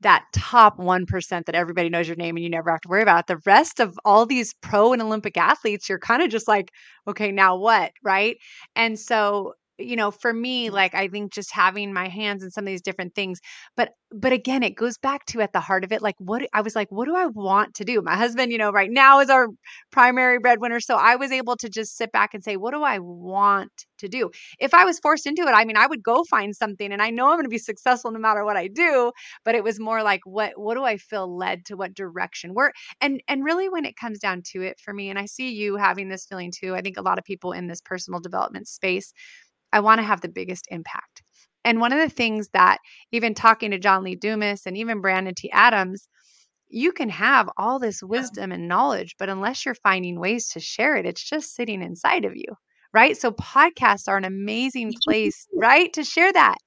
that 0.00 0.24
top 0.32 0.78
1% 0.78 1.46
that 1.46 1.54
everybody 1.56 1.88
knows 1.88 2.06
your 2.06 2.16
name 2.16 2.36
and 2.36 2.44
you 2.44 2.50
never 2.50 2.70
have 2.70 2.80
to 2.82 2.88
worry 2.88 3.02
about 3.02 3.26
the 3.26 3.38
rest 3.46 3.80
of 3.80 3.98
all 4.04 4.26
these 4.26 4.54
pro 4.60 4.92
and 4.92 5.02
Olympic 5.02 5.36
athletes, 5.36 5.88
you're 5.88 5.98
kind 5.98 6.22
of 6.22 6.28
just 6.30 6.46
like, 6.46 6.70
okay, 7.08 7.32
now 7.32 7.56
what? 7.56 7.90
Right. 8.02 8.36
And 8.76 8.98
so 8.98 9.54
you 9.78 9.96
know 9.96 10.10
for 10.10 10.32
me 10.32 10.66
mm-hmm. 10.66 10.74
like 10.74 10.94
i 10.94 11.08
think 11.08 11.32
just 11.32 11.52
having 11.52 11.92
my 11.92 12.08
hands 12.08 12.42
in 12.42 12.50
some 12.50 12.64
of 12.64 12.68
these 12.68 12.82
different 12.82 13.14
things 13.14 13.40
but 13.76 13.90
but 14.12 14.32
again 14.32 14.62
it 14.62 14.76
goes 14.76 14.96
back 14.98 15.24
to 15.26 15.40
at 15.40 15.52
the 15.52 15.60
heart 15.60 15.84
of 15.84 15.92
it 15.92 16.02
like 16.02 16.14
what 16.18 16.46
i 16.52 16.60
was 16.60 16.76
like 16.76 16.90
what 16.90 17.06
do 17.06 17.16
i 17.16 17.26
want 17.26 17.74
to 17.74 17.84
do? 17.84 18.00
My 18.02 18.16
husband 18.16 18.52
you 18.52 18.58
know 18.58 18.70
right 18.70 18.90
now 18.90 19.20
is 19.20 19.30
our 19.30 19.48
primary 19.90 20.38
breadwinner 20.38 20.80
so 20.80 20.96
i 20.96 21.16
was 21.16 21.32
able 21.32 21.56
to 21.56 21.68
just 21.68 21.96
sit 21.96 22.12
back 22.12 22.34
and 22.34 22.44
say 22.44 22.56
what 22.56 22.72
do 22.72 22.82
i 22.82 22.98
want 22.98 23.70
to 23.98 24.08
do? 24.08 24.30
If 24.58 24.74
i 24.74 24.84
was 24.84 24.98
forced 24.98 25.26
into 25.26 25.42
it 25.42 25.52
i 25.52 25.64
mean 25.64 25.76
i 25.76 25.86
would 25.86 26.02
go 26.02 26.24
find 26.24 26.54
something 26.54 26.92
and 26.92 27.02
i 27.02 27.10
know 27.10 27.28
i'm 27.28 27.36
going 27.36 27.44
to 27.44 27.48
be 27.48 27.58
successful 27.58 28.10
no 28.10 28.18
matter 28.18 28.44
what 28.44 28.56
i 28.56 28.68
do 28.68 29.12
but 29.44 29.54
it 29.54 29.64
was 29.64 29.80
more 29.80 30.02
like 30.02 30.20
what 30.24 30.52
what 30.56 30.74
do 30.74 30.84
i 30.84 30.96
feel 30.96 31.36
led 31.36 31.64
to? 31.66 31.76
What 31.76 31.94
direction? 31.94 32.54
Where 32.54 32.72
and 33.00 33.22
and 33.28 33.44
really 33.44 33.68
when 33.68 33.84
it 33.84 33.96
comes 33.96 34.18
down 34.18 34.42
to 34.52 34.62
it 34.62 34.78
for 34.80 34.92
me 34.92 35.10
and 35.10 35.18
i 35.18 35.26
see 35.26 35.50
you 35.52 35.76
having 35.76 36.08
this 36.08 36.26
feeling 36.26 36.52
too 36.52 36.74
i 36.74 36.80
think 36.80 36.96
a 36.96 37.02
lot 37.02 37.18
of 37.18 37.24
people 37.24 37.52
in 37.52 37.66
this 37.66 37.80
personal 37.80 38.20
development 38.20 38.68
space 38.68 39.12
I 39.74 39.80
want 39.80 39.98
to 39.98 40.04
have 40.04 40.20
the 40.20 40.28
biggest 40.28 40.68
impact. 40.70 41.22
And 41.64 41.80
one 41.80 41.92
of 41.92 41.98
the 41.98 42.14
things 42.14 42.48
that 42.52 42.78
even 43.10 43.34
talking 43.34 43.72
to 43.72 43.78
John 43.78 44.04
Lee 44.04 44.14
Dumas 44.14 44.62
and 44.66 44.76
even 44.76 45.00
Brandon 45.00 45.34
T. 45.36 45.50
Adams, 45.50 46.08
you 46.68 46.92
can 46.92 47.08
have 47.08 47.50
all 47.56 47.80
this 47.80 48.00
wisdom 48.00 48.52
and 48.52 48.68
knowledge, 48.68 49.16
but 49.18 49.28
unless 49.28 49.66
you're 49.66 49.74
finding 49.74 50.20
ways 50.20 50.48
to 50.50 50.60
share 50.60 50.96
it, 50.96 51.06
it's 51.06 51.22
just 51.22 51.56
sitting 51.56 51.82
inside 51.82 52.24
of 52.24 52.36
you, 52.36 52.46
right? 52.92 53.16
So 53.16 53.32
podcasts 53.32 54.06
are 54.06 54.16
an 54.16 54.24
amazing 54.24 54.92
place, 55.04 55.48
right? 55.56 55.92
To 55.94 56.04
share 56.04 56.32
that. 56.32 56.58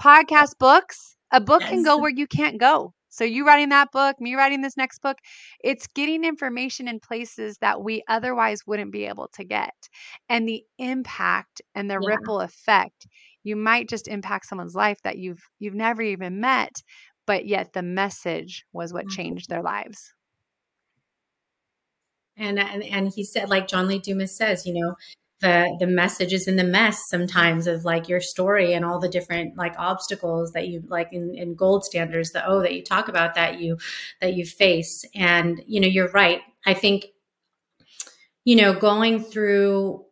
Podcast 0.00 0.52
books, 0.60 1.16
a 1.32 1.40
book 1.40 1.62
yes. 1.62 1.70
can 1.70 1.82
go 1.82 1.98
where 1.98 2.10
you 2.10 2.28
can't 2.28 2.60
go. 2.60 2.93
So, 3.14 3.22
you 3.22 3.46
writing 3.46 3.68
that 3.68 3.92
book, 3.92 4.20
me 4.20 4.34
writing 4.34 4.60
this 4.60 4.76
next 4.76 5.00
book, 5.00 5.18
it's 5.62 5.86
getting 5.86 6.24
information 6.24 6.88
in 6.88 6.98
places 6.98 7.58
that 7.60 7.80
we 7.80 8.02
otherwise 8.08 8.66
wouldn't 8.66 8.90
be 8.90 9.04
able 9.04 9.28
to 9.34 9.44
get. 9.44 9.88
And 10.28 10.48
the 10.48 10.64
impact 10.78 11.62
and 11.76 11.88
the 11.88 12.00
yeah. 12.00 12.08
ripple 12.08 12.40
effect, 12.40 13.06
you 13.44 13.54
might 13.54 13.88
just 13.88 14.08
impact 14.08 14.46
someone's 14.46 14.74
life 14.74 14.98
that 15.04 15.16
you've 15.16 15.42
you've 15.60 15.74
never 15.74 16.02
even 16.02 16.40
met, 16.40 16.74
but 17.24 17.46
yet 17.46 17.72
the 17.72 17.82
message 17.82 18.64
was 18.72 18.92
what 18.92 19.04
mm-hmm. 19.04 19.16
changed 19.16 19.48
their 19.48 19.62
lives. 19.62 20.12
And, 22.36 22.58
and 22.58 22.82
and 22.82 23.12
he 23.14 23.22
said, 23.22 23.48
like 23.48 23.68
John 23.68 23.86
Lee 23.86 24.00
Dumas 24.00 24.36
says, 24.36 24.66
you 24.66 24.74
know, 24.74 24.96
the 25.44 25.76
the 25.78 25.86
message 25.86 26.32
is 26.32 26.48
in 26.48 26.56
the 26.56 26.64
mess 26.64 26.98
sometimes 27.08 27.66
of 27.66 27.84
like 27.84 28.08
your 28.08 28.20
story 28.20 28.72
and 28.72 28.84
all 28.84 28.98
the 28.98 29.08
different 29.08 29.56
like 29.56 29.74
obstacles 29.78 30.52
that 30.52 30.68
you 30.68 30.82
like 30.88 31.12
in, 31.12 31.34
in 31.34 31.54
gold 31.54 31.84
standards 31.84 32.32
the 32.32 32.44
oh 32.46 32.60
that 32.62 32.74
you 32.74 32.82
talk 32.82 33.08
about 33.08 33.34
that 33.34 33.60
you 33.60 33.76
that 34.20 34.34
you 34.34 34.46
face. 34.46 35.04
And 35.14 35.62
you 35.66 35.80
know 35.80 35.86
you're 35.86 36.10
right. 36.12 36.40
I 36.66 36.72
think 36.74 37.06
you 38.44 38.56
know 38.56 38.72
going 38.72 39.22
through 39.22 40.04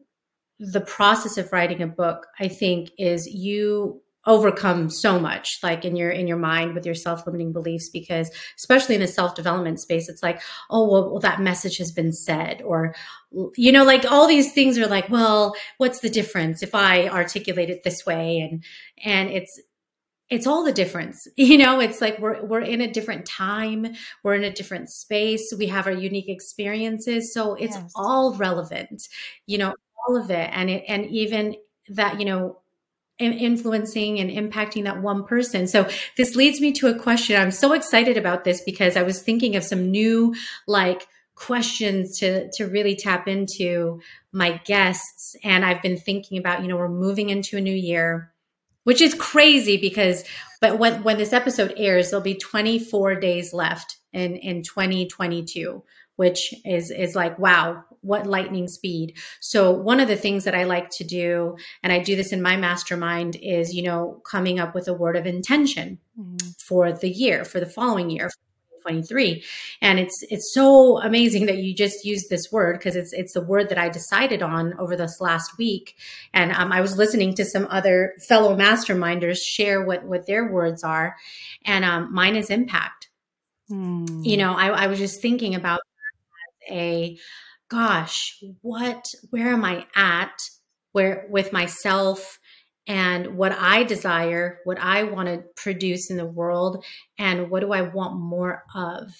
the 0.59 0.80
process 0.80 1.39
of 1.39 1.53
writing 1.53 1.83
a 1.83 1.87
book 1.87 2.26
i 2.39 2.47
think 2.47 2.91
is 2.97 3.26
you 3.26 4.01
overcome 4.27 4.89
so 4.89 5.18
much 5.18 5.59
like 5.62 5.85
in 5.85 5.97
your 5.97 6.11
in 6.11 6.27
your 6.27 6.37
mind 6.37 6.75
with 6.75 6.87
your 6.87 6.95
self-limiting 6.95 7.53
beliefs 7.53 7.89
because 7.89 8.31
especially 8.57 8.95
in 8.95 9.01
the 9.01 9.07
self-development 9.07 9.81
space 9.81 10.09
it's 10.09 10.23
like 10.23 10.41
oh 10.70 10.89
well, 10.89 11.11
well, 11.11 11.20
that 11.20 11.41
message 11.41 11.77
has 11.79 11.91
been 11.91 12.12
said 12.12 12.62
or 12.62 12.95
you 13.57 13.73
know 13.73 13.85
like 13.85 14.05
all 14.11 14.29
these 14.29 14.53
things 14.53 14.79
are 14.79 14.87
like 14.87 15.09
well 15.09 15.55
what's 15.79 16.01
the 16.01 16.11
difference 16.11 16.62
if 16.62 16.75
i 16.75 17.09
articulate 17.09 17.70
it 17.70 17.83
this 17.85 18.07
way? 18.07 18.41
And 18.41 18.64
and 19.05 19.31
it's 19.31 19.61
it's 20.31 20.47
all 20.47 20.64
the 20.64 20.73
difference 20.73 21.27
you 21.37 21.59
know? 21.59 21.81
It's 21.81 22.01
like 22.01 22.18
we're 22.18 22.45
we're 22.45 22.61
in 22.61 22.81
a 22.81 22.91
different 22.91 23.27
time 23.27 23.95
we're 24.23 24.35
in 24.35 24.45
a 24.45 24.53
different 24.53 24.91
space 24.91 25.53
we 25.59 25.66
have 25.66 25.87
our 25.87 25.93
unique 25.93 26.29
experiences 26.29 27.35
so 27.35 27.55
it's 27.55 27.77
yes. 27.77 27.93
all 27.95 28.35
relevant 28.35 29.09
you 29.47 29.59
know 29.59 29.75
all 30.07 30.16
of 30.16 30.31
it. 30.31 30.51
And 30.53 30.70
it 30.70 30.85
and 30.89 31.07
even 31.07 31.57
that 31.89 32.18
you 32.18 32.25
know 32.25 32.62
influencing 33.23 34.18
and 34.18 34.31
impacting 34.31 34.85
that 34.85 35.01
one 35.01 35.25
person. 35.25 35.66
So 35.66 35.89
this 36.16 36.35
leads 36.35 36.61
me 36.61 36.73
to 36.73 36.89
a 36.89 36.99
question. 36.99 37.41
I'm 37.41 37.51
so 37.51 37.73
excited 37.73 38.16
about 38.16 38.45
this 38.45 38.61
because 38.62 38.97
I 38.97 39.03
was 39.03 39.23
thinking 39.23 39.57
of 39.57 39.64
some 39.64 39.91
new 39.91 40.35
like 40.66 41.07
questions 41.35 42.18
to 42.18 42.51
to 42.53 42.64
really 42.66 42.97
tap 42.97 43.29
into 43.29 44.01
my 44.33 44.61
guests 44.64 45.37
and 45.45 45.64
I've 45.64 45.83
been 45.83 45.97
thinking 45.97 46.39
about, 46.39 46.62
you 46.62 46.68
know, 46.68 46.77
we're 46.77 46.89
moving 46.89 47.31
into 47.31 47.57
a 47.57 47.61
new 47.61 47.75
year, 47.75 48.33
which 48.85 49.01
is 49.01 49.14
crazy 49.14 49.77
because 49.77 50.25
but 50.61 50.79
when 50.79 51.03
when 51.03 51.18
this 51.18 51.33
episode 51.33 51.75
airs, 51.77 52.11
there'll 52.11 52.23
be 52.23 52.35
24 52.35 53.16
days 53.16 53.53
left 53.53 53.99
in 54.12 54.37
in 54.37 54.62
2022 54.62 55.83
which 56.16 56.55
is 56.64 56.91
is 56.91 57.14
like 57.14 57.39
wow 57.39 57.85
what 58.03 58.27
lightning 58.27 58.69
speed. 58.69 59.17
So 59.41 59.73
one 59.73 60.01
of 60.01 60.09
the 60.09 60.17
things 60.17 60.45
that 60.45 60.55
i 60.55 60.65
like 60.65 60.91
to 60.91 61.05
do 61.05 61.57
and 61.83 61.93
i 61.93 61.99
do 61.99 62.17
this 62.17 62.33
in 62.33 62.43
my 62.43 62.57
mastermind 62.57 63.37
is 63.37 63.75
you 63.75 63.83
know 63.83 64.21
coming 64.29 64.59
up 64.59 64.75
with 64.75 64.89
a 64.89 64.95
word 64.95 65.17
of 65.17 65.27
intention 65.27 65.99
mm-hmm. 66.19 66.49
for 66.59 66.93
the 66.93 67.11
year 67.11 67.45
for 67.45 67.61
the 67.61 67.67
following 67.67 68.11
year 68.11 68.31
23 68.83 69.43
and 69.81 69.99
it's 70.01 70.25
it's 70.29 70.53
so 70.53 71.01
amazing 71.03 71.47
that 71.47 71.59
you 71.59 71.75
just 71.75 72.05
used 72.05 72.29
this 72.29 72.51
word 72.51 72.79
because 72.79 72.97
it's 72.97 73.13
it's 73.13 73.33
the 73.33 73.41
word 73.41 73.69
that 73.69 73.79
i 73.79 73.89
decided 73.89 74.43
on 74.43 74.75
over 74.79 74.97
this 74.97 75.21
last 75.21 75.57
week. 75.57 75.95
And 76.35 76.53
um, 76.53 76.73
i 76.73 76.81
was 76.81 76.97
listening 76.97 77.35
to 77.35 77.45
some 77.45 77.67
other 77.71 78.15
fellow 78.29 78.57
masterminders 78.57 79.39
share 79.39 79.85
what 79.85 80.05
what 80.05 80.27
their 80.27 80.51
words 80.51 80.83
are. 80.83 81.15
And 81.65 81.85
um, 81.85 82.13
mine 82.13 82.37
is 82.37 82.51
impact. 82.51 83.09
Mm. 83.71 84.25
you 84.25 84.37
know 84.37 84.55
I, 84.55 84.69
I 84.71 84.87
was 84.89 84.99
just 84.99 85.23
thinking 85.23 85.55
about 85.55 85.81
a 86.69 87.17
gosh, 87.73 88.39
what, 88.61 89.07
where 89.31 89.49
am 89.49 89.64
I 89.64 89.87
at 89.97 90.39
where 90.93 91.27
with 91.31 91.53
myself 91.55 92.39
and 92.87 93.39
what 93.39 93.53
I 93.53 93.83
desire, 93.85 94.59
what 94.64 94.79
I 94.79 95.05
want 95.05 95.29
to 95.29 95.45
produce 95.57 96.11
in 96.11 96.18
the 96.18 96.27
world, 96.27 96.85
and 97.18 97.51
what 97.51 97.61
do 97.61 97.73
I 97.73 97.81
want 97.81 98.20
more 98.20 98.64
of? 98.75 99.11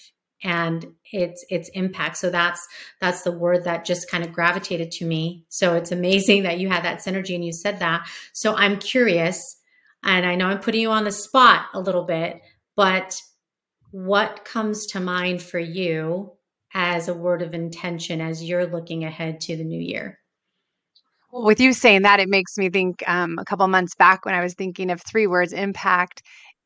And 0.43 0.85
its 1.11 1.45
its 1.49 1.69
impact. 1.69 2.17
So 2.17 2.29
that's 2.29 2.59
that's 2.99 3.23
the 3.23 3.31
word 3.31 3.63
that 3.63 3.85
just 3.85 4.11
kind 4.11 4.25
of 4.25 4.33
gravitated 4.33 4.91
to 4.91 5.05
me. 5.05 5.45
So 5.47 5.75
it's 5.75 5.93
amazing 5.93 6.43
that 6.43 6.59
you 6.59 6.67
had 6.67 6.83
that 6.83 6.99
synergy 6.99 7.33
and 7.33 7.45
you 7.45 7.53
said 7.53 7.79
that. 7.79 8.05
So 8.33 8.53
I'm 8.53 8.77
curious, 8.77 9.41
and 10.03 10.25
I 10.25 10.35
know 10.35 10.47
I'm 10.47 10.59
putting 10.59 10.81
you 10.81 10.91
on 10.91 11.05
the 11.05 11.13
spot 11.13 11.67
a 11.73 11.79
little 11.79 12.03
bit, 12.03 12.41
but 12.75 13.19
what 13.91 14.43
comes 14.43 14.85
to 14.87 14.99
mind 14.99 15.41
for 15.41 15.59
you 15.59 16.32
as 16.73 17.07
a 17.07 17.13
word 17.13 17.41
of 17.41 17.53
intention 17.53 18.21
as 18.21 18.43
you're 18.43 18.65
looking 18.65 19.03
ahead 19.03 19.41
to 19.41 19.55
the 19.55 19.63
new 19.63 19.79
year? 19.79 20.19
Well, 21.31 21.43
with 21.43 21.59
you 21.59 21.73
saying 21.73 22.03
that, 22.03 22.19
it 22.19 22.29
makes 22.29 22.57
me 22.57 22.69
think 22.69 23.03
um, 23.07 23.37
a 23.39 23.45
couple 23.45 23.67
months 23.67 23.95
back 23.95 24.25
when 24.25 24.35
I 24.35 24.43
was 24.43 24.53
thinking 24.53 24.91
of 24.91 25.01
three 25.01 25.25
words 25.25 25.51
impact, 25.51 26.21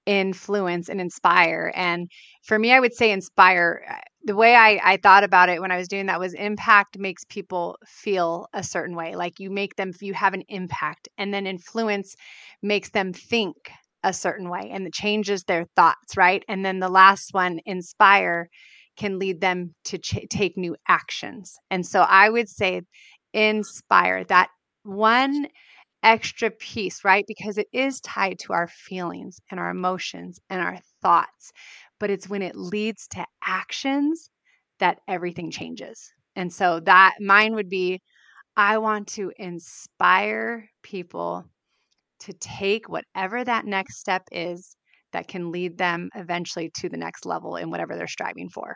influence, 0.05 0.89
and 0.89 0.99
inspire. 0.99 1.71
And 1.73 2.09
for 2.43 2.59
me, 2.59 2.73
I 2.73 2.79
would 2.79 2.93
say 2.93 3.11
inspire. 3.11 3.85
Uh, 3.89 3.95
the 4.23 4.35
way 4.35 4.55
I, 4.55 4.79
I 4.83 4.97
thought 4.97 5.23
about 5.23 5.47
it 5.47 5.61
when 5.61 5.71
I 5.71 5.77
was 5.77 5.87
doing 5.87 6.07
that 6.07 6.19
was 6.19 6.33
impact 6.33 6.99
makes 6.99 7.23
people 7.23 7.77
feel 7.85 8.47
a 8.53 8.61
certain 8.61 8.93
way. 8.93 9.15
Like 9.15 9.39
you 9.39 9.49
make 9.49 9.77
them, 9.77 9.93
you 10.01 10.13
have 10.13 10.33
an 10.33 10.43
impact. 10.49 11.07
And 11.17 11.33
then 11.33 11.47
influence 11.47 12.15
makes 12.61 12.89
them 12.89 13.13
think 13.13 13.55
a 14.03 14.11
certain 14.11 14.49
way 14.49 14.69
and 14.71 14.85
it 14.85 14.93
changes 14.93 15.43
their 15.43 15.65
thoughts, 15.77 16.17
right? 16.17 16.43
And 16.49 16.65
then 16.65 16.79
the 16.79 16.89
last 16.89 17.33
one, 17.33 17.59
inspire, 17.65 18.49
can 18.97 19.19
lead 19.19 19.41
them 19.41 19.73
to 19.85 19.97
ch- 19.97 20.27
take 20.29 20.57
new 20.57 20.75
actions. 20.87 21.55
And 21.69 21.85
so 21.85 22.01
I 22.01 22.29
would 22.29 22.49
say 22.49 22.81
inspire 23.33 24.23
that 24.25 24.49
one 24.83 25.47
extra 26.03 26.51
piece, 26.51 27.03
right? 27.03 27.25
Because 27.27 27.57
it 27.57 27.67
is 27.73 27.99
tied 28.01 28.39
to 28.39 28.53
our 28.53 28.67
feelings 28.67 29.39
and 29.51 29.59
our 29.59 29.69
emotions 29.69 30.39
and 30.49 30.61
our 30.61 30.77
thoughts. 31.01 31.51
But 31.99 32.09
it's 32.09 32.29
when 32.29 32.41
it 32.41 32.55
leads 32.55 33.07
to 33.09 33.25
actions 33.45 34.29
that 34.79 34.99
everything 35.07 35.51
changes. 35.51 36.11
And 36.35 36.53
so 36.53 36.79
that 36.81 37.15
mine 37.19 37.55
would 37.55 37.69
be 37.69 38.01
I 38.55 38.79
want 38.79 39.07
to 39.09 39.31
inspire 39.37 40.69
people 40.81 41.45
to 42.21 42.33
take 42.33 42.89
whatever 42.89 43.43
that 43.43 43.65
next 43.65 43.99
step 43.99 44.23
is 44.31 44.75
that 45.13 45.27
can 45.27 45.51
lead 45.51 45.77
them 45.77 46.09
eventually 46.15 46.71
to 46.75 46.89
the 46.89 46.97
next 46.97 47.25
level 47.25 47.55
in 47.55 47.69
whatever 47.69 47.95
they're 47.95 48.07
striving 48.07 48.49
for. 48.49 48.75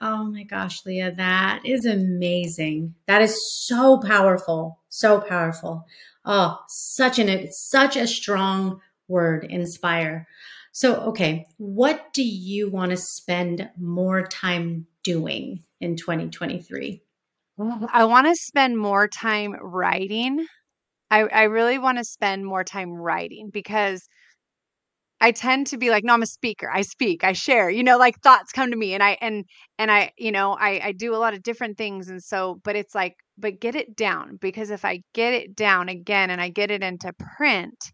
Oh 0.00 0.24
my 0.24 0.42
gosh, 0.42 0.84
Leah, 0.84 1.12
that 1.12 1.62
is 1.64 1.86
amazing. 1.86 2.96
That 3.06 3.22
is 3.22 3.38
so 3.64 3.98
powerful. 3.98 4.80
So 4.88 5.20
powerful. 5.20 5.86
Oh, 6.24 6.58
such 6.68 7.20
an 7.20 7.48
such 7.52 7.96
a 7.96 8.08
strong 8.08 8.80
word, 9.06 9.44
inspire. 9.44 10.26
So, 10.72 10.96
okay, 11.02 11.46
what 11.58 12.12
do 12.12 12.24
you 12.24 12.68
want 12.68 12.90
to 12.90 12.96
spend 12.96 13.70
more 13.78 14.26
time 14.26 14.86
doing 15.04 15.62
in 15.80 15.96
2023? 15.96 17.02
Mm-hmm. 17.60 17.84
I 17.92 18.04
want 18.06 18.26
to 18.26 18.34
spend 18.34 18.78
more 18.78 19.06
time 19.06 19.54
writing 19.60 20.46
I, 21.12 21.20
I 21.24 21.42
really 21.42 21.78
want 21.78 21.98
to 21.98 22.04
spend 22.04 22.46
more 22.46 22.64
time 22.64 22.90
writing 22.90 23.50
because 23.52 24.08
I 25.20 25.30
tend 25.30 25.68
to 25.68 25.76
be 25.76 25.90
like, 25.90 26.04
no, 26.04 26.14
I'm 26.14 26.22
a 26.22 26.26
speaker. 26.26 26.68
I 26.72 26.80
speak, 26.80 27.22
I 27.22 27.34
share, 27.34 27.70
you 27.70 27.84
know, 27.84 27.98
like 27.98 28.18
thoughts 28.20 28.50
come 28.50 28.70
to 28.70 28.76
me 28.76 28.94
and 28.94 29.02
I 29.02 29.18
and 29.20 29.44
and 29.78 29.90
I, 29.90 30.10
you 30.16 30.32
know, 30.32 30.54
I 30.54 30.80
I 30.82 30.92
do 30.92 31.14
a 31.14 31.18
lot 31.18 31.34
of 31.34 31.42
different 31.42 31.76
things 31.76 32.08
and 32.08 32.22
so 32.22 32.60
but 32.64 32.76
it's 32.76 32.94
like 32.94 33.14
but 33.36 33.60
get 33.60 33.76
it 33.76 33.94
down 33.94 34.38
because 34.40 34.70
if 34.70 34.86
I 34.86 35.02
get 35.12 35.34
it 35.34 35.54
down 35.54 35.90
again 35.90 36.30
and 36.30 36.40
I 36.40 36.48
get 36.48 36.70
it 36.70 36.82
into 36.82 37.12
print, 37.36 37.92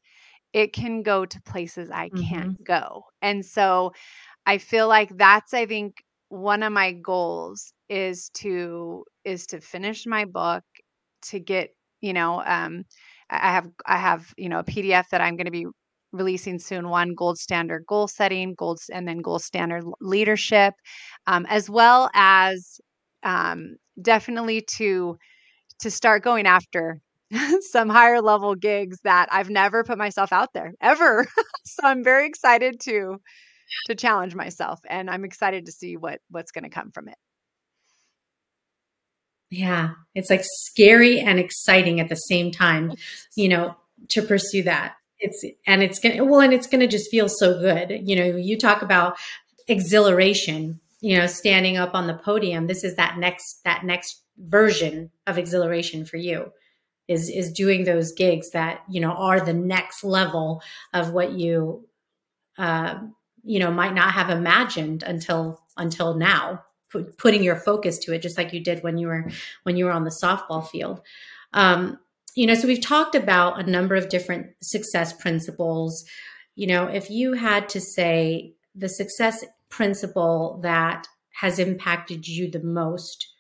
it 0.52 0.72
can 0.72 1.02
go 1.02 1.26
to 1.26 1.42
places 1.42 1.90
I 1.90 2.08
mm-hmm. 2.08 2.22
can't 2.22 2.64
go. 2.64 3.02
And 3.20 3.44
so 3.44 3.92
I 4.46 4.58
feel 4.58 4.88
like 4.88 5.10
that's 5.18 5.52
I 5.52 5.66
think 5.66 5.96
one 6.28 6.62
of 6.62 6.72
my 6.72 6.92
goals 6.92 7.72
is 7.88 8.30
to 8.34 9.04
is 9.24 9.44
to 9.48 9.60
finish 9.60 10.06
my 10.06 10.24
book 10.24 10.62
to 11.26 11.40
get, 11.40 11.70
you 12.00 12.12
know, 12.12 12.42
um 12.46 12.84
I 13.30 13.52
have 13.52 13.68
I 13.86 13.96
have 13.98 14.32
you 14.36 14.48
know 14.48 14.60
a 14.60 14.64
PDF 14.64 15.08
that 15.10 15.20
I'm 15.20 15.36
going 15.36 15.46
to 15.46 15.50
be 15.50 15.66
releasing 16.12 16.58
soon. 16.58 16.88
One 16.88 17.14
gold 17.14 17.38
standard 17.38 17.84
goal 17.86 18.08
setting, 18.08 18.54
gold 18.54 18.80
and 18.92 19.06
then 19.06 19.18
gold 19.18 19.42
standard 19.42 19.84
leadership, 20.00 20.74
um, 21.26 21.46
as 21.48 21.68
well 21.70 22.10
as 22.14 22.80
um, 23.22 23.76
definitely 24.00 24.62
to 24.76 25.18
to 25.80 25.90
start 25.90 26.22
going 26.24 26.46
after 26.46 27.00
some 27.60 27.88
higher 27.88 28.20
level 28.22 28.54
gigs 28.54 28.98
that 29.04 29.28
I've 29.32 29.50
never 29.50 29.84
put 29.84 29.98
myself 29.98 30.32
out 30.32 30.50
there 30.54 30.72
ever. 30.80 31.26
so 31.64 31.82
I'm 31.84 32.04
very 32.04 32.26
excited 32.26 32.80
to 32.82 33.18
to 33.86 33.94
challenge 33.94 34.34
myself 34.34 34.80
and 34.88 35.10
I'm 35.10 35.24
excited 35.24 35.66
to 35.66 35.72
see 35.72 35.96
what 35.96 36.20
what's 36.30 36.52
going 36.52 36.64
to 36.64 36.70
come 36.70 36.90
from 36.92 37.08
it. 37.08 37.16
Yeah, 39.51 39.90
it's 40.14 40.30
like 40.30 40.42
scary 40.44 41.20
and 41.20 41.38
exciting 41.38 42.01
at 42.01 42.09
the 42.09 42.16
same 42.16 42.51
time, 42.51 42.92
you 43.34 43.49
know, 43.49 43.76
to 44.09 44.22
pursue 44.22 44.62
that. 44.64 44.96
It's 45.20 45.44
and 45.66 45.82
it's 45.82 45.99
gonna 45.99 46.24
well, 46.24 46.40
and 46.40 46.53
it's 46.53 46.66
gonna 46.66 46.86
just 46.86 47.11
feel 47.11 47.28
so 47.28 47.59
good. 47.59 48.03
You 48.09 48.16
know, 48.16 48.36
you 48.36 48.59
talk 48.59 48.82
about 48.82 49.16
exhilaration, 49.66 50.80
you 51.01 51.16
know, 51.18 51.26
standing 51.26 51.76
up 51.76 51.94
on 51.94 52.07
the 52.07 52.14
podium. 52.14 52.66
This 52.66 52.84
is 52.84 52.96
that 52.96 53.18
next 53.18 53.61
that 53.64 53.84
next 53.84 54.22
version 54.38 55.11
of 55.26 55.38
exhilaration 55.38 56.05
for 56.05 56.18
you 56.18 56.53
is 57.09 57.30
is 57.30 57.51
doing 57.53 57.84
those 57.84 58.12
gigs 58.12 58.51
that 58.51 58.82
you 58.88 59.01
know 59.01 59.12
are 59.12 59.40
the 59.40 59.55
next 59.55 60.05
level 60.05 60.62
of 60.92 61.11
what 61.12 61.32
you 61.32 61.88
uh, 62.59 62.99
you 63.44 63.59
know 63.59 63.70
might 63.70 63.94
not 63.94 64.12
have 64.12 64.30
imagined 64.30 65.03
until 65.03 65.61
until 65.76 66.14
now 66.14 66.62
putting 67.16 67.43
your 67.43 67.57
focus 67.57 67.99
to 67.99 68.12
it 68.12 68.22
just 68.22 68.39
like 68.39 68.53
you 68.53 68.61
did 68.61 68.82
when 68.82 68.99
you 68.99 69.07
were 69.09 69.30
when 69.62 69.76
you 69.76 69.84
were 69.84 69.93
on 69.93 70.05
the 70.05 70.11
softball 70.11 70.66
field. 70.66 71.01
Um, 71.53 71.99
you 72.34 72.47
know 72.47 72.55
so 72.55 72.68
we've 72.68 72.80
talked 72.80 73.14
about 73.14 73.61
a 73.61 73.70
number 73.70 73.95
of 73.95 74.09
different 74.09 74.49
success 74.62 75.12
principles. 75.12 76.05
You 76.55 76.66
know 76.66 76.86
if 76.86 77.11
you 77.11 77.34
had 77.34 77.68
to 77.70 77.80
say 77.80 78.55
the 78.74 78.89
success 78.89 79.45
principle 79.68 80.61
that 80.62 81.07
has 81.32 81.59
impacted 81.59 82.26
you 82.26 82.51
the 82.51 82.62
most 82.62 83.34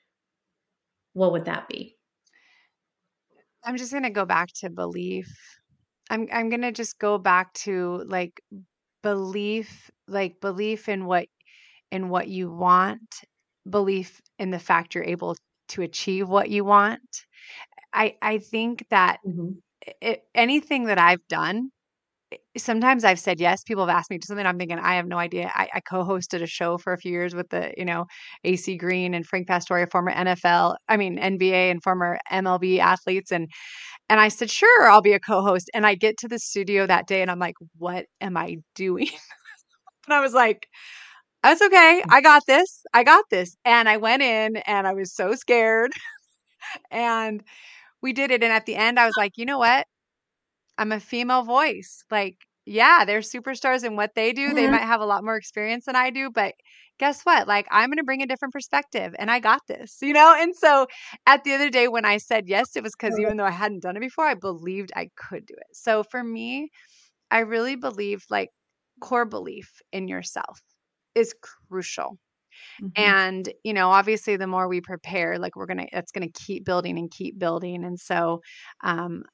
what 1.14 1.32
would 1.32 1.46
that 1.46 1.68
be? 1.68 1.96
I'm 3.64 3.76
just 3.76 3.90
going 3.90 4.04
to 4.04 4.10
go 4.10 4.24
back 4.24 4.50
to 4.60 4.70
belief. 4.70 5.58
I'm 6.10 6.26
i'm 6.32 6.48
going 6.48 6.62
to 6.62 6.72
just 6.72 6.98
go 6.98 7.18
back 7.18 7.52
to 7.52 8.02
like 8.06 8.40
belief 9.02 9.90
like 10.06 10.40
belief 10.40 10.88
in 10.88 11.06
what 11.06 11.26
in 11.90 12.08
what 12.08 12.28
you 12.28 12.50
want 12.50 13.24
belief 13.70 14.20
in 14.38 14.50
the 14.50 14.58
fact 14.58 14.94
you're 14.94 15.04
able 15.04 15.36
to 15.68 15.82
achieve 15.82 16.28
what 16.28 16.50
you 16.50 16.64
want. 16.64 17.00
I 17.92 18.16
I 18.20 18.38
think 18.38 18.84
that 18.90 19.18
mm-hmm. 19.26 19.50
it, 20.00 20.22
anything 20.34 20.84
that 20.84 20.98
I've 20.98 21.26
done, 21.28 21.70
sometimes 22.56 23.04
I've 23.04 23.18
said 23.18 23.40
yes. 23.40 23.62
People 23.62 23.86
have 23.86 23.96
asked 23.96 24.10
me 24.10 24.18
to 24.18 24.26
something. 24.26 24.46
I'm 24.46 24.58
thinking 24.58 24.78
I 24.78 24.96
have 24.96 25.06
no 25.06 25.18
idea. 25.18 25.50
I, 25.54 25.68
I, 25.74 25.80
co-hosted 25.80 26.42
a 26.42 26.46
show 26.46 26.76
for 26.76 26.92
a 26.92 26.98
few 26.98 27.10
years 27.12 27.34
with 27.34 27.48
the 27.50 27.72
you 27.76 27.84
know 27.84 28.06
AC 28.44 28.76
Green 28.76 29.14
and 29.14 29.26
Frank 29.26 29.48
Pastore, 29.48 29.86
former 29.90 30.12
NFL, 30.12 30.76
I 30.88 30.96
mean 30.96 31.18
NBA 31.18 31.70
and 31.70 31.82
former 31.82 32.18
MLB 32.30 32.78
athletes, 32.78 33.32
and 33.32 33.48
and 34.08 34.20
I 34.20 34.28
said 34.28 34.50
sure 34.50 34.90
I'll 34.90 35.02
be 35.02 35.12
a 35.12 35.20
co-host. 35.20 35.70
And 35.74 35.86
I 35.86 35.94
get 35.94 36.18
to 36.18 36.28
the 36.28 36.38
studio 36.38 36.86
that 36.86 37.06
day 37.06 37.22
and 37.22 37.30
I'm 37.30 37.38
like, 37.38 37.56
what 37.78 38.06
am 38.20 38.36
I 38.36 38.56
doing? 38.74 39.08
and 40.06 40.14
I 40.14 40.20
was 40.20 40.32
like 40.34 40.66
that's 41.42 41.62
okay. 41.62 42.02
Mm. 42.04 42.12
I 42.12 42.20
got 42.20 42.42
this. 42.46 42.84
I 42.92 43.04
got 43.04 43.24
this. 43.30 43.56
And 43.64 43.88
I 43.88 43.96
went 43.96 44.22
in 44.22 44.56
and 44.58 44.86
I 44.86 44.92
was 44.92 45.12
so 45.14 45.34
scared. 45.34 45.92
and 46.90 47.42
we 48.02 48.12
did 48.12 48.30
it. 48.30 48.42
And 48.42 48.52
at 48.52 48.66
the 48.66 48.76
end, 48.76 48.98
I 48.98 49.06
was 49.06 49.14
like, 49.16 49.32
you 49.36 49.44
know 49.44 49.58
what? 49.58 49.86
I'm 50.76 50.92
a 50.92 51.00
female 51.00 51.42
voice. 51.42 52.04
Like, 52.10 52.36
yeah, 52.64 53.04
they're 53.04 53.20
superstars 53.20 53.84
in 53.84 53.96
what 53.96 54.14
they 54.14 54.32
do. 54.32 54.52
They 54.52 54.64
mm-hmm. 54.64 54.72
might 54.72 54.82
have 54.82 55.00
a 55.00 55.06
lot 55.06 55.24
more 55.24 55.36
experience 55.36 55.86
than 55.86 55.96
I 55.96 56.10
do, 56.10 56.30
but 56.30 56.54
guess 56.98 57.22
what? 57.22 57.48
Like, 57.48 57.66
I'm 57.70 57.88
going 57.88 57.98
to 57.98 58.04
bring 58.04 58.22
a 58.22 58.26
different 58.26 58.52
perspective 58.52 59.14
and 59.18 59.30
I 59.30 59.40
got 59.40 59.62
this, 59.68 59.98
you 60.02 60.12
know? 60.12 60.36
And 60.38 60.54
so 60.54 60.86
at 61.26 61.44
the 61.44 61.54
other 61.54 61.70
day, 61.70 61.88
when 61.88 62.04
I 62.04 62.18
said 62.18 62.48
yes, 62.48 62.76
it 62.76 62.82
was 62.82 62.94
because 62.98 63.18
even 63.18 63.36
though 63.36 63.44
I 63.44 63.52
hadn't 63.52 63.82
done 63.82 63.96
it 63.96 64.00
before, 64.00 64.26
I 64.26 64.34
believed 64.34 64.92
I 64.94 65.08
could 65.16 65.46
do 65.46 65.54
it. 65.54 65.76
So 65.76 66.02
for 66.02 66.22
me, 66.22 66.70
I 67.30 67.40
really 67.40 67.76
believe 67.76 68.24
like 68.30 68.50
core 69.00 69.24
belief 69.24 69.80
in 69.92 70.08
yourself 70.08 70.60
is 71.18 71.34
crucial. 71.68 72.18
Mm-hmm. 72.82 73.02
And, 73.02 73.48
you 73.64 73.72
know, 73.72 73.90
obviously 73.90 74.36
the 74.36 74.46
more 74.46 74.68
we 74.68 74.80
prepare, 74.80 75.38
like 75.38 75.56
we're 75.56 75.66
going 75.66 75.78
to, 75.78 75.88
it's 75.92 76.12
going 76.12 76.28
to 76.28 76.40
keep 76.40 76.64
building 76.64 76.98
and 76.98 77.10
keep 77.10 77.38
building. 77.38 77.84
And 77.84 77.98
so, 77.98 78.40
um, 78.82 79.24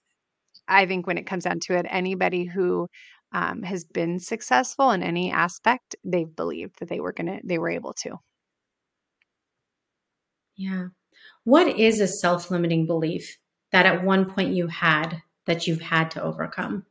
I 0.66 0.86
think 0.86 1.06
when 1.06 1.18
it 1.18 1.26
comes 1.26 1.44
down 1.44 1.60
to 1.64 1.76
it, 1.76 1.86
anybody 1.88 2.44
who 2.44 2.88
um, 3.32 3.62
has 3.62 3.84
been 3.84 4.18
successful 4.18 4.92
in 4.92 5.02
any 5.02 5.30
aspect, 5.30 5.96
they've 6.04 6.34
believed 6.34 6.78
that 6.78 6.88
they 6.88 7.00
were 7.00 7.12
gonna, 7.12 7.40
they 7.44 7.58
were 7.58 7.70
able 7.70 7.92
to. 7.94 8.16
Yeah. 10.56 10.86
What 11.44 11.68
is 11.68 12.00
a 12.00 12.08
self-limiting 12.08 12.86
belief 12.86 13.36
that 13.72 13.86
at 13.86 14.04
one 14.04 14.30
point 14.30 14.54
you 14.54 14.68
had 14.68 15.22
that 15.46 15.66
you've 15.66 15.82
had 15.82 16.10
to 16.12 16.22
overcome? 16.22 16.86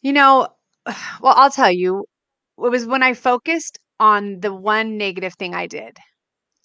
You 0.00 0.12
know, 0.12 0.48
well, 1.20 1.34
I'll 1.36 1.50
tell 1.50 1.72
you, 1.72 2.06
it 2.58 2.70
was 2.70 2.86
when 2.86 3.02
I 3.02 3.14
focused 3.14 3.78
on 4.00 4.40
the 4.40 4.52
one 4.54 4.96
negative 4.98 5.34
thing 5.34 5.54
I 5.54 5.66
did. 5.66 5.96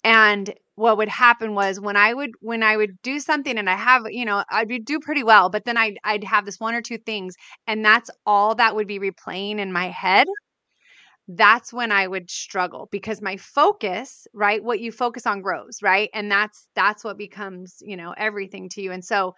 And 0.04 0.54
what 0.76 0.96
would 0.98 1.08
happen 1.08 1.54
was 1.54 1.80
when 1.80 1.96
I 1.96 2.14
would 2.14 2.32
when 2.40 2.62
I 2.62 2.76
would 2.76 3.00
do 3.02 3.20
something 3.20 3.58
and 3.58 3.68
I 3.70 3.76
have, 3.76 4.04
you 4.10 4.24
know, 4.24 4.44
I'd 4.50 4.84
do 4.84 5.00
pretty 5.00 5.22
well, 5.24 5.50
but 5.50 5.64
then 5.64 5.76
I'd 5.76 5.98
I'd 6.04 6.24
have 6.24 6.46
this 6.46 6.60
one 6.60 6.74
or 6.74 6.82
two 6.82 6.98
things 6.98 7.34
and 7.66 7.84
that's 7.84 8.10
all 8.26 8.54
that 8.56 8.76
would 8.76 8.86
be 8.88 8.98
replaying 9.00 9.58
in 9.58 9.72
my 9.72 9.88
head. 9.90 10.26
That's 11.28 11.72
when 11.72 11.92
I 11.92 12.08
would 12.08 12.28
struggle 12.30 12.88
because 12.90 13.22
my 13.22 13.36
focus, 13.36 14.26
right? 14.34 14.62
What 14.62 14.80
you 14.80 14.90
focus 14.90 15.26
on 15.26 15.42
grows, 15.42 15.78
right? 15.82 16.10
And 16.12 16.30
that's 16.30 16.66
that's 16.74 17.04
what 17.04 17.16
becomes, 17.18 17.76
you 17.82 17.96
know, 17.96 18.12
everything 18.16 18.68
to 18.70 18.82
you. 18.82 18.90
And 18.90 19.04
so 19.04 19.34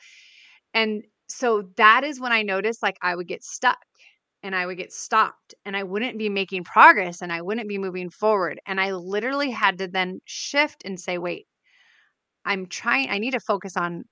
and 0.75 1.05
so 1.29 1.65
that 1.77 2.05
is 2.05 2.21
when 2.21 2.33
I 2.33 2.43
noticed 2.43 2.83
like 2.83 2.99
I 3.03 3.17
would 3.17 3.29
get 3.29 3.45
stuck 3.45 3.79
and 4.43 4.55
I 4.55 4.67
would 4.67 4.77
get 4.77 4.93
stopped 4.93 5.55
and 5.65 5.77
I 5.77 5.83
wouldn't 5.83 6.19
be 6.19 6.29
making 6.29 6.65
progress 6.65 7.23
and 7.23 7.33
I 7.33 7.43
wouldn't 7.43 7.69
be 7.69 7.79
moving 7.79 8.11
forward. 8.11 8.61
And 8.67 8.81
I 8.81 8.93
literally 8.93 9.51
had 9.51 9.79
to 9.79 9.89
then 9.89 10.21
shift 10.25 10.83
and 10.85 10.99
say, 10.99 11.19
wait, 11.19 11.47
I'm 12.45 12.67
trying, 12.67 13.11
I 13.11 13.19
need 13.19 13.33
to 13.33 13.41
focus 13.41 13.77
on 13.77 14.05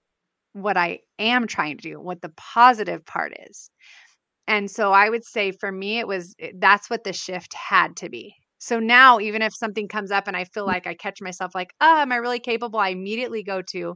what 0.53 0.77
I 0.77 1.01
am 1.19 1.47
trying 1.47 1.79
to 1.79 1.91
do, 1.91 2.01
what 2.01 2.23
the 2.23 2.33
positive 2.37 3.05
part 3.05 3.33
is. 3.49 3.71
And 4.47 4.71
so 4.71 4.93
I 4.93 5.09
would 5.09 5.25
say 5.25 5.53
for 5.53 5.71
me, 5.71 5.99
it 5.99 6.09
was 6.09 6.35
eh, 6.41 6.53
that's 6.59 6.91
what 6.91 7.05
the 7.05 7.13
shift 7.13 7.55
had 7.55 7.97
to 7.97 8.09
be. 8.09 8.35
So 8.59 8.79
now, 8.79 9.21
even 9.21 9.43
if 9.43 9.55
something 9.55 9.89
comes 9.89 10.11
up 10.11 10.29
and 10.29 10.37
I 10.37 10.45
feel 10.45 10.65
mm. 10.65 10.69
like 10.69 10.87
I 10.87 10.95
catch 10.95 11.21
myself 11.23 11.55
like, 11.55 11.71
oh, 11.81 11.99
am 12.01 12.13
I 12.13 12.17
really 12.17 12.41
capable? 12.41 12.79
I 12.79 12.89
immediately 12.91 13.43
go 13.43 13.63
to, 13.73 13.95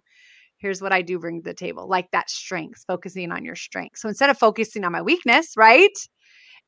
here's 0.58 0.80
what 0.80 0.92
I 0.92 1.02
do 1.02 1.18
bring 1.18 1.42
to 1.42 1.50
the 1.50 1.54
table, 1.54 1.88
like 1.88 2.10
that 2.12 2.30
strength, 2.30 2.84
focusing 2.86 3.30
on 3.32 3.44
your 3.44 3.56
strength. 3.56 3.98
So 3.98 4.08
instead 4.08 4.30
of 4.30 4.38
focusing 4.38 4.84
on 4.84 4.92
my 4.92 5.02
weakness, 5.02 5.48
right? 5.56 5.90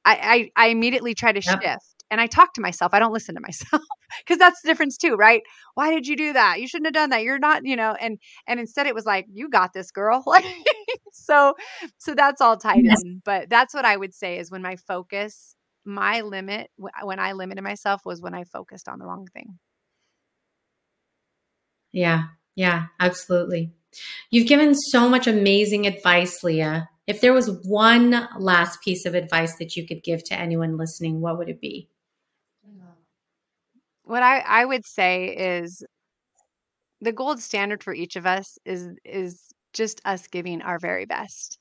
I, 0.07 0.51
I, 0.57 0.67
I 0.67 0.69
immediately 0.69 1.15
try 1.15 1.33
to 1.33 1.43
yep. 1.45 1.63
shift 1.63 1.97
and 2.11 2.21
I 2.21 2.29
talk 2.29 2.55
to 2.55 2.61
myself. 2.61 2.95
I 2.95 2.99
don't 2.99 3.13
listen 3.13 3.35
to 3.35 3.41
myself 3.43 3.83
because 4.25 4.39
that's 4.39 4.63
the 4.63 4.69
difference 4.69 4.97
too, 4.97 5.15
right? 5.15 5.43
Why 5.75 5.93
did 5.93 6.07
you 6.07 6.17
do 6.17 6.33
that? 6.33 6.61
You 6.61 6.69
shouldn't 6.69 6.87
have 6.87 6.95
done 6.95 7.11
that. 7.11 7.23
You're 7.23 7.39
not, 7.39 7.65
you 7.65 7.77
know, 7.77 7.97
and 8.01 8.19
and 8.47 8.61
instead 8.61 8.87
it 8.87 8.95
was 8.95 9.05
like, 9.05 9.27
you 9.33 9.49
got 9.49 9.73
this 9.73 9.91
girl. 9.91 10.25
so 11.13 11.55
so 11.99 12.15
that's 12.15 12.41
all 12.41 12.57
tied 12.57 12.85
yes. 12.85 13.03
in. 13.05 13.21
But 13.25 13.51
that's 13.51 13.75
what 13.75 13.85
I 13.85 13.97
would 13.97 14.15
say 14.15 14.39
is 14.39 14.51
when 14.51 14.63
my 14.63 14.77
focus, 14.77 15.57
my 15.85 16.21
limit, 16.21 16.71
when 16.77 17.19
I 17.19 17.33
limited 17.33 17.63
myself 17.63 18.03
was 18.05 18.23
when 18.23 18.35
I 18.35 18.45
focused 18.45 18.89
on 18.89 18.99
the 18.99 19.07
wrong 19.07 19.27
thing. 19.33 19.59
Yeah, 21.93 22.25
yeah, 22.55 22.87
absolutely. 23.01 23.73
You've 24.31 24.49
given 24.49 24.75
so 24.75 25.09
much 25.09 25.27
amazing 25.27 25.87
advice, 25.87 26.45
Leah. 26.45 26.91
If 27.07 27.21
there 27.21 27.33
was 27.33 27.51
one 27.65 28.29
last 28.37 28.83
piece 28.83 29.07
of 29.07 29.15
advice 29.15 29.57
that 29.57 29.77
you 29.77 29.87
could 29.87 30.03
give 30.03 30.25
to 30.25 30.39
anyone 30.39 30.77
listening, 30.77 31.21
what 31.21 31.39
would 31.39 31.49
it 31.49 31.61
be? 31.61 31.89
What 34.03 34.23
I, 34.23 34.41
I 34.41 34.65
would 34.65 34.85
say 34.85 35.27
is 35.27 35.85
the 37.01 37.13
gold 37.13 37.41
standard 37.41 37.83
for 37.83 37.95
each 37.95 38.17
of 38.17 38.27
us 38.27 38.59
is 38.65 38.89
is 39.05 39.43
just 39.73 40.01
us 40.05 40.27
giving 40.27 40.63
our 40.63 40.79
very 40.79 41.05
best. 41.05 41.59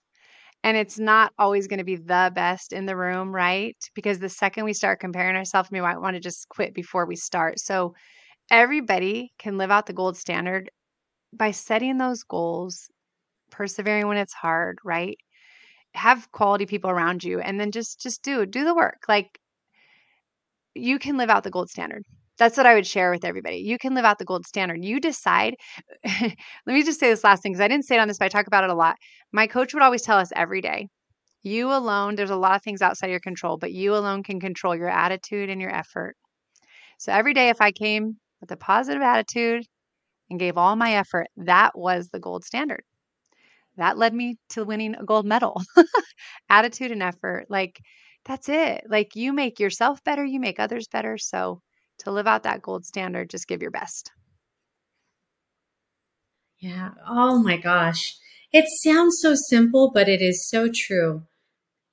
And 0.63 0.77
it's 0.77 0.97
not 0.97 1.31
always 1.37 1.67
going 1.67 1.77
to 1.77 1.83
be 1.83 1.97
the 1.97 2.31
best 2.33 2.73
in 2.73 2.87
the 2.87 2.95
room, 2.95 3.33
right? 3.33 3.77
Because 3.93 4.17
the 4.17 4.29
second 4.29 4.65
we 4.65 4.73
start 4.73 4.99
comparing 4.99 5.35
ourselves, 5.35 5.69
we 5.71 5.81
might 5.81 5.99
want 5.99 6.15
to 6.15 6.19
just 6.19 6.49
quit 6.49 6.73
before 6.73 7.05
we 7.05 7.15
start. 7.15 7.59
So 7.59 7.93
everybody 8.49 9.31
can 9.37 9.57
live 9.59 9.69
out 9.69 9.85
the 9.85 9.93
gold 9.93 10.17
standard 10.17 10.71
by 11.33 11.51
setting 11.51 11.97
those 11.97 12.23
goals, 12.23 12.89
persevering 13.51 14.07
when 14.07 14.17
it's 14.17 14.33
hard, 14.33 14.79
right? 14.83 15.17
Have 15.95 16.31
quality 16.31 16.65
people 16.65 16.89
around 16.89 17.23
you 17.23 17.39
and 17.39 17.59
then 17.59 17.71
just 17.71 18.01
just 18.01 18.23
do 18.23 18.45
do 18.45 18.63
the 18.63 18.75
work 18.75 19.03
like 19.07 19.39
you 20.75 20.99
can 20.99 21.17
live 21.17 21.29
out 21.29 21.43
the 21.43 21.51
gold 21.51 21.69
standard. 21.69 22.03
That's 22.37 22.57
what 22.57 22.65
i 22.65 22.75
would 22.75 22.85
share 22.85 23.11
with 23.11 23.23
everybody. 23.23 23.57
You 23.57 23.77
can 23.77 23.95
live 23.95 24.05
out 24.05 24.19
the 24.19 24.25
gold 24.25 24.45
standard. 24.45 24.83
You 24.83 24.99
decide 24.99 25.55
let 26.05 26.35
me 26.67 26.83
just 26.83 26.99
say 26.99 27.09
this 27.09 27.23
last 27.23 27.41
thing 27.43 27.53
because 27.53 27.61
i 27.61 27.67
didn't 27.67 27.85
say 27.85 27.95
it 27.95 27.99
on 27.99 28.07
this 28.07 28.17
but 28.17 28.25
i 28.25 28.29
talk 28.29 28.47
about 28.47 28.63
it 28.65 28.69
a 28.69 28.75
lot. 28.75 28.97
My 29.31 29.47
coach 29.47 29.73
would 29.73 29.83
always 29.83 30.01
tell 30.01 30.17
us 30.17 30.31
every 30.35 30.61
day 30.61 30.87
you 31.43 31.71
alone 31.71 32.15
there's 32.15 32.29
a 32.31 32.35
lot 32.35 32.55
of 32.55 32.63
things 32.63 32.81
outside 32.81 33.09
your 33.09 33.19
control 33.21 33.57
but 33.57 33.71
you 33.71 33.95
alone 33.95 34.23
can 34.23 34.39
control 34.39 34.75
your 34.75 34.89
attitude 34.89 35.49
and 35.49 35.61
your 35.61 35.73
effort. 35.73 36.15
So 36.99 37.11
every 37.13 37.33
day 37.33 37.49
if 37.49 37.61
i 37.61 37.71
came 37.71 38.17
with 38.41 38.51
a 38.51 38.57
positive 38.57 39.01
attitude 39.01 39.63
and 40.29 40.39
gave 40.39 40.57
all 40.57 40.75
my 40.75 40.93
effort 40.95 41.27
that 41.37 41.77
was 41.77 42.09
the 42.09 42.19
gold 42.19 42.43
standard 42.45 42.83
that 43.77 43.97
led 43.97 44.13
me 44.13 44.37
to 44.49 44.63
winning 44.63 44.95
a 44.95 45.03
gold 45.03 45.25
medal. 45.25 45.61
Attitude 46.49 46.91
and 46.91 47.03
effort. 47.03 47.45
Like, 47.49 47.79
that's 48.25 48.49
it. 48.49 48.83
Like, 48.87 49.15
you 49.15 49.33
make 49.33 49.59
yourself 49.59 50.03
better, 50.03 50.23
you 50.23 50.39
make 50.39 50.59
others 50.59 50.87
better. 50.87 51.17
So, 51.17 51.61
to 51.99 52.11
live 52.11 52.27
out 52.27 52.43
that 52.43 52.61
gold 52.61 52.85
standard, 52.85 53.29
just 53.29 53.47
give 53.47 53.61
your 53.61 53.71
best. 53.71 54.11
Yeah. 56.59 56.91
Oh 57.07 57.39
my 57.39 57.57
gosh. 57.57 58.15
It 58.51 58.65
sounds 58.83 59.17
so 59.21 59.35
simple, 59.49 59.91
but 59.93 60.07
it 60.07 60.21
is 60.21 60.49
so 60.49 60.69
true. 60.73 61.23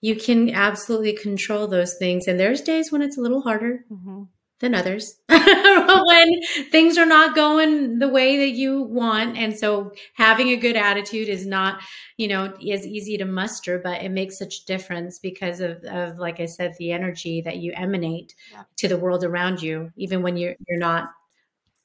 You 0.00 0.16
can 0.16 0.50
absolutely 0.50 1.12
control 1.12 1.66
those 1.66 1.96
things. 1.98 2.26
And 2.26 2.38
there's 2.38 2.60
days 2.60 2.90
when 2.90 3.02
it's 3.02 3.18
a 3.18 3.20
little 3.20 3.42
harder. 3.42 3.84
Mm-hmm 3.90 4.22
than 4.62 4.74
others 4.74 5.16
when 5.28 6.40
things 6.70 6.96
are 6.96 7.04
not 7.04 7.34
going 7.34 7.98
the 7.98 8.08
way 8.08 8.38
that 8.38 8.56
you 8.56 8.82
want. 8.82 9.36
And 9.36 9.58
so 9.58 9.92
having 10.14 10.48
a 10.48 10.56
good 10.56 10.76
attitude 10.76 11.28
is 11.28 11.44
not, 11.44 11.82
you 12.16 12.28
know, 12.28 12.54
as 12.72 12.86
easy 12.86 13.18
to 13.18 13.24
muster, 13.26 13.78
but 13.78 14.02
it 14.02 14.10
makes 14.10 14.38
such 14.38 14.60
a 14.60 14.66
difference 14.66 15.18
because 15.18 15.60
of, 15.60 15.82
of 15.84 16.18
like 16.18 16.40
I 16.40 16.46
said, 16.46 16.74
the 16.78 16.92
energy 16.92 17.42
that 17.42 17.58
you 17.58 17.72
emanate 17.74 18.34
yeah. 18.52 18.62
to 18.78 18.88
the 18.88 18.96
world 18.96 19.24
around 19.24 19.60
you, 19.60 19.90
even 19.96 20.22
when 20.22 20.36
you're, 20.36 20.54
you're 20.68 20.78
not 20.78 21.08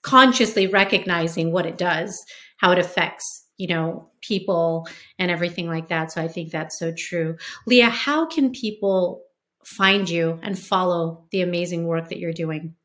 consciously 0.04 0.68
recognizing 0.68 1.52
what 1.52 1.66
it 1.66 1.78
does, 1.78 2.24
how 2.58 2.72
it 2.72 2.80
affects 2.80 3.44
you 3.58 3.68
know 3.68 4.08
people 4.22 4.88
and 5.18 5.32
everything 5.32 5.68
like 5.68 5.90
that 5.90 6.12
so 6.12 6.22
i 6.22 6.28
think 6.28 6.52
that's 6.52 6.78
so 6.78 6.92
true 6.92 7.36
leah 7.66 7.90
how 7.90 8.24
can 8.24 8.52
people 8.52 9.24
find 9.68 10.10
you 10.10 10.40
and 10.42 10.58
follow 10.58 11.26
the 11.32 11.42
amazing 11.42 11.86
work 11.86 12.08
that 12.10 12.20
you're 12.20 12.32
doing? 12.32 12.76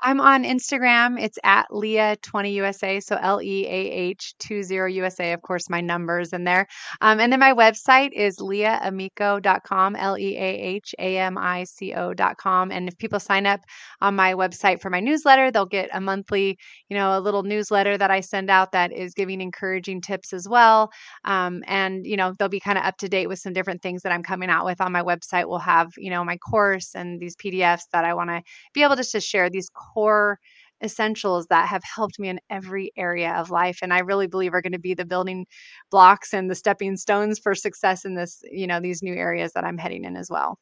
I'm 0.00 0.20
on 0.20 0.44
Instagram. 0.44 1.20
It's 1.20 1.38
at 1.42 1.66
Leah20USA. 1.70 3.02
So 3.02 3.18
L 3.20 3.42
E 3.42 3.66
A 3.66 3.90
H 3.90 4.34
20 4.38 4.92
USA. 4.94 5.32
Of 5.32 5.42
course, 5.42 5.68
my 5.68 5.80
numbers 5.80 6.32
in 6.32 6.44
there. 6.44 6.68
Um, 7.00 7.18
and 7.18 7.32
then 7.32 7.40
my 7.40 7.52
website 7.52 8.12
is 8.12 8.38
leahamico.com, 8.38 9.96
L 9.96 10.16
E 10.16 10.36
A 10.36 10.40
H 10.40 10.94
A 11.00 11.18
M 11.18 11.36
I 11.36 11.64
C 11.64 11.94
O.com. 11.94 12.70
And 12.70 12.88
if 12.88 12.96
people 12.98 13.18
sign 13.18 13.44
up 13.44 13.60
on 14.00 14.14
my 14.14 14.34
website 14.34 14.80
for 14.80 14.88
my 14.88 15.00
newsletter, 15.00 15.50
they'll 15.50 15.66
get 15.66 15.90
a 15.92 16.00
monthly, 16.00 16.58
you 16.88 16.96
know, 16.96 17.18
a 17.18 17.20
little 17.20 17.42
newsletter 17.42 17.98
that 17.98 18.10
I 18.10 18.20
send 18.20 18.50
out 18.50 18.70
that 18.72 18.92
is 18.92 19.14
giving 19.14 19.40
encouraging 19.40 20.00
tips 20.00 20.32
as 20.32 20.48
well. 20.48 20.92
Um, 21.24 21.64
and, 21.66 22.06
you 22.06 22.16
know, 22.16 22.34
they'll 22.38 22.48
be 22.48 22.60
kind 22.60 22.78
of 22.78 22.84
up 22.84 22.98
to 22.98 23.08
date 23.08 23.26
with 23.26 23.40
some 23.40 23.52
different 23.52 23.82
things 23.82 24.02
that 24.02 24.12
I'm 24.12 24.22
coming 24.22 24.48
out 24.48 24.64
with 24.64 24.80
on 24.80 24.92
my 24.92 25.02
website. 25.02 25.48
We'll 25.48 25.58
have, 25.58 25.90
you 25.98 26.10
know, 26.10 26.24
my 26.24 26.36
course 26.36 26.94
and 26.94 27.20
these 27.20 27.34
PDFs 27.34 27.82
that 27.92 28.04
I 28.04 28.14
want 28.14 28.30
to 28.30 28.42
be 28.72 28.84
able 28.84 28.94
just 28.94 29.12
to 29.12 29.20
share 29.20 29.50
these 29.50 29.68
core 29.94 30.38
essentials 30.82 31.46
that 31.46 31.68
have 31.68 31.82
helped 31.82 32.18
me 32.20 32.28
in 32.28 32.38
every 32.50 32.92
area 32.96 33.32
of 33.32 33.50
life 33.50 33.78
and 33.82 33.92
i 33.92 33.98
really 33.98 34.28
believe 34.28 34.54
are 34.54 34.62
going 34.62 34.72
to 34.72 34.78
be 34.78 34.94
the 34.94 35.04
building 35.04 35.44
blocks 35.90 36.32
and 36.32 36.48
the 36.48 36.54
stepping 36.54 36.96
stones 36.96 37.38
for 37.38 37.54
success 37.54 38.04
in 38.04 38.14
this 38.14 38.42
you 38.50 38.66
know 38.66 38.78
these 38.80 39.02
new 39.02 39.14
areas 39.14 39.52
that 39.54 39.64
i'm 39.64 39.78
heading 39.78 40.04
in 40.04 40.16
as 40.16 40.30
well. 40.30 40.58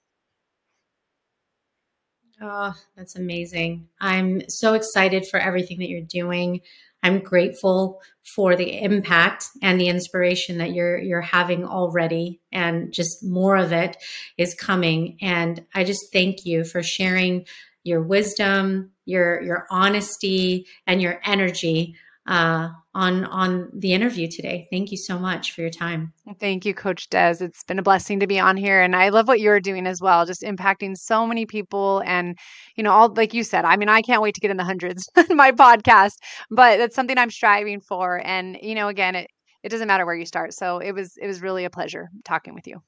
Oh 2.40 2.74
that's 2.96 3.16
amazing. 3.16 3.88
I'm 3.98 4.42
so 4.48 4.74
excited 4.74 5.26
for 5.30 5.40
everything 5.40 5.78
that 5.78 5.88
you're 5.88 6.02
doing. 6.02 6.60
I'm 7.02 7.20
grateful 7.20 8.02
for 8.34 8.56
the 8.56 8.82
impact 8.82 9.46
and 9.62 9.80
the 9.80 9.88
inspiration 9.88 10.58
that 10.58 10.72
you're 10.72 10.98
you're 10.98 11.22
having 11.22 11.64
already 11.64 12.40
and 12.52 12.92
just 12.92 13.24
more 13.24 13.56
of 13.56 13.72
it 13.72 13.96
is 14.36 14.54
coming 14.54 15.16
and 15.22 15.64
I 15.74 15.84
just 15.84 16.12
thank 16.12 16.44
you 16.44 16.64
for 16.64 16.82
sharing 16.82 17.46
your 17.86 18.02
wisdom, 18.02 18.90
your 19.04 19.40
your 19.42 19.66
honesty 19.70 20.66
and 20.86 21.00
your 21.00 21.20
energy 21.24 21.94
uh, 22.26 22.70
on 22.94 23.24
on 23.26 23.70
the 23.72 23.92
interview 23.92 24.28
today. 24.28 24.66
Thank 24.70 24.90
you 24.90 24.96
so 24.96 25.18
much 25.18 25.52
for 25.52 25.60
your 25.60 25.70
time. 25.70 26.12
Thank 26.40 26.64
you, 26.66 26.74
Coach 26.74 27.08
Des. 27.08 27.36
It's 27.40 27.62
been 27.62 27.78
a 27.78 27.84
blessing 27.84 28.18
to 28.20 28.26
be 28.26 28.40
on 28.40 28.56
here, 28.56 28.82
and 28.82 28.96
I 28.96 29.10
love 29.10 29.28
what 29.28 29.38
you're 29.38 29.60
doing 29.60 29.86
as 29.86 30.00
well, 30.00 30.26
just 30.26 30.42
impacting 30.42 30.96
so 30.96 31.26
many 31.26 31.46
people. 31.46 32.02
And 32.04 32.36
you 32.76 32.82
know, 32.82 32.90
all 32.90 33.14
like 33.14 33.32
you 33.32 33.44
said, 33.44 33.64
I 33.64 33.76
mean, 33.76 33.88
I 33.88 34.02
can't 34.02 34.22
wait 34.22 34.34
to 34.34 34.40
get 34.40 34.50
in 34.50 34.56
the 34.56 34.64
hundreds 34.64 35.08
in 35.30 35.36
my 35.36 35.52
podcast, 35.52 36.14
but 36.50 36.78
that's 36.78 36.96
something 36.96 37.16
I'm 37.16 37.30
striving 37.30 37.80
for. 37.80 38.20
And 38.24 38.58
you 38.60 38.74
know, 38.74 38.88
again, 38.88 39.14
it 39.14 39.30
it 39.62 39.68
doesn't 39.68 39.86
matter 39.86 40.04
where 40.04 40.16
you 40.16 40.26
start. 40.26 40.54
So 40.54 40.78
it 40.78 40.92
was 40.92 41.16
it 41.16 41.28
was 41.28 41.40
really 41.40 41.64
a 41.64 41.70
pleasure 41.70 42.08
talking 42.24 42.54
with 42.54 42.66
you. 42.66 42.82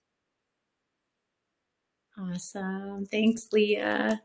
Awesome. 2.19 3.07
Thanks, 3.07 3.47
Leah. 3.53 4.21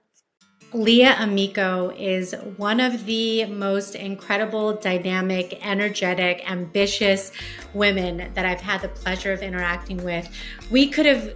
Leah 0.73 1.15
Amico 1.19 1.91
is 1.91 2.33
one 2.57 2.79
of 2.79 3.05
the 3.05 3.45
most 3.45 3.93
incredible, 3.93 4.73
dynamic, 4.73 5.59
energetic, 5.63 6.49
ambitious 6.49 7.31
women 7.75 8.31
that 8.33 8.45
I've 8.45 8.61
had 8.61 8.81
the 8.81 8.87
pleasure 8.87 9.31
of 9.31 9.43
interacting 9.43 10.03
with. 10.03 10.27
We 10.71 10.87
could 10.87 11.05
have 11.05 11.35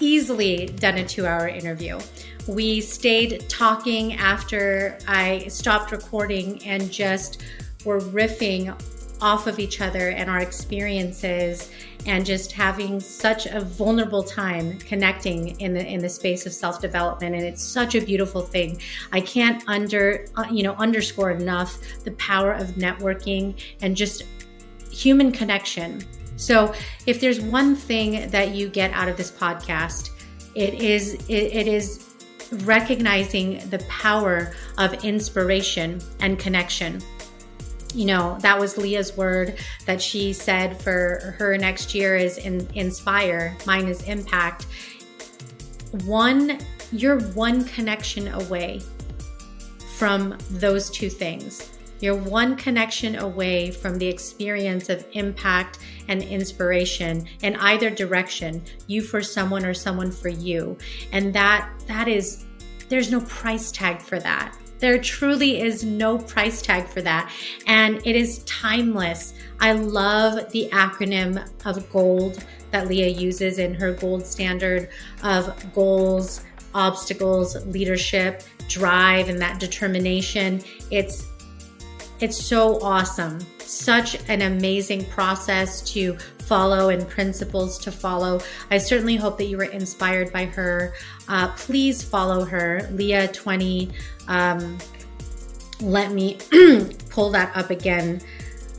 easily 0.00 0.66
done 0.66 0.96
a 0.96 1.06
two 1.06 1.26
hour 1.26 1.48
interview. 1.48 2.00
We 2.48 2.80
stayed 2.80 3.46
talking 3.50 4.14
after 4.14 4.98
I 5.06 5.48
stopped 5.48 5.92
recording 5.92 6.64
and 6.64 6.90
just 6.90 7.42
were 7.84 8.00
riffing 8.00 8.74
off 9.20 9.46
of 9.46 9.58
each 9.58 9.80
other 9.80 10.08
and 10.08 10.28
our 10.28 10.40
experiences 10.40 11.70
and 12.06 12.26
just 12.26 12.52
having 12.52 13.00
such 13.00 13.46
a 13.46 13.60
vulnerable 13.60 14.22
time 14.22 14.78
connecting 14.78 15.60
in 15.60 15.72
the 15.72 15.86
in 15.86 16.00
the 16.00 16.08
space 16.08 16.46
of 16.46 16.52
self-development. 16.52 17.34
And 17.34 17.44
it's 17.44 17.62
such 17.62 17.94
a 17.94 18.00
beautiful 18.00 18.42
thing. 18.42 18.80
I 19.12 19.20
can't 19.20 19.62
under 19.66 20.26
uh, 20.36 20.46
you 20.50 20.62
know 20.62 20.74
underscore 20.74 21.30
enough 21.30 21.78
the 22.04 22.12
power 22.12 22.52
of 22.52 22.68
networking 22.72 23.60
and 23.80 23.96
just 23.96 24.24
human 24.90 25.32
connection. 25.32 26.02
So 26.36 26.74
if 27.06 27.20
there's 27.20 27.40
one 27.40 27.76
thing 27.76 28.30
that 28.30 28.54
you 28.54 28.68
get 28.68 28.90
out 28.92 29.08
of 29.08 29.16
this 29.16 29.30
podcast 29.30 30.10
it 30.54 30.74
is 30.74 31.14
it, 31.28 31.52
it 31.52 31.66
is 31.66 32.08
recognizing 32.64 33.66
the 33.70 33.78
power 33.88 34.52
of 34.76 34.92
inspiration 35.04 36.00
and 36.20 36.38
connection 36.38 37.00
you 37.94 38.06
know 38.06 38.36
that 38.40 38.58
was 38.58 38.76
leah's 38.78 39.16
word 39.16 39.58
that 39.86 40.00
she 40.00 40.32
said 40.32 40.80
for 40.80 41.34
her 41.38 41.56
next 41.58 41.94
year 41.94 42.16
is 42.16 42.38
in, 42.38 42.68
inspire 42.74 43.56
mine 43.66 43.86
is 43.86 44.02
impact. 44.04 44.66
One 46.04 46.58
you're 46.92 47.20
one 47.20 47.64
connection 47.64 48.28
away 48.28 48.82
from 49.96 50.36
those 50.50 50.90
two 50.90 51.08
things. 51.08 51.78
You're 52.00 52.16
one 52.16 52.56
connection 52.56 53.16
away 53.16 53.70
from 53.70 53.96
the 53.96 54.06
experience 54.06 54.88
of 54.88 55.06
impact 55.12 55.78
and 56.08 56.22
inspiration 56.22 57.26
in 57.42 57.54
either 57.56 57.90
direction 57.90 58.62
you 58.88 59.02
for 59.02 59.22
someone 59.22 59.64
or 59.64 59.72
someone 59.72 60.10
for 60.10 60.28
you. 60.28 60.76
And 61.12 61.32
that 61.34 61.70
that 61.86 62.08
is 62.08 62.44
there's 62.88 63.10
no 63.10 63.20
price 63.20 63.70
tag 63.70 64.02
for 64.02 64.18
that 64.18 64.56
there 64.82 64.98
truly 64.98 65.60
is 65.60 65.84
no 65.84 66.18
price 66.18 66.60
tag 66.60 66.88
for 66.88 67.00
that. 67.02 67.32
And 67.68 68.04
it 68.04 68.16
is 68.16 68.40
timeless. 68.40 69.32
I 69.60 69.72
love 69.72 70.50
the 70.50 70.68
acronym 70.72 71.48
of 71.64 71.88
GOLD 71.90 72.44
that 72.72 72.88
Leah 72.88 73.06
uses 73.06 73.60
in 73.60 73.74
her 73.74 73.92
gold 73.92 74.26
standard 74.26 74.90
of 75.22 75.72
goals, 75.72 76.42
obstacles, 76.74 77.64
leadership, 77.66 78.42
drive, 78.68 79.28
and 79.28 79.40
that 79.40 79.60
determination. 79.60 80.60
It's 80.90 81.28
it's 82.18 82.36
so 82.36 82.80
awesome. 82.82 83.38
Such 83.58 84.16
an 84.28 84.42
amazing 84.42 85.04
process 85.06 85.80
to 85.92 86.16
follow 86.52 86.90
and 86.90 87.08
principles 87.08 87.78
to 87.78 87.90
follow. 87.90 88.38
I 88.70 88.76
certainly 88.76 89.16
hope 89.16 89.38
that 89.38 89.46
you 89.46 89.56
were 89.56 89.64
inspired 89.80 90.30
by 90.34 90.44
her. 90.44 90.92
Uh, 91.26 91.48
please 91.52 92.02
follow 92.02 92.44
her, 92.44 92.80
Leah20. 92.92 93.90
Um, 94.28 94.76
let 95.80 96.12
me 96.12 96.36
pull 97.08 97.30
that 97.30 97.56
up 97.56 97.70
again. 97.70 98.20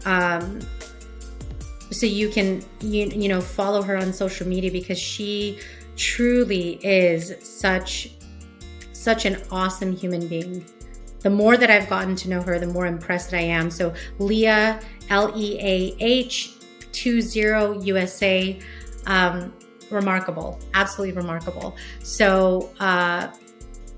Um, 0.06 0.60
so 1.90 2.06
you 2.06 2.30
can 2.30 2.64
you, 2.80 3.08
you 3.08 3.28
know 3.28 3.42
follow 3.42 3.82
her 3.82 3.98
on 3.98 4.14
social 4.14 4.48
media 4.48 4.72
because 4.72 5.00
she 5.00 5.58
truly 5.96 6.80
is 6.84 7.34
such 7.42 8.12
such 8.92 9.26
an 9.26 9.42
awesome 9.50 9.96
human 9.96 10.28
being 10.28 10.64
the 11.24 11.30
more 11.30 11.58
that 11.58 11.72
I've 11.72 11.90
gotten 11.90 12.16
to 12.18 12.30
know 12.30 12.42
her, 12.42 12.60
the 12.60 12.68
more 12.68 12.86
impressed 12.86 13.34
I 13.34 13.40
am. 13.40 13.72
So 13.72 13.94
Leah, 14.20 14.82
L 15.10 15.32
E 15.36 15.58
A 15.60 15.96
H 16.00 16.53
20 16.94 17.86
USA, 17.86 18.60
um, 19.06 19.54
remarkable, 19.90 20.60
absolutely 20.74 21.16
remarkable. 21.16 21.76
So, 22.02 22.72
uh, 22.80 23.28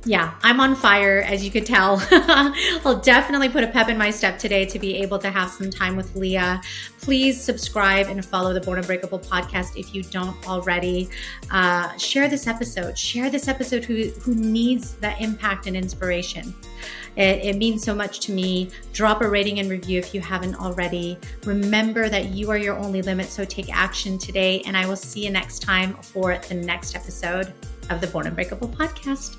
yeah, 0.06 0.36
I'm 0.44 0.60
on 0.60 0.76
fire, 0.76 1.22
as 1.22 1.44
you 1.44 1.50
could 1.50 1.66
tell. 1.66 2.00
I'll 2.86 3.00
definitely 3.00 3.50
put 3.50 3.64
a 3.64 3.68
pep 3.68 3.90
in 3.90 3.98
my 3.98 4.12
step 4.12 4.38
today 4.38 4.64
to 4.66 4.78
be 4.78 4.98
able 4.98 5.18
to 5.18 5.32
have 5.32 5.50
some 5.50 5.72
time 5.72 5.96
with 5.96 6.16
Leah. 6.16 6.62
Please 7.02 7.42
subscribe 7.42 8.08
and 8.08 8.24
follow 8.24 8.54
the 8.54 8.62
Born 8.62 8.78
Unbreakable 8.78 9.20
podcast 9.20 9.76
if 9.76 9.96
you 9.96 10.04
don't 10.04 10.48
already. 10.48 11.10
Uh, 11.50 11.96
share 11.98 12.28
this 12.28 12.46
episode. 12.46 12.96
Share 12.96 13.32
this 13.32 13.48
episode 13.48 13.84
who, 13.84 14.10
who 14.22 14.36
needs 14.36 14.94
that 14.98 15.20
impact 15.20 15.66
and 15.66 15.76
inspiration. 15.76 16.54
It, 17.16 17.44
it 17.44 17.58
means 17.58 17.84
so 17.84 17.96
much 17.96 18.20
to 18.22 18.32
me. 18.32 18.70
Drop 18.94 19.22
a 19.22 19.28
rating 19.28 19.60
and 19.60 19.72
review 19.72 19.98
if 19.98 20.14
you 20.14 20.22
haven't 20.22 20.56
already. 20.56 21.18
Remember 21.46 22.10
that 22.10 22.30
you 22.30 22.52
are 22.52 22.58
your 22.58 22.78
only 22.78 23.02
limit, 23.02 23.28
so 23.28 23.44
take 23.44 23.76
action 23.76 24.20
today. 24.20 24.62
And 24.68 24.78
I 24.78 24.86
will 24.86 24.96
see 24.96 25.26
you 25.26 25.32
next 25.32 25.60
time 25.64 25.96
for 25.96 26.38
the 26.38 26.56
next 26.56 26.96
episode 26.96 27.54
of 27.90 28.02
the 28.02 28.08
Born 28.08 28.28
Unbreakable 28.28 28.70
podcast. 28.70 29.38